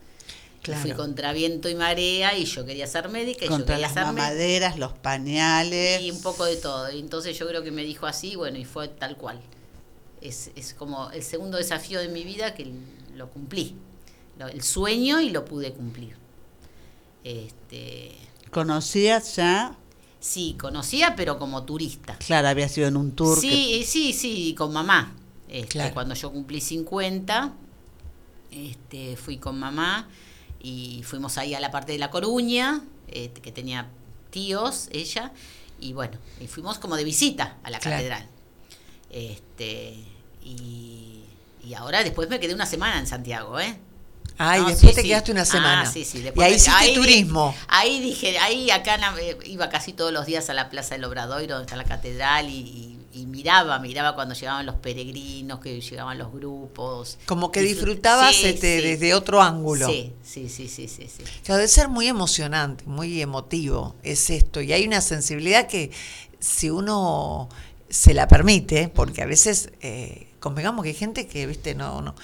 [0.66, 3.94] Y Fui contra viento y marea y yo quería ser médica y yo quería las
[3.94, 6.02] ser mamaderas, los pañales.
[6.02, 6.90] Y un poco de todo.
[6.90, 9.42] Y entonces yo creo que me dijo así, bueno, y fue tal cual.
[10.22, 12.72] Es, es como el segundo desafío de mi vida que
[13.14, 13.76] lo cumplí.
[14.40, 16.16] Lo- el sueño y lo pude cumplir.
[17.24, 18.12] Este,
[18.52, 19.78] ¿Conocías ya?
[20.24, 22.16] Sí, conocía, pero como turista.
[22.18, 23.36] Claro, había sido en un tour.
[23.36, 25.14] que- Sí, sí, sí, con mamá.
[25.50, 25.94] Este, Claro.
[25.94, 27.52] Cuando yo cumplí 50,
[28.52, 30.08] este, fui con mamá
[30.62, 33.90] y fuimos ahí a la parte de La Coruña, este, que tenía
[34.32, 35.32] tíos, ella,
[35.80, 37.98] y bueno, y fuimos como de visita a la Claro.
[37.98, 38.28] catedral.
[39.10, 39.96] Este,
[40.44, 41.24] y,
[41.66, 43.78] y ahora después me quedé una semana en Santiago, ¿eh?
[44.38, 45.08] Ay, No, después sí, te sí.
[45.10, 45.82] quedaste una semana.
[45.82, 46.18] Ah, sí, sí.
[46.20, 47.56] y después ahí me- hiciste turismo.
[47.68, 51.56] Ahí dije, ahí acá eh, iba casi todos los días a la Plaza del Obradoiro,
[51.56, 56.18] donde está la catedral, y, y- y miraba, miraba cuando llegaban los peregrinos, que llegaban
[56.18, 57.20] los grupos.
[57.28, 59.88] Como que Disfrut- disfrutabas Sí, este, desde otro ángulo.
[59.88, 61.24] Sí, sí, sí, sí, sí, sí.
[61.44, 64.62] Claro, debe ser muy emocionante, muy emotivo, es esto.
[64.62, 65.92] Y hay una sensibilidad que
[66.40, 67.50] si uno
[67.88, 72.16] se la permite, porque a veces eh, convengamos que hay gente que, viste, no, no,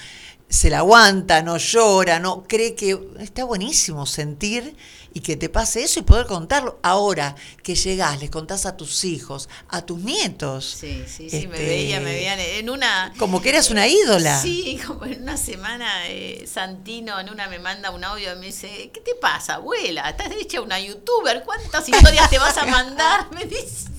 [0.50, 4.76] se la aguanta, no llora, no cree que está buenísimo sentir
[5.14, 6.80] y que te pase eso y poder contarlo.
[6.82, 10.66] Ahora que llegás, les contás a tus hijos, a tus nietos.
[10.80, 13.14] Sí, sí, sí, me Este, veía, me veían en una...
[13.18, 14.42] Como que eras una ídola.
[14.42, 18.48] Sí, como en una semana eh, Santino en una me manda un audio y me
[18.48, 20.10] dice, ¿qué te pasa, abuela?
[20.10, 23.32] Estás hecha una youtuber, ¿cuántas historias te vas a mandar?
[23.36, 23.99] Me dice.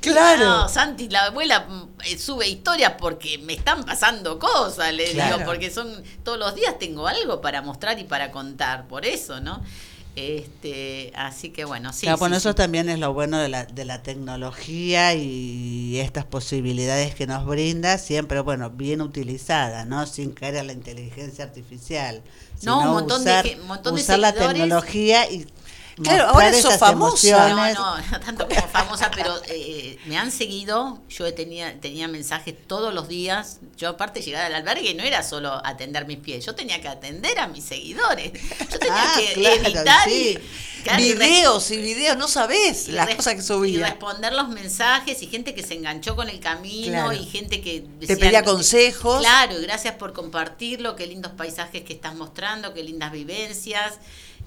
[0.00, 0.44] Claro.
[0.44, 5.36] No, Santi, la abuela mm, eh, sube historias porque me están pasando cosas, le Claro.
[5.38, 5.90] digo, porque son
[6.24, 9.62] todos los días tengo algo para mostrar y para contar, por eso, ¿no?
[10.16, 12.00] Este, así que bueno, sí.
[12.02, 12.56] Claro, sí, bueno, eso sí.
[12.56, 17.98] también es lo bueno de la, de la tecnología y estas posibilidades que nos brinda,
[17.98, 20.06] siempre, bueno, bien utilizada, ¿no?
[20.06, 22.20] Sin caer en la inteligencia artificial.
[22.62, 25.46] No, un montón de usar, ge- montón de usar la tecnología y
[26.02, 27.28] Claro, ahora sos esas famosa.
[27.28, 27.74] emociones.
[27.74, 31.00] No, no, no tanto como famosa, pero eh, me han seguido.
[31.08, 33.58] Yo tenía, tenía mensajes todos los días.
[33.76, 37.38] Yo, aparte, llegar al albergue no era solo atender mis pies, yo tenía que atender
[37.38, 38.32] a mis seguidores.
[38.70, 40.38] Yo tenía Ah, que claro, editar sí.
[40.98, 43.86] y, y videos y videos, no sabés y las cosas que Y subía.
[43.86, 47.12] responder los mensajes y gente que se enganchó con el camino Claro.
[47.12, 49.20] y gente que Te pedía consejos.
[49.20, 53.94] Claro, y gracias por compartirlo, qué lindos paisajes que estás mostrando, qué lindas vivencias.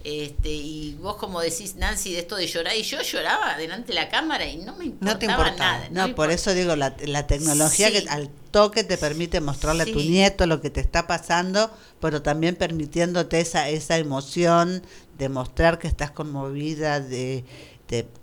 [0.03, 3.93] Este, y vos como decís, Nancy, de esto de llorar, y yo lloraba delante de
[3.95, 5.77] la cámara y no me importaba, No te importaba.
[5.89, 6.07] nada.
[6.07, 7.93] No, por eso digo, la, la tecnología Sí.
[8.03, 12.21] que al toque te permite mostrarle a tu nieto lo que te está pasando, pero
[12.21, 14.83] también permitiéndote esa, esa emoción
[15.17, 17.45] de mostrar que estás conmovida, de,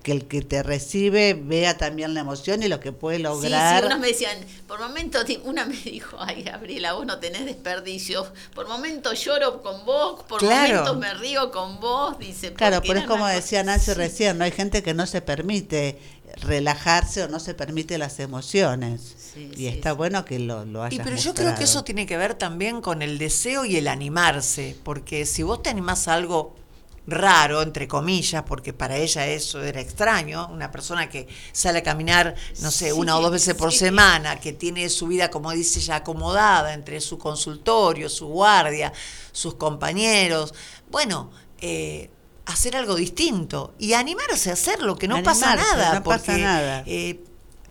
[0.03, 3.81] que el que te recibe vea también la emoción y lo que puede Sí, lograr.
[3.81, 7.45] sí, unos me decían, por momento, di- una me dijo, ay, Gabriela, vos no tenés
[7.45, 8.27] desperdicio.
[8.55, 10.69] Por momento lloro con vos, por Claro.
[10.85, 12.55] momentos me río con vos, dice.
[12.55, 13.93] Claro, pero es como una decía Nancy sí.
[13.95, 14.45] recién, ¿no?
[14.45, 15.99] Hay gente que no se permite
[16.43, 19.17] relajarse o no se permite las emociones.
[19.35, 19.97] Sí, y sí, está sí.
[19.97, 22.81] bueno que lo, lo hayas Y pero yo creo que eso tiene que ver también
[22.81, 26.55] con el deseo y el animarse, porque si vos te animás a algo
[27.09, 32.35] raro, entre comillas, porque para ella eso era extraño, una persona que sale a caminar,
[32.61, 33.79] no sé, Sí, una o dos veces por sí.
[33.79, 38.93] semana, que tiene su vida, como dice ella, acomodada entre su consultorio, su guardia,
[39.33, 40.55] sus compañeros,
[40.91, 41.31] bueno,
[41.61, 42.11] eh,
[42.47, 46.83] hacer algo distinto y animarse a hacerlo, que no pasa nada, no pasa porque nada.
[46.87, 47.25] eh,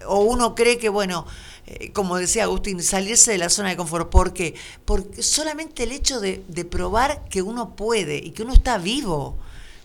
[0.05, 1.25] o uno cree que, bueno,
[1.67, 4.09] eh, como decía Agustín, salirse de la zona de confort.
[4.09, 4.55] ¿Por qué?
[4.85, 9.37] Porque solamente el hecho de, de probar que uno puede y que uno está vivo.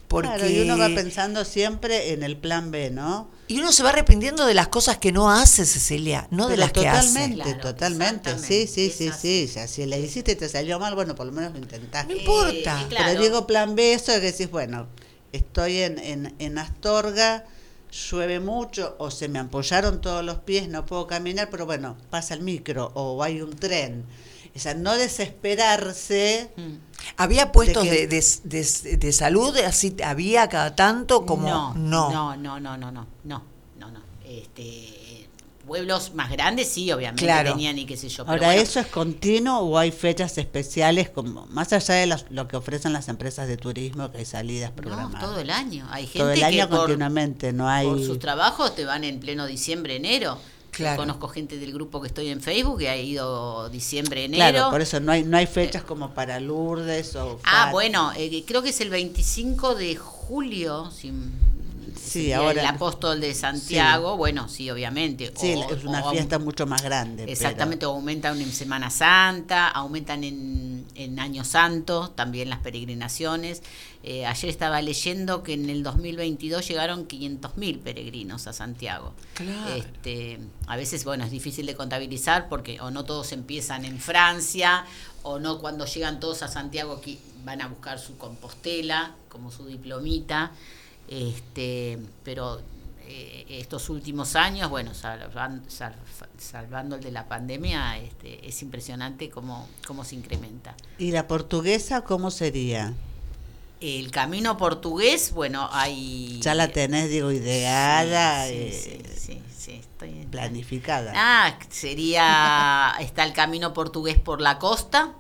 [0.09, 3.31] Porque, Claro, y uno va pensando siempre en el plan B, ¿no?
[3.49, 6.73] y uno se va arrepintiendo de las cosas que no hace, Cecilia, no de las
[6.73, 7.09] que hace.
[7.09, 8.39] totalmente, Claro, totalmente.
[8.39, 9.11] Sí, sí, es sí,
[9.49, 9.53] sí.
[9.69, 12.13] Si le hiciste y te salió mal, bueno, por lo menos lo No intentaste.
[12.15, 12.83] importa.
[12.83, 13.07] Eh, claro.
[13.09, 14.87] Pero digo plan B, eso de que decís, bueno,
[15.33, 17.45] estoy en, en, en Astorga,
[17.93, 22.35] llueve mucho, o se me ampollaron todos los pies, no puedo caminar, pero bueno, pasa
[22.35, 24.05] el micro, o hay un tren.
[24.55, 26.51] O sea, no desesperarse.
[26.57, 26.73] Mm.
[27.17, 28.23] Había puestos De de, que- de,
[28.65, 31.75] de- de salud, así había cada tanto como no.
[31.75, 34.03] no, no, no, no, no, no, no, no.
[34.25, 34.99] Este,
[35.73, 37.53] pueblos más grandes sí, obviamente Claro.
[37.53, 38.25] tenían y qué sé yo.
[38.27, 42.27] pero Ahora, bueno, ¿eso es continuo o hay fechas especiales, como más allá de las-
[42.31, 45.23] lo que ofrecen las empresas de turismo, que hay salidas no, programadas?
[45.23, 45.87] todo el año.
[45.91, 47.87] Hay gente Todo el año que por, continuamente, no hay...
[47.87, 50.37] por sus trabajos te van en pleno diciembre, enero.
[50.73, 50.97] Claro.
[51.03, 54.53] conozco gente del grupo que estoy en Facebook que ha ido diciembre, enero.
[54.53, 57.39] Claro, por eso no hay, no hay fechas como para Lourdes o...
[57.45, 61.13] Ah, bueno, eh, creo que es el 25 de julio, si,
[62.13, 65.33] Sí, sería ahora- el apóstol de Santiago, bueno, sí, obviamente.
[65.37, 67.25] Sí, o- es una o- fiesta mucho más grande.
[67.25, 73.63] Exactamente, aumentan en Semana Santa, aumentan en, en Año Santo, también las peregrinaciones.
[74.05, 79.15] Eh, ayer estaba leyendo que en el 2022 llegaron 500.000 peregrinos a Santiago.
[79.35, 79.75] Claro.
[79.75, 84.85] Este, a veces, bueno, es difícil de contabilizar porque o no todos empiezan en Francia,
[85.23, 87.01] o no cuando llegan todos a Santiago
[87.45, 90.51] van a buscar su compostela, como su diplomita.
[91.09, 92.61] Este, pero
[93.07, 95.97] eh, estos últimos años, bueno, salvan- sal-
[96.39, 100.75] salvando el de la pandemia, este, es impresionante cómo, cómo se incrementa.
[100.99, 102.95] ¿Y la portuguesa cómo sería?
[103.81, 106.39] El camino portugués, bueno, hay...
[106.41, 111.13] Ya la tenés, digo, ideada, Sí, eh, sí, sí, sí, estoy- planificada.
[111.17, 115.13] Ah, sería, está el camino portugués por la costa,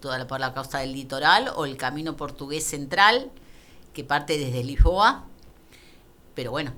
[0.00, 3.30] toda la, por la costa del litoral, o el camino portugués central,
[3.94, 5.24] que parte desde Lisboa,
[6.40, 6.72] pero bueno,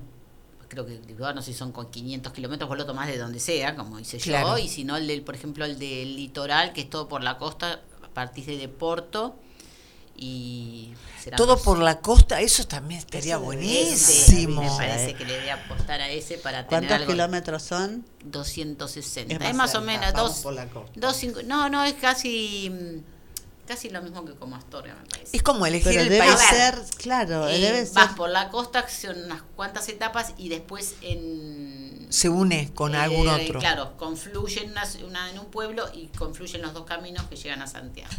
[0.67, 3.77] creo que no sé si son con 500 kilómetros, vos lo tomás de donde sea,
[3.77, 4.57] como hice Claro.
[4.57, 7.23] yo, y si no, el del, por ejemplo, el del litoral, que es todo por
[7.23, 7.79] la costa,
[8.13, 9.37] partís de Porto,
[10.17, 14.61] y serán Todo por la costa, eso también estaría Eso ese, buenísimo.
[14.63, 17.11] me parece que le voy a apostar a ese para tener ¿Cuántos algo.
[17.13, 18.05] kilómetros son?
[18.25, 19.33] 260.
[19.33, 20.91] Es Es más más, o menos dos, por la costa.
[20.99, 23.12] dos no, no es casi mm,
[23.67, 25.35] casi lo mismo que como Astoria me parece.
[25.37, 26.39] Es como elegir Pero el debe país.
[26.49, 27.95] ser, claro, Eh, debe ser.
[27.95, 32.97] vas por la costa, son unas cuantas etapas y después en Se une con eh,
[32.99, 33.59] algún otro.
[33.59, 37.67] Claro, confluyen una, una- en un pueblo y confluyen los dos caminos que llegan a
[37.67, 38.13] Santiago.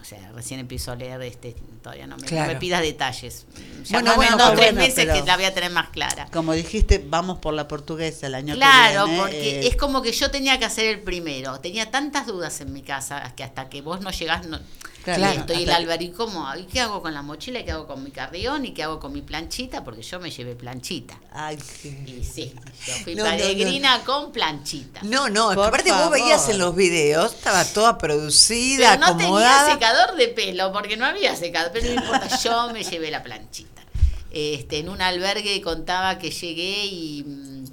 [0.00, 2.52] O sea, recién empiezo a leer este, todavía no me, no Claro.
[2.54, 3.46] me pidas detalles.
[3.84, 6.26] Ya Bueno, bueno, dos tres bueno, meses que la voy a tener más clara.
[6.32, 9.22] Como dijiste, vamos por la portuguesa el año Claro, que viene.
[9.22, 11.60] porque eh, es como que yo tenía que hacer el primero.
[11.60, 14.58] Tenía tantas dudas en mi casa que hasta que vos no llegás, no,
[15.02, 16.46] Claro, y estoy el hasta- Álvaro, ¿y cómo?
[16.56, 17.60] ¿Y qué hago con la mochila?
[17.60, 18.66] ¿Y qué hago con mi carrión?
[18.66, 19.82] ¿Y qué hago con mi planchita?
[19.82, 21.18] Porque yo me llevé planchita.
[21.32, 22.04] Ay, sí.
[22.06, 22.54] Y sí,
[22.86, 23.36] yo fui No, no, no.
[23.38, 25.00] peregrina con planchita.
[25.02, 26.18] No, no, aparte vos favor.
[26.20, 31.06] veías en los videos, estaba toda producida, Pero no tenía secador de pelo, porque no
[31.06, 33.82] había secador, pero no importa, yo me llevé la planchita.
[34.30, 37.64] Este, en un albergue contaba que llegué y mm,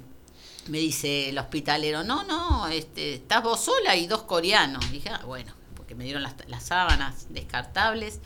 [0.70, 4.90] me dice el hospitalero, no, no, este, estás vos sola y dos coreanos.
[4.90, 5.52] Dije, ah, bueno,
[5.88, 8.18] porque me dieron las, las sábanas descartables.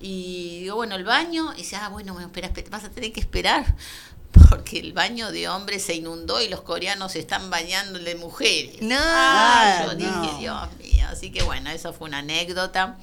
[0.00, 3.12] Y digo, bueno, el baño, y dice, ah, bueno, bueno, espera, espera, vas a tener
[3.12, 3.74] que esperar
[4.48, 8.80] porque el baño de hombres se inundó y los coreanos se están bañando de mujeres.
[8.80, 8.94] No.
[8.96, 10.38] Ah, yo dije.
[10.38, 11.06] Dios mío.
[11.10, 12.96] Así que bueno, eso fue una anécdota.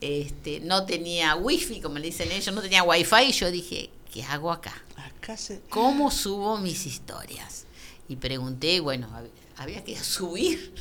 [0.00, 4.24] Este, no tenía wifi, como le dicen ellos, no tenía wifi y yo dije, ¿qué
[4.24, 4.74] hago acá?
[4.96, 5.60] Acá se.
[5.68, 7.66] ¿Cómo subo mis historias?
[8.08, 10.74] Y pregunté, bueno, hab- había que subir.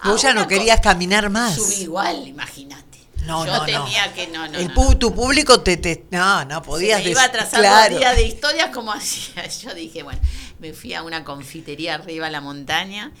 [0.00, 1.54] A Vos ya no querías caminar más.
[1.54, 2.84] Subí igual, imagínate.
[3.26, 3.64] No, yo no, no.
[3.64, 4.96] tenía que, no, no, El no, pu- no.
[4.98, 7.98] tu público te, te no, no podías Se me iba des- atrasando claro.
[7.98, 9.46] día de historias como hacía.
[9.46, 10.20] Yo dije, bueno,
[10.60, 13.12] me fui a una confitería arriba a la montaña,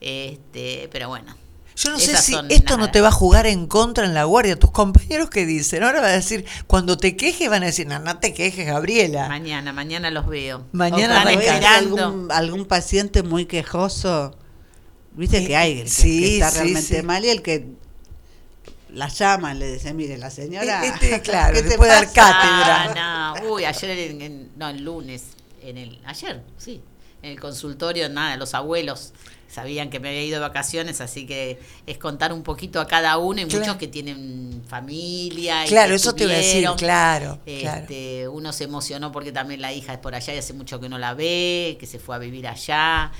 [0.00, 1.34] este, pero bueno.
[1.76, 4.56] Yo no sé si esto no te va a jugar en contra en la guardia.
[4.56, 7.98] Tus compañeros que dicen, ahora va a decir, cuando te quejes van a decir, no,
[7.98, 9.28] no te quejes, Gabriela.
[9.28, 10.66] Mañana, mañana los veo.
[10.70, 12.04] Mañana esperando.
[12.04, 14.36] algún, algún paciente muy quejoso,
[15.14, 17.02] viste que hay el que, sí, que está sí, realmente sí.
[17.02, 17.66] mal y el que
[18.90, 20.84] la llama y le dice, mire, la señora.
[20.84, 22.14] Este, claro, ¿qué te puede dar pasa?".
[22.14, 23.34] cátedra.
[23.34, 23.50] Ah, no.
[23.52, 25.22] Uy, ayer, en, en- no, el lunes,
[25.62, 26.80] en el, ayer, sí,
[27.22, 29.12] en el consultorio, nada, los abuelos
[29.50, 33.18] sabían que me había ido de vacaciones, así que es contar un poquito a cada
[33.18, 33.60] uno y Claro.
[33.60, 35.64] muchos que tienen familia.
[35.64, 37.38] y Claro, eso te iba a decir, claro.
[37.46, 40.88] Este, Uno se emocionó porque también la hija es por allá y hace mucho que
[40.88, 43.12] no la ve, que se fue a vivir allá.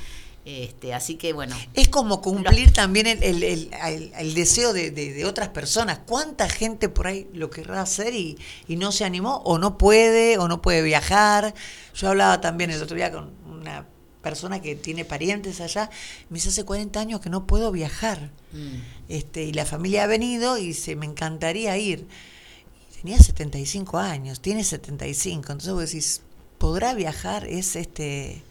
[0.46, 5.14] Este, así que bueno, Es como cumplir también el, el- el- el- deseo de, de-
[5.14, 6.00] de otras personas.
[6.06, 8.36] ¿Cuánta gente por ahí lo querrá hacer y,
[8.68, 9.36] y no se animó?
[9.46, 11.54] O no puede, o no puede viajar.
[11.94, 13.86] Yo hablaba también el otro día con una
[14.20, 15.88] persona que tiene parientes allá.
[16.28, 18.30] Me dice, hace 40 años que no puedo viajar.
[18.52, 18.76] mm,
[19.08, 22.06] Este, y la familia ha venido y dice, me encantaría ir.
[22.92, 25.52] Y tenía 75 años, tiene 75.
[25.52, 26.20] Entonces vos decís,
[26.58, 27.46] ¿podrá viajar?
[27.46, 28.42] Es este...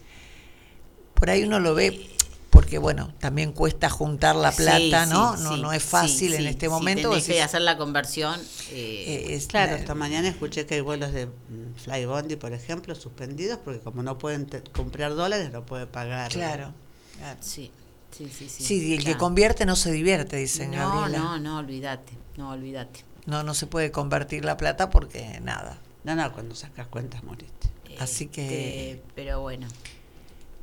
[1.24, 2.06] Por ahí uno lo ve
[2.50, 5.38] porque, bueno, también cuesta juntar la plata, sí, ¿no?
[5.38, 7.10] sí, no, sí, no es sí, fácil en este sí, momento.
[7.12, 8.38] tenés que hacer la conversión.
[8.72, 12.52] eh, eh, es Claro, la- esta mañana escuché que hay vuelos de mm, Flybondi, por
[12.52, 16.30] ejemplo, suspendidos porque como no pueden comprar dólares, no puede pagar.
[16.30, 16.74] Claro.
[17.18, 17.38] claro.
[17.40, 17.72] sí,
[18.12, 18.50] sí, sí.
[18.50, 21.18] Sí, Sí, y el que convierte no se divierte, dicen No, Gabriela.
[21.20, 23.06] no, no, olvídate, no, olvídate.
[23.28, 25.78] no, no se puede convertir la plata porque nada.
[26.04, 27.70] No, no, cuando sacas cuentas moriste.
[27.98, 29.68] Así que- Este, Pero bueno.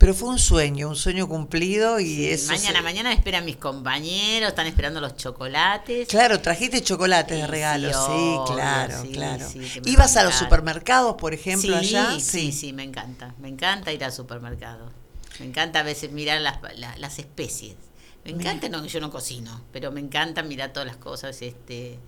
[0.01, 2.47] Pero fue un sueño, un sueño cumplido y Sí, eso.
[2.53, 6.09] mañana, se- mañana esperan mis compañeros, están esperando los chocolates.
[6.09, 9.47] Claro, trajiste chocolates de Sí, regalo, sí, obvio, claro, sí, claro.
[9.85, 12.19] ¿Ibas a los supermercados, por ejemplo, allá?
[12.19, 13.35] Sí, sí, me encanta.
[13.39, 14.91] Me encanta ir al supermercado.
[15.39, 17.77] Me encanta a veces mirar las, la- las especies.
[18.25, 21.43] Me encanta, no, yo no cocino, pero me encanta mirar todas las cosas.
[21.43, 21.99] este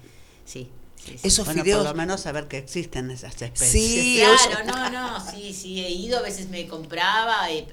[0.47, 0.71] Sí,
[1.05, 1.27] sí, sí.
[1.29, 1.83] Esos Bueno, fideos.
[1.83, 3.71] por lo menos saber que existen esas especies.
[3.71, 7.67] Sí, Claro, no, no, sí, sí, he ido, a veces me compraba eh,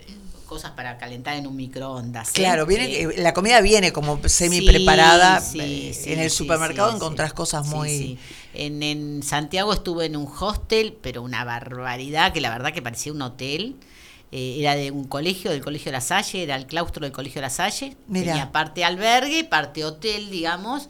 [0.46, 2.30] cosas para calentar en un microondas.
[2.30, 2.32] ¿eh?
[2.34, 5.40] Claro, viene, Que- eh, la comida viene como semi preparada.
[5.42, 7.36] Sí, eh, sí, en el sí, supermercado sí, encontrás sí.
[7.36, 7.90] cosas muy.
[7.90, 8.20] sí.
[8.56, 13.12] En, en Santiago estuve en un hostel, pero una barbaridad, que la verdad que parecía
[13.14, 13.76] un hotel.
[14.32, 17.50] Eh, era de un colegio, del Colegio La Salle, era el claustro del Colegio La
[17.50, 17.96] Salle.
[18.08, 18.28] Mirá.
[18.34, 20.88] Tenía parte albergue, parte hotel, digamos.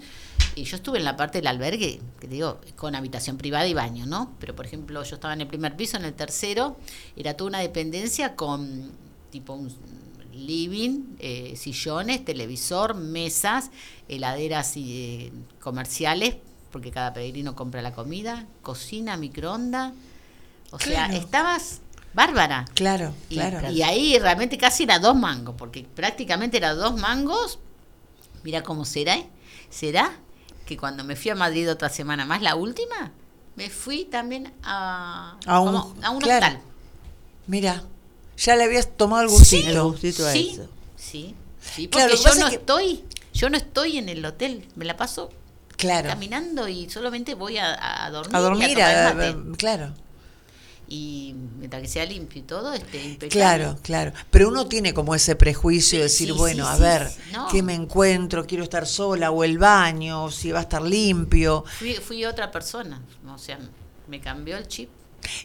[0.56, 3.74] Y yo estuve en la parte del albergue, que te digo, con habitación privada y
[3.74, 4.36] baño, ¿no?
[4.40, 6.78] Pero, por ejemplo, yo estaba en el primer piso, en el tercero,
[7.16, 8.92] era toda una dependencia con
[9.32, 9.74] tipo un
[10.34, 13.72] living, eh, sillones, televisor, mesas,
[14.08, 16.36] heladeras y, eh, comerciales,
[16.72, 19.94] porque cada peregrino compra la comida, cocina, microondas.
[20.72, 21.82] O sea, estabas
[22.14, 22.66] bárbara.
[22.76, 23.72] Claro, Y, claro.
[23.72, 27.60] y ahí realmente casi era dos mangos, porque prácticamente era dos mangos.
[28.44, 29.16] Mira cómo será.
[29.16, 29.28] ¿eh?
[29.70, 30.12] ¿Será
[30.70, 33.12] que cuando me fui a Madrid otra semana más, la última,
[33.56, 36.46] me fui también a, A un- como a un claro.
[36.46, 36.62] hostal?
[37.48, 37.84] Mira,
[38.38, 39.68] ya le habías tomado el Sí, gustito.
[39.70, 40.70] El gustito a sí, eso.
[40.96, 44.24] sí, sí, Claro, porque que yo no es que- estoy, yo no estoy en el
[44.24, 45.32] hotel, me la paso
[45.76, 46.08] Claro.
[46.08, 48.36] caminando y solamente voy a, a dormir.
[48.36, 49.28] A y dormir, tomar a- mate.
[49.30, 49.94] a- claro.
[50.92, 53.30] Y mientras que sea limpio y todo, este, impecable.
[53.30, 54.12] Claro, claro.
[54.32, 57.48] Pero uno tiene como ese prejuicio de decir, sí, bueno, sí, a ver, no.
[57.50, 58.46] ¿qué me encuentro?
[58.48, 61.64] Quiero estar sola o el baño, si va a estar limpio.
[61.78, 63.60] Fui, fui otra persona, o sea,
[64.08, 64.90] me cambió el chip.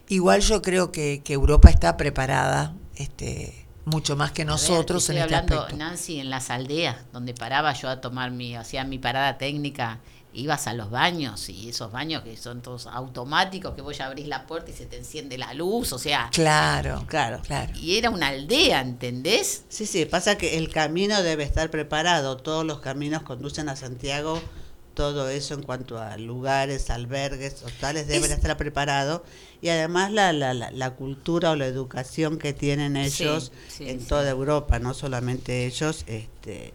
[0.09, 5.19] Igual yo creo que, que Europa está preparada, este, mucho más que ver, nosotros en
[5.19, 5.77] este hablando, aspecto.
[5.77, 10.01] Nancy, en las aldeas, donde paraba yo a tomar mi, hacía mi parada técnica,
[10.35, 14.27] ibas a los baños y esos baños que son todos automáticos, que vos ya abrís
[14.29, 17.41] la puerta y se te enciende la luz, o sea, Claro, Claro.
[17.43, 17.73] claro.
[17.79, 19.63] y era una aldea, ¿entendés?
[19.69, 22.37] Sí, sí, pasa que el camino debe estar preparado.
[22.37, 24.41] Todos los caminos conducen a Santiago.
[24.95, 29.23] Todo eso en cuanto a lugares, albergues, hostales, deben Es- estar preparados.
[29.61, 34.01] Y además la, la, la, la cultura o la educación que tienen ellos sí, en
[34.01, 34.07] sí.
[34.07, 36.75] toda Europa, no solamente ellos, este,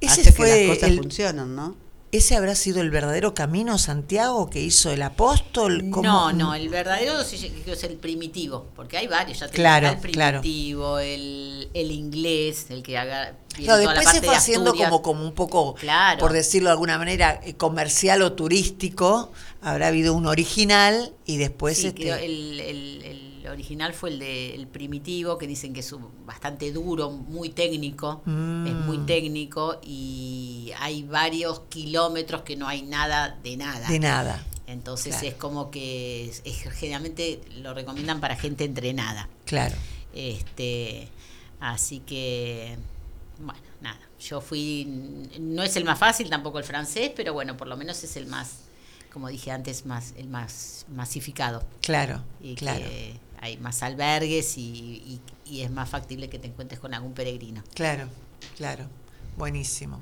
[0.00, 1.76] Ese hace fue que las cosas el- funcionen, ¿no?
[2.10, 5.90] ¿Ese habrá sido el verdadero camino Santiago que hizo el apóstol?
[5.90, 6.02] ¿Cómo?
[6.02, 10.40] No, no, el verdadero es el primitivo, porque hay varios, ya te Claro, el claro.
[10.40, 14.74] primitivo, el, el inglés, el que haga Claro, toda la después se fue de haciendo
[14.74, 16.18] como, como un poco, Claro.
[16.18, 19.30] por decirlo de alguna manera, eh, comercial o turístico.
[19.60, 24.54] Habrá habido un original y después Sí, este, el, el- el original fue el de
[24.54, 25.94] el primitivo, que dicen que es
[26.26, 28.66] bastante duro, muy técnico, Mm.
[28.66, 33.88] es muy técnico y hay varios kilómetros que no hay nada de nada.
[33.88, 34.44] de nada.
[34.66, 35.28] Entonces Claro.
[35.28, 39.28] es como que es- es- generalmente lo recomiendan para gente entrenada.
[39.46, 39.74] Claro.
[40.12, 41.08] Este,
[41.60, 42.76] así que,
[43.38, 43.98] bueno, nada.
[44.20, 44.84] Yo fui,
[45.40, 48.26] no es el más fácil, tampoco el francés, pero bueno, por lo menos es el
[48.26, 48.64] más,
[49.12, 51.62] como dije antes, más, el más masificado.
[51.80, 56.46] Claro, Y claro, que hay más albergues y, y- y es más factible que te
[56.48, 57.62] encuentres con algún peregrino.
[57.74, 58.08] claro,
[58.56, 58.84] claro.
[59.36, 60.00] Buenísimo.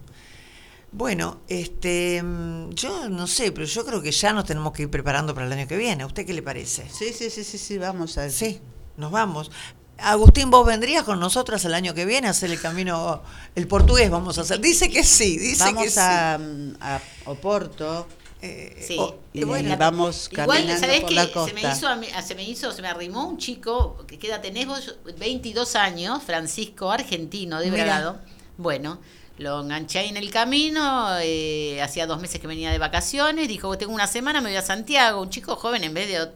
[0.92, 4.90] Bueno, este, mm, yo no sé, pero yo creo que ya nos tenemos que ir
[4.90, 6.02] preparando para el año que viene.
[6.04, 6.88] ¿A usted qué le parece?
[6.90, 8.60] Sí, sí, sí, sí, sí, vamos a Sí,
[8.96, 9.50] nos vamos.
[9.98, 13.22] Agustín, ¿vos vendrías con nosotras el año que viene a hacer el camino,
[13.54, 14.60] el portugués vamos a hacer?
[14.60, 15.98] Dice que sí, dice Vamos que sí.
[16.00, 18.06] a, mm, a Oporto
[18.42, 18.96] Eh, Sí.
[18.98, 21.10] oh, y, bueno, vamos Igual, caminando ¿sabés por
[21.48, 21.88] Se me, hizo,
[22.22, 26.90] se me hizo, se me arrimó un chico, que queda tenés vos, 22 años, Francisco,
[26.92, 27.70] argentino, de.
[27.70, 28.18] Bragado.
[28.58, 29.00] Bueno,
[29.38, 33.76] lo enganché ahí en el camino, eh, hacía dos meses que venía de vacaciones, dijo,
[33.78, 36.30] tengo una semana, me voy a Santiago, un chico joven en vez de...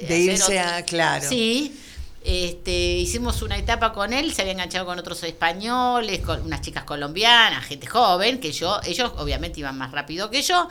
[0.00, 1.28] de hacer irse otro- a, claro.
[1.28, 1.74] Sí,
[2.22, 6.84] este, hicimos una etapa con él, se había enganchado con otros españoles, con unas chicas
[6.84, 10.68] colombianas, gente joven, que yo, ellos obviamente iban más rápido que yo.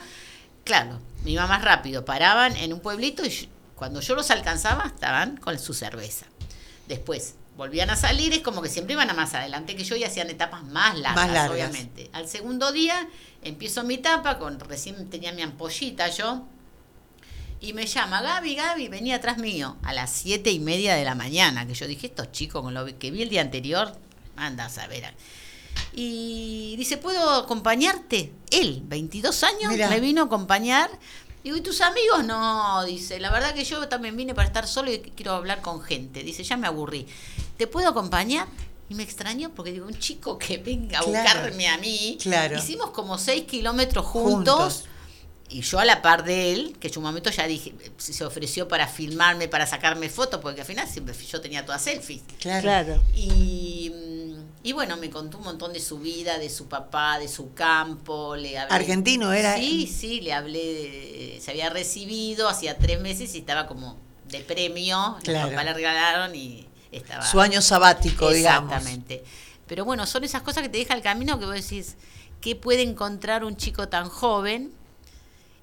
[0.64, 3.46] Claro, me iba más rápido, paraban en un pueblito y yo-
[3.76, 6.26] cuando yo los alcanzaba estaban con su cerveza.
[6.86, 10.04] Después volvían a salir, es como que siempre iban a más adelante que yo y
[10.04, 11.50] hacían etapas más largas, Más largas.
[11.50, 12.10] obviamente.
[12.12, 13.08] Al segundo día
[13.42, 16.46] empiezo mi etapa, con, recién tenía mi ampollita yo,
[17.62, 21.14] y me llama, Gaby, Gaby, venía atrás mío a las siete y media de la
[21.14, 23.92] mañana, que yo dije, estos chicos con lo que vi el día anterior,
[24.36, 25.12] anda a saber.
[25.92, 28.32] Y dice, ¿puedo acompañarte?
[28.50, 29.88] Él, 22 años, Mirá.
[29.88, 30.90] me vino a acompañar.
[31.42, 32.24] Digo, ¿y tus amigos?
[32.24, 35.80] No, dice, la verdad que yo también vine para estar solo y quiero hablar con
[35.82, 36.22] gente.
[36.22, 37.06] Dice, ya me aburrí.
[37.56, 38.46] ¿Te puedo acompañar?
[38.88, 41.40] Y me extrañó porque digo, un chico que venga a Claro.
[41.40, 42.18] buscarme a mí.
[42.20, 42.58] Claro.
[42.58, 44.54] Hicimos como seis kilómetros juntos.
[44.54, 44.84] Juntos.
[45.52, 48.68] Y yo a la par de él, que en un momento ya dije, se ofreció
[48.68, 52.22] para filmarme, para sacarme fotos, porque al final siempre yo tenía todas selfies.
[52.38, 52.62] Claro.
[52.62, 53.02] Claro.
[53.16, 53.92] Y,
[54.62, 58.36] y bueno, me contó un montón de su vida, de su papá, de su campo.
[58.36, 59.56] Le hablé- Argentino era.
[59.56, 63.96] Sí, sí, le hablé, de- se había recibido hacía tres meses y estaba como
[64.28, 65.16] de premio.
[65.22, 65.46] Claro.
[65.46, 67.24] Los papás le regalaron y estaba...
[67.26, 68.70] Su año sabático, digamos.
[68.72, 69.24] Exactamente.
[69.66, 71.96] Pero bueno, son esas cosas que te deja el camino que vos decís,
[72.40, 74.72] ¿qué puede encontrar un chico tan joven?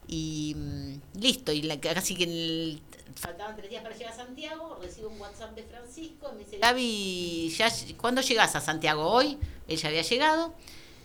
[0.08, 2.82] Y mm, listo, y la, casi que en el-
[3.16, 7.54] faltaban tres días para llegar a Santiago, recibo un WhatsApp de Francisco, me dice, Gaby,
[7.58, 9.38] ya, ¿cuándo llegas a Santiago hoy?
[9.68, 10.54] Él ya había llegado.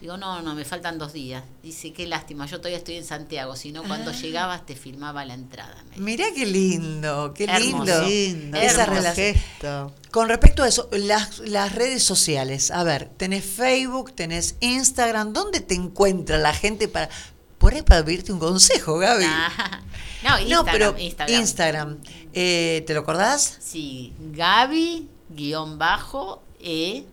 [0.00, 1.44] Digo, no, no, me faltan dos días.
[1.62, 4.14] Dice, qué lástima, yo todavía estoy en Santiago, si no, cuando Ah.
[4.14, 5.76] llegabas te filmaba la entrada.
[5.94, 7.60] Mirá qué lindo, qué Hermoso.
[7.84, 8.08] lindo.
[8.08, 9.34] Lindo, Esa relación.
[9.36, 9.94] gesto.
[10.10, 15.60] Con respecto a eso, las, las redes sociales, a ver, tenés Facebook, tenés Instagram, ¿dónde
[15.60, 17.08] te encuentra la gente para
[17.62, 19.24] por ahí para pedirte un consejo, Gaby?
[19.26, 19.80] Ah,
[20.24, 21.40] no, no, Instagram, pero Instagram.
[21.40, 21.98] Instagram.
[22.34, 23.56] Eh, ¿Te lo acordás?
[23.60, 27.04] Sí, Gaby, guion bajo, E,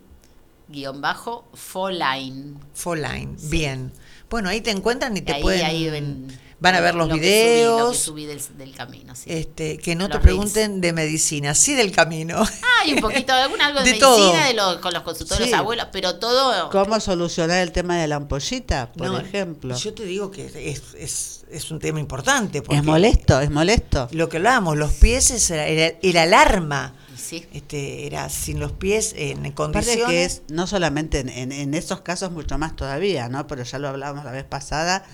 [0.67, 2.55] guion bajo, Foline.
[2.73, 3.91] Foline, bien.
[4.29, 7.15] Bueno, ahí te encuentran y te Ahí- pueden ahí ven van a ver los lo
[7.15, 7.97] que videos.
[7.97, 9.23] subí, lo que subí del, del camino, sí.
[9.27, 12.43] Este, que no te pregunten de medicina, sí del camino.
[12.43, 14.33] Ah, y un poquito de algún algo de, De medicina todo.
[14.33, 15.53] de los, con los consultores Sí.
[15.53, 19.75] abuelos, pero todo ¿Cómo solucionar el tema de la ampollita, por No, ejemplo?
[19.75, 22.61] Yo te digo que es, es, es un tema importante.
[22.61, 24.07] Porque Es molesto, es molesto.
[24.11, 26.93] Lo que hablábamos, los pies es- era, era el alarma.
[27.15, 27.45] sí.
[27.53, 30.05] Este, era sin los pies en condiciones.
[30.07, 33.47] que es, no solamente en, en- en esos casos, mucho más todavía, ¿no?
[33.47, 35.05] Pero ya lo hablábamos la vez pasada,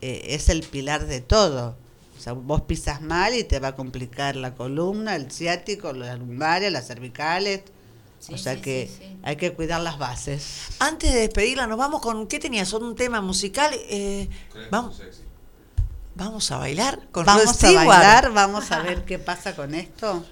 [0.00, 1.76] eh, es el pilar de todo.
[2.18, 6.18] O sea, vos pisas mal y te va a complicar la columna, el ciático, las
[6.18, 7.62] lumbares, las cervicales.
[8.18, 9.16] Sí, o sea sí, que sí, sí.
[9.22, 10.66] hay que cuidar las bases.
[10.78, 12.26] Antes de despedirla, nos vamos con.
[12.26, 12.70] ¿Qué tenías?
[12.74, 13.72] ¿Un tema musical?
[13.74, 14.28] Eh,
[14.70, 15.00] vamos,
[16.14, 17.86] vamos a bailar con Rod Vamos a Stewart.
[17.86, 20.22] bailar, vamos a ver qué pasa con esto.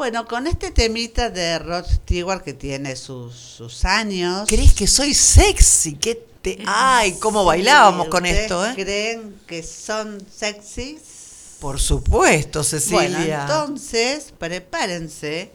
[0.00, 4.48] Bueno, con este temita de Rod Stewart que tiene sus, sus años.
[4.48, 5.96] ¿Crees que soy sexy?
[5.96, 6.58] ¿Qué te...
[6.66, 8.72] Ay, cómo bailábamos con ¿Ustedes esto, ¿eh?
[8.76, 11.58] ¿Creen que son sexys?
[11.60, 13.08] Por supuesto, Cecilia.
[13.10, 15.52] Bueno, entonces prepárense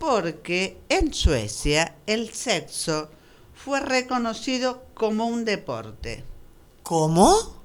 [0.00, 3.08] porque en Suecia el sexo
[3.54, 6.24] fue reconocido como un deporte.
[6.82, 7.62] ¿Cómo?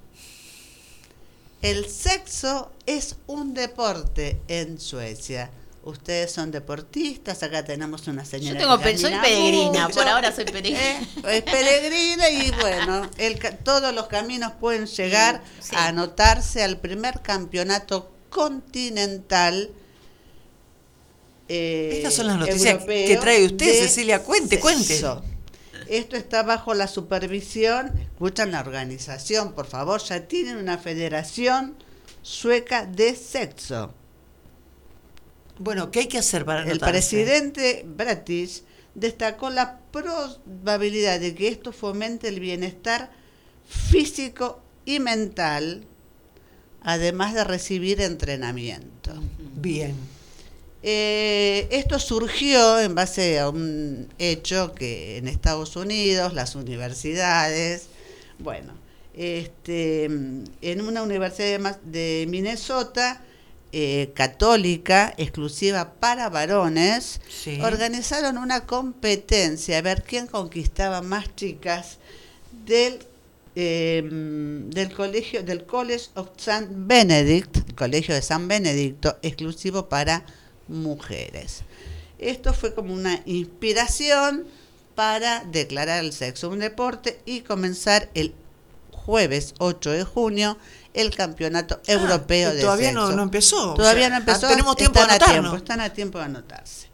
[1.63, 5.49] El sexo es un deporte en Suecia.
[5.85, 8.57] Ustedes son deportistas, acá tenemos una señora.
[8.57, 9.95] Yo tengo soy peregrina, mucho.
[9.99, 10.79] por ahora soy peregrina.
[10.79, 15.75] Eh, es peregrina y bueno, el ca- todos los caminos pueden llegar Sí.
[15.75, 19.71] a anotarse al primer campeonato continental.
[21.49, 24.23] eh, Estas son las noticias que trae usted, Cecilia.
[24.23, 25.01] Cuente, cuente.
[25.89, 31.75] Esto está bajo la supervisión, escuchan la organización, por favor, ya tienen una federación
[32.21, 33.93] sueca de sexo.
[35.59, 38.63] Bueno, ¿qué hay que hacer para El presidente Bratish
[38.95, 43.11] destacó la probabilidad de que esto fomente el bienestar
[43.67, 45.85] físico y mental,
[46.81, 49.11] además de recibir entrenamiento.
[49.55, 49.95] Bien.
[50.85, 57.87] Eh, esto surgió en base a un hecho que en Estados Unidos las universidades,
[58.37, 58.73] bueno,
[59.13, 63.21] este, en una universidad de, de Minnesota,
[63.75, 67.59] eh, católica, exclusiva para varones, Sí.
[67.61, 71.97] organizaron una competencia a ver quién conquistaba más chicas
[72.65, 72.99] del
[73.55, 76.67] eh, del colegio del College of St.
[76.71, 80.25] Benedict, el colegio de San Benedicto, exclusivo para
[80.67, 81.61] mujeres.
[82.17, 84.45] Esto fue como una inspiración
[84.95, 88.33] para declarar el sexo un deporte y comenzar el
[88.91, 90.57] jueves 8 de junio
[90.93, 94.47] el campeonato europeo Ah, y de todavía no- no empezó, o Todavía sea, no empezó.
[94.47, 96.87] tenemos tiempo de están a tiempo, están a tiempo de anotarse.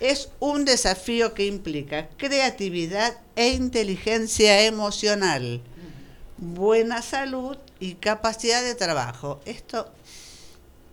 [0.00, 5.62] Es un desafío que implica creatividad e inteligencia emocional,
[6.38, 9.40] buena salud y capacidad de trabajo.
[9.46, 9.90] Esto,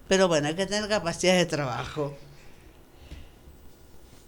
[0.07, 2.15] pero bueno, hay que tener capacidad de trabajo.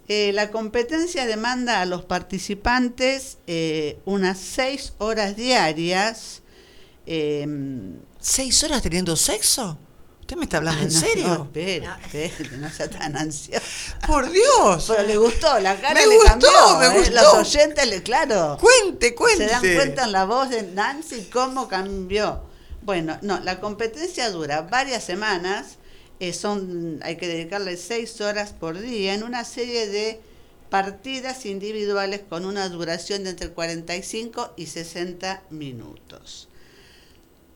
[0.07, 6.41] Eh, la competencia demanda a los participantes eh, unas seis horas diarias.
[7.07, 7.97] em,
[8.27, 9.77] ¿Seis horas teniendo sexo?
[10.21, 11.27] ¿Usted me está hablando en no, serio?
[11.27, 11.87] No, espere,
[12.57, 13.61] no sea tan ansioso.
[14.07, 14.85] Por Dios.
[14.87, 16.79] Pero le gustó, la cara Me le gustó, cambió.
[16.79, 16.97] me ¿eh?
[16.97, 17.13] gustó.
[17.13, 18.57] Los oyentes, le, claro.
[18.59, 19.45] Cuente, cuente.
[19.45, 22.41] Se dan cuenta en la voz de Nancy cómo cambió.
[22.81, 25.77] Bueno, no, la competencia dura varias semanas.
[26.19, 30.19] eh, son, hay que dedicarle seis horas por día en una serie de
[30.71, 36.47] partidas individuales con una duración de entre 45 y 60 minutos.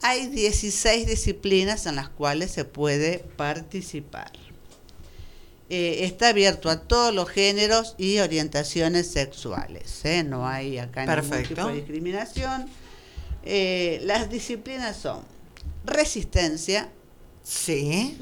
[0.02, 4.32] Hay 16 disciplinas en las cuales se puede participar.
[5.70, 10.04] Eh, está abierto a todos los géneros y orientaciones sexuales.
[10.06, 10.24] ¿eh?
[10.24, 12.68] No hay acá ningún tipo de discriminación.
[13.44, 15.22] Eh, las disciplinas son
[15.86, 16.90] resistencia,
[17.44, 18.18] Sí.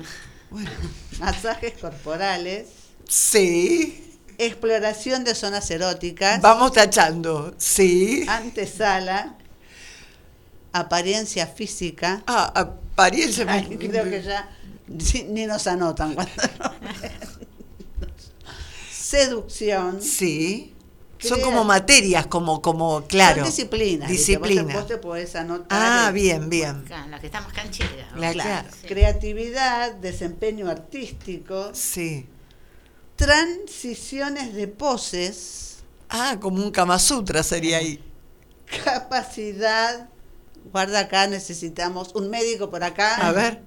[0.50, 0.70] Bueno.
[1.20, 2.68] masajes corporales,
[3.08, 4.16] Sí.
[4.38, 7.54] exploración de zonas eróticas, Vamos tachando.
[7.58, 8.26] Sí.
[8.28, 9.36] antesala,
[10.80, 12.24] apariencia física.
[12.28, 13.46] Ah, apariencia.
[13.48, 14.50] Ay, creo que ya
[15.30, 16.32] ni nos anotan cuando.
[18.92, 20.02] Seducción.
[20.02, 20.74] Sí.
[21.20, 23.38] Son como materias, como, como, claro.
[23.38, 24.08] Son disciplinas.
[24.10, 24.38] ¿viste?
[24.38, 24.74] Vos te- Disciplina.
[24.80, 25.68] Vos te podés anotar.
[25.72, 26.86] Ah, el- bien, bien.
[27.10, 27.90] La que está más canchera.
[28.16, 28.68] La- Claro.
[28.68, 28.68] claro.
[28.88, 32.28] Creatividad, desempeño artístico, Sí.
[33.16, 35.64] transiciones de poses,
[36.10, 38.02] Ah, como un Kama Sutra sería ahí.
[38.86, 40.08] capacidad.
[40.72, 43.16] Guarda acá, necesitamos un médico por acá.
[43.28, 43.62] A ver.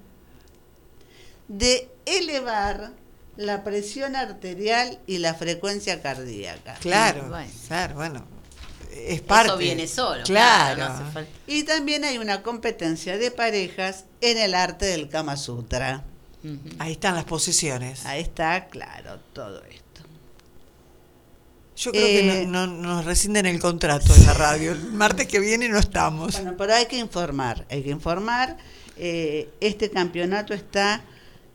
[1.48, 2.92] De elevar
[3.36, 6.74] la presión arterial y la frecuencia cardíaca.
[6.80, 7.50] Claro, Bueno.
[7.66, 8.26] claro, bueno.
[8.92, 9.48] Es parte.
[9.50, 10.24] Eso viene solo.
[10.24, 10.78] Claro.
[10.88, 11.30] no hace falta.
[11.46, 16.04] Y también hay una competencia de parejas en el arte del Kama Sutra.
[16.78, 18.04] Ahí están las posiciones.
[18.06, 19.84] Ahí está claro todo esto.
[21.80, 22.12] Yo creo Eh,
[22.42, 24.72] que no, no- nos rescinden el contrato en la radio.
[24.72, 26.34] El martes que viene no estamos.
[26.34, 28.56] Bueno, pero hay que informar, hay que informar.
[28.96, 31.02] Eh, este campeonato está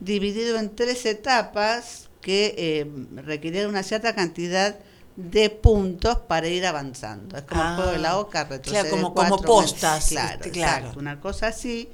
[0.00, 2.86] dividido en tres etapas que eh,
[3.22, 4.76] requieren una cierta cantidad
[5.14, 7.36] de puntos para ir avanzando.
[7.38, 10.34] Es como Ah, el juego de la oca, retrocede claro, como- cuatro, como postas, Claro,
[10.34, 10.76] este, claro.
[10.78, 11.88] exacto, una cosa así.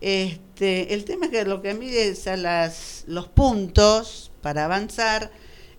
[0.00, 5.30] Este, el tema es que lo que mide es a las, los puntos para avanzar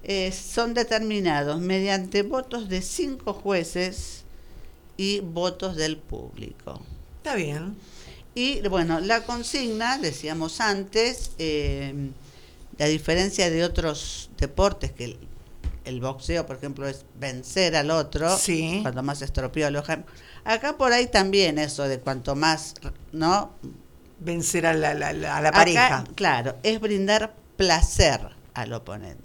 [0.04, 4.24] eh, son determinados mediante votos de cinco jueces
[4.98, 6.82] y votos del público.
[7.18, 7.76] Está bien.
[8.36, 12.10] Y bueno, la consigna, decíamos antes, eh,
[12.80, 15.18] a diferencia de otros deportes que el,
[15.86, 18.80] el boxeo, por ejemplo, es vencer al otro, Sí.
[18.82, 19.84] cuanto más estropeo lo
[20.46, 22.74] Acá por ahí también eso de cuanto más,
[23.12, 23.52] ¿no?
[24.20, 26.04] Vencer a la, la- la- a la Acá, pareja.
[26.16, 28.20] Claro, es brindar placer
[28.54, 29.24] al oponente.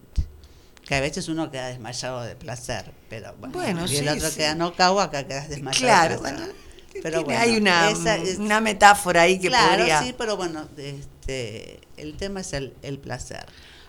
[0.89, 4.31] Que a veces uno queda desmayado de placer, pero bueno, Bueno, y el sí, otro
[4.31, 4.37] sí.
[4.37, 5.85] queda nocao, acá quedas desmayado.
[5.87, 6.39] Claro, de placer.
[6.39, 6.55] bueno,
[7.03, 10.03] Pero bueno, hay una, esa es- una metáfora ahí que claro, podría...
[10.03, 13.45] sí, pero bueno, este, el tema es el, el placer.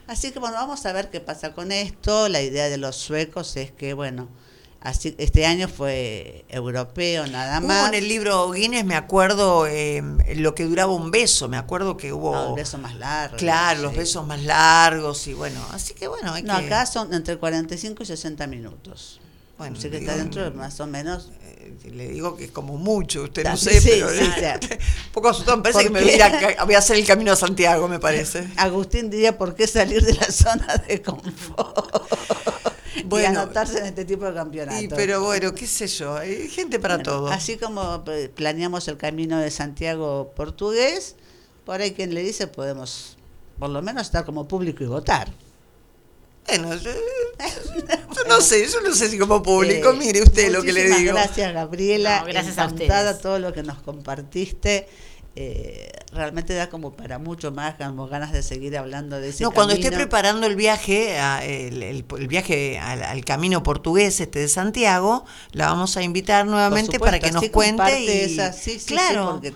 [0.07, 2.27] Así que bueno, vamos a ver qué pasa con esto.
[2.29, 4.27] La idea de los suecos es que, bueno,
[4.81, 7.89] así este año fue europeo nada Hubo más.
[7.89, 10.01] en el libro Guinness, me acuerdo, eh,
[10.35, 12.33] lo que duraba un beso, me acuerdo que hubo...
[12.33, 13.37] No, el beso más largo.
[13.37, 16.65] Claro, los besos más largos y bueno, así que bueno, hay No, que...
[16.65, 19.19] acá son entre 45 y 60 minutos.
[19.57, 21.31] Bueno, Así que digo, está dentro de más o menos.
[21.43, 24.67] eh, le digo que es como mucho, usted no sé, sí, pero sí, sí.
[25.07, 27.33] un poco asustado, me parece ¿Por que me voy a, voy a hacer el camino
[27.33, 28.47] a Santiago, me parece.
[28.55, 32.09] Agustín diría por qué salir de la zona de confort
[33.03, 34.83] y Bueno, anotarse en este tipo de campeonatos.
[34.83, 37.27] Y, pero bueno, qué sé yo, hay gente para Bueno, todo.
[37.27, 41.15] Así como eh, planeamos el camino de Santiago portugués,
[41.65, 43.17] por ahí quien le dice podemos
[43.59, 45.29] por lo menos estar como público y votar.
[46.47, 50.63] Bueno, yo, yo no sé, yo no sé si como público, Eh, mire usted lo
[50.63, 51.13] que le digo.
[51.13, 53.21] Gracias Gabriela, No, gracias a encantada ustedes.
[53.21, 54.87] todo lo que nos compartiste.
[55.41, 59.51] Eh, realmente da como para mucho más, como ganas de seguir hablando de ese No,
[59.51, 64.39] cuando esté preparando el viaje, a- el, el- el viaje al, al camino portugués este
[64.39, 68.71] de Santiago, la vamos a invitar nuevamente supuesto, para que nos cuente y esa- sí,
[68.73, 69.53] sí, sí, claro, porque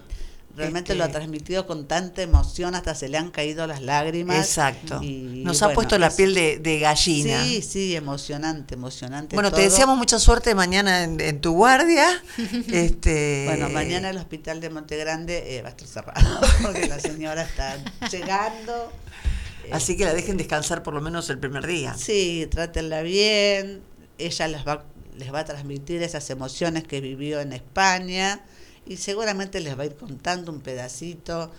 [0.56, 4.38] realmente Este- lo ha transmitido con tanta emoción, hasta se le han caído las lágrimas.
[4.38, 5.02] exacto.
[5.02, 7.44] y, Nos ha puesto la es- piel de, de gallina.
[7.44, 9.36] Sí, sí, emocionante, emocionante.
[9.36, 12.06] Bueno, te deseamos mucha suerte mañana en, en tu guardia.
[12.72, 17.42] este, Bueno, mañana el hospital de Montegrande eh, va a estar cerrado porque la señora
[17.44, 17.78] está
[18.12, 18.92] llegando.
[19.72, 21.96] Así que la dejen descansar por lo menos el primer día.
[21.98, 23.82] Sí, trátenla bien.
[24.18, 24.84] Ella les va,
[25.18, 28.42] les va a transmitir esas emociones que vivió en España
[28.86, 31.52] y seguramente les va a ir contando un pedacito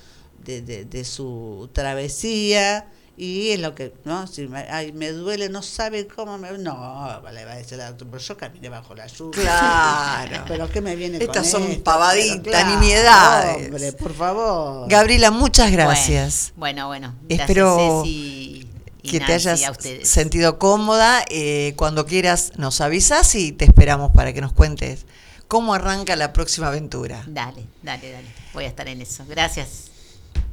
[0.45, 2.87] de, de, de su travesía.
[3.17, 4.27] Y es lo que, ¿no?
[4.27, 6.51] Si me, ay, me duele, no sabe cómo me.
[6.59, 9.41] No, le va a decir al doctor, pero yo caminé bajo la lluvia.
[9.41, 10.45] Claro.
[10.49, 11.85] pero ¿qué me viene Estas con son esto?
[11.85, 13.67] pavaditas, claro, nimiedades.
[13.69, 14.89] Hombre, por favor.
[14.91, 16.53] Gabriela, muchas gracias.
[16.57, 17.15] Bueno, bueno.
[17.21, 17.43] bueno.
[17.43, 18.69] Espero Ceci
[19.05, 19.63] y que te hayas
[20.03, 21.25] sentido cómoda.
[21.29, 25.07] Eh, cuando quieras nos avisas y te esperamos para que nos cuentes
[25.49, 27.25] cómo arranca la próxima aventura.
[27.27, 28.29] Dale, dale, dale.
[28.53, 29.25] Voy a estar en eso.
[29.29, 29.91] Gracias.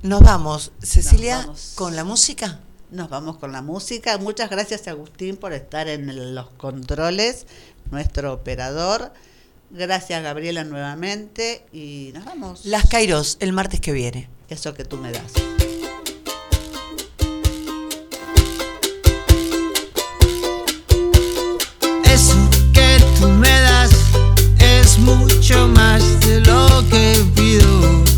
[0.03, 1.71] Nos vamos, Cecilia, Nos vamos.
[1.75, 2.59] con la música.
[2.91, 4.17] Nos vamos con la música.
[4.17, 7.45] Muchas gracias, Agustín, por estar en los controles,
[7.89, 9.13] nuestro operador.
[9.69, 11.65] Gracias, Gabriela, nuevamente.
[11.71, 12.65] Y nos vamos.
[12.65, 14.27] Las Kairos, el martes que viene.
[14.49, 15.31] Eso que tú me das.
[22.05, 22.50] Eso
[25.51, 28.10] mucho más de lo que pido.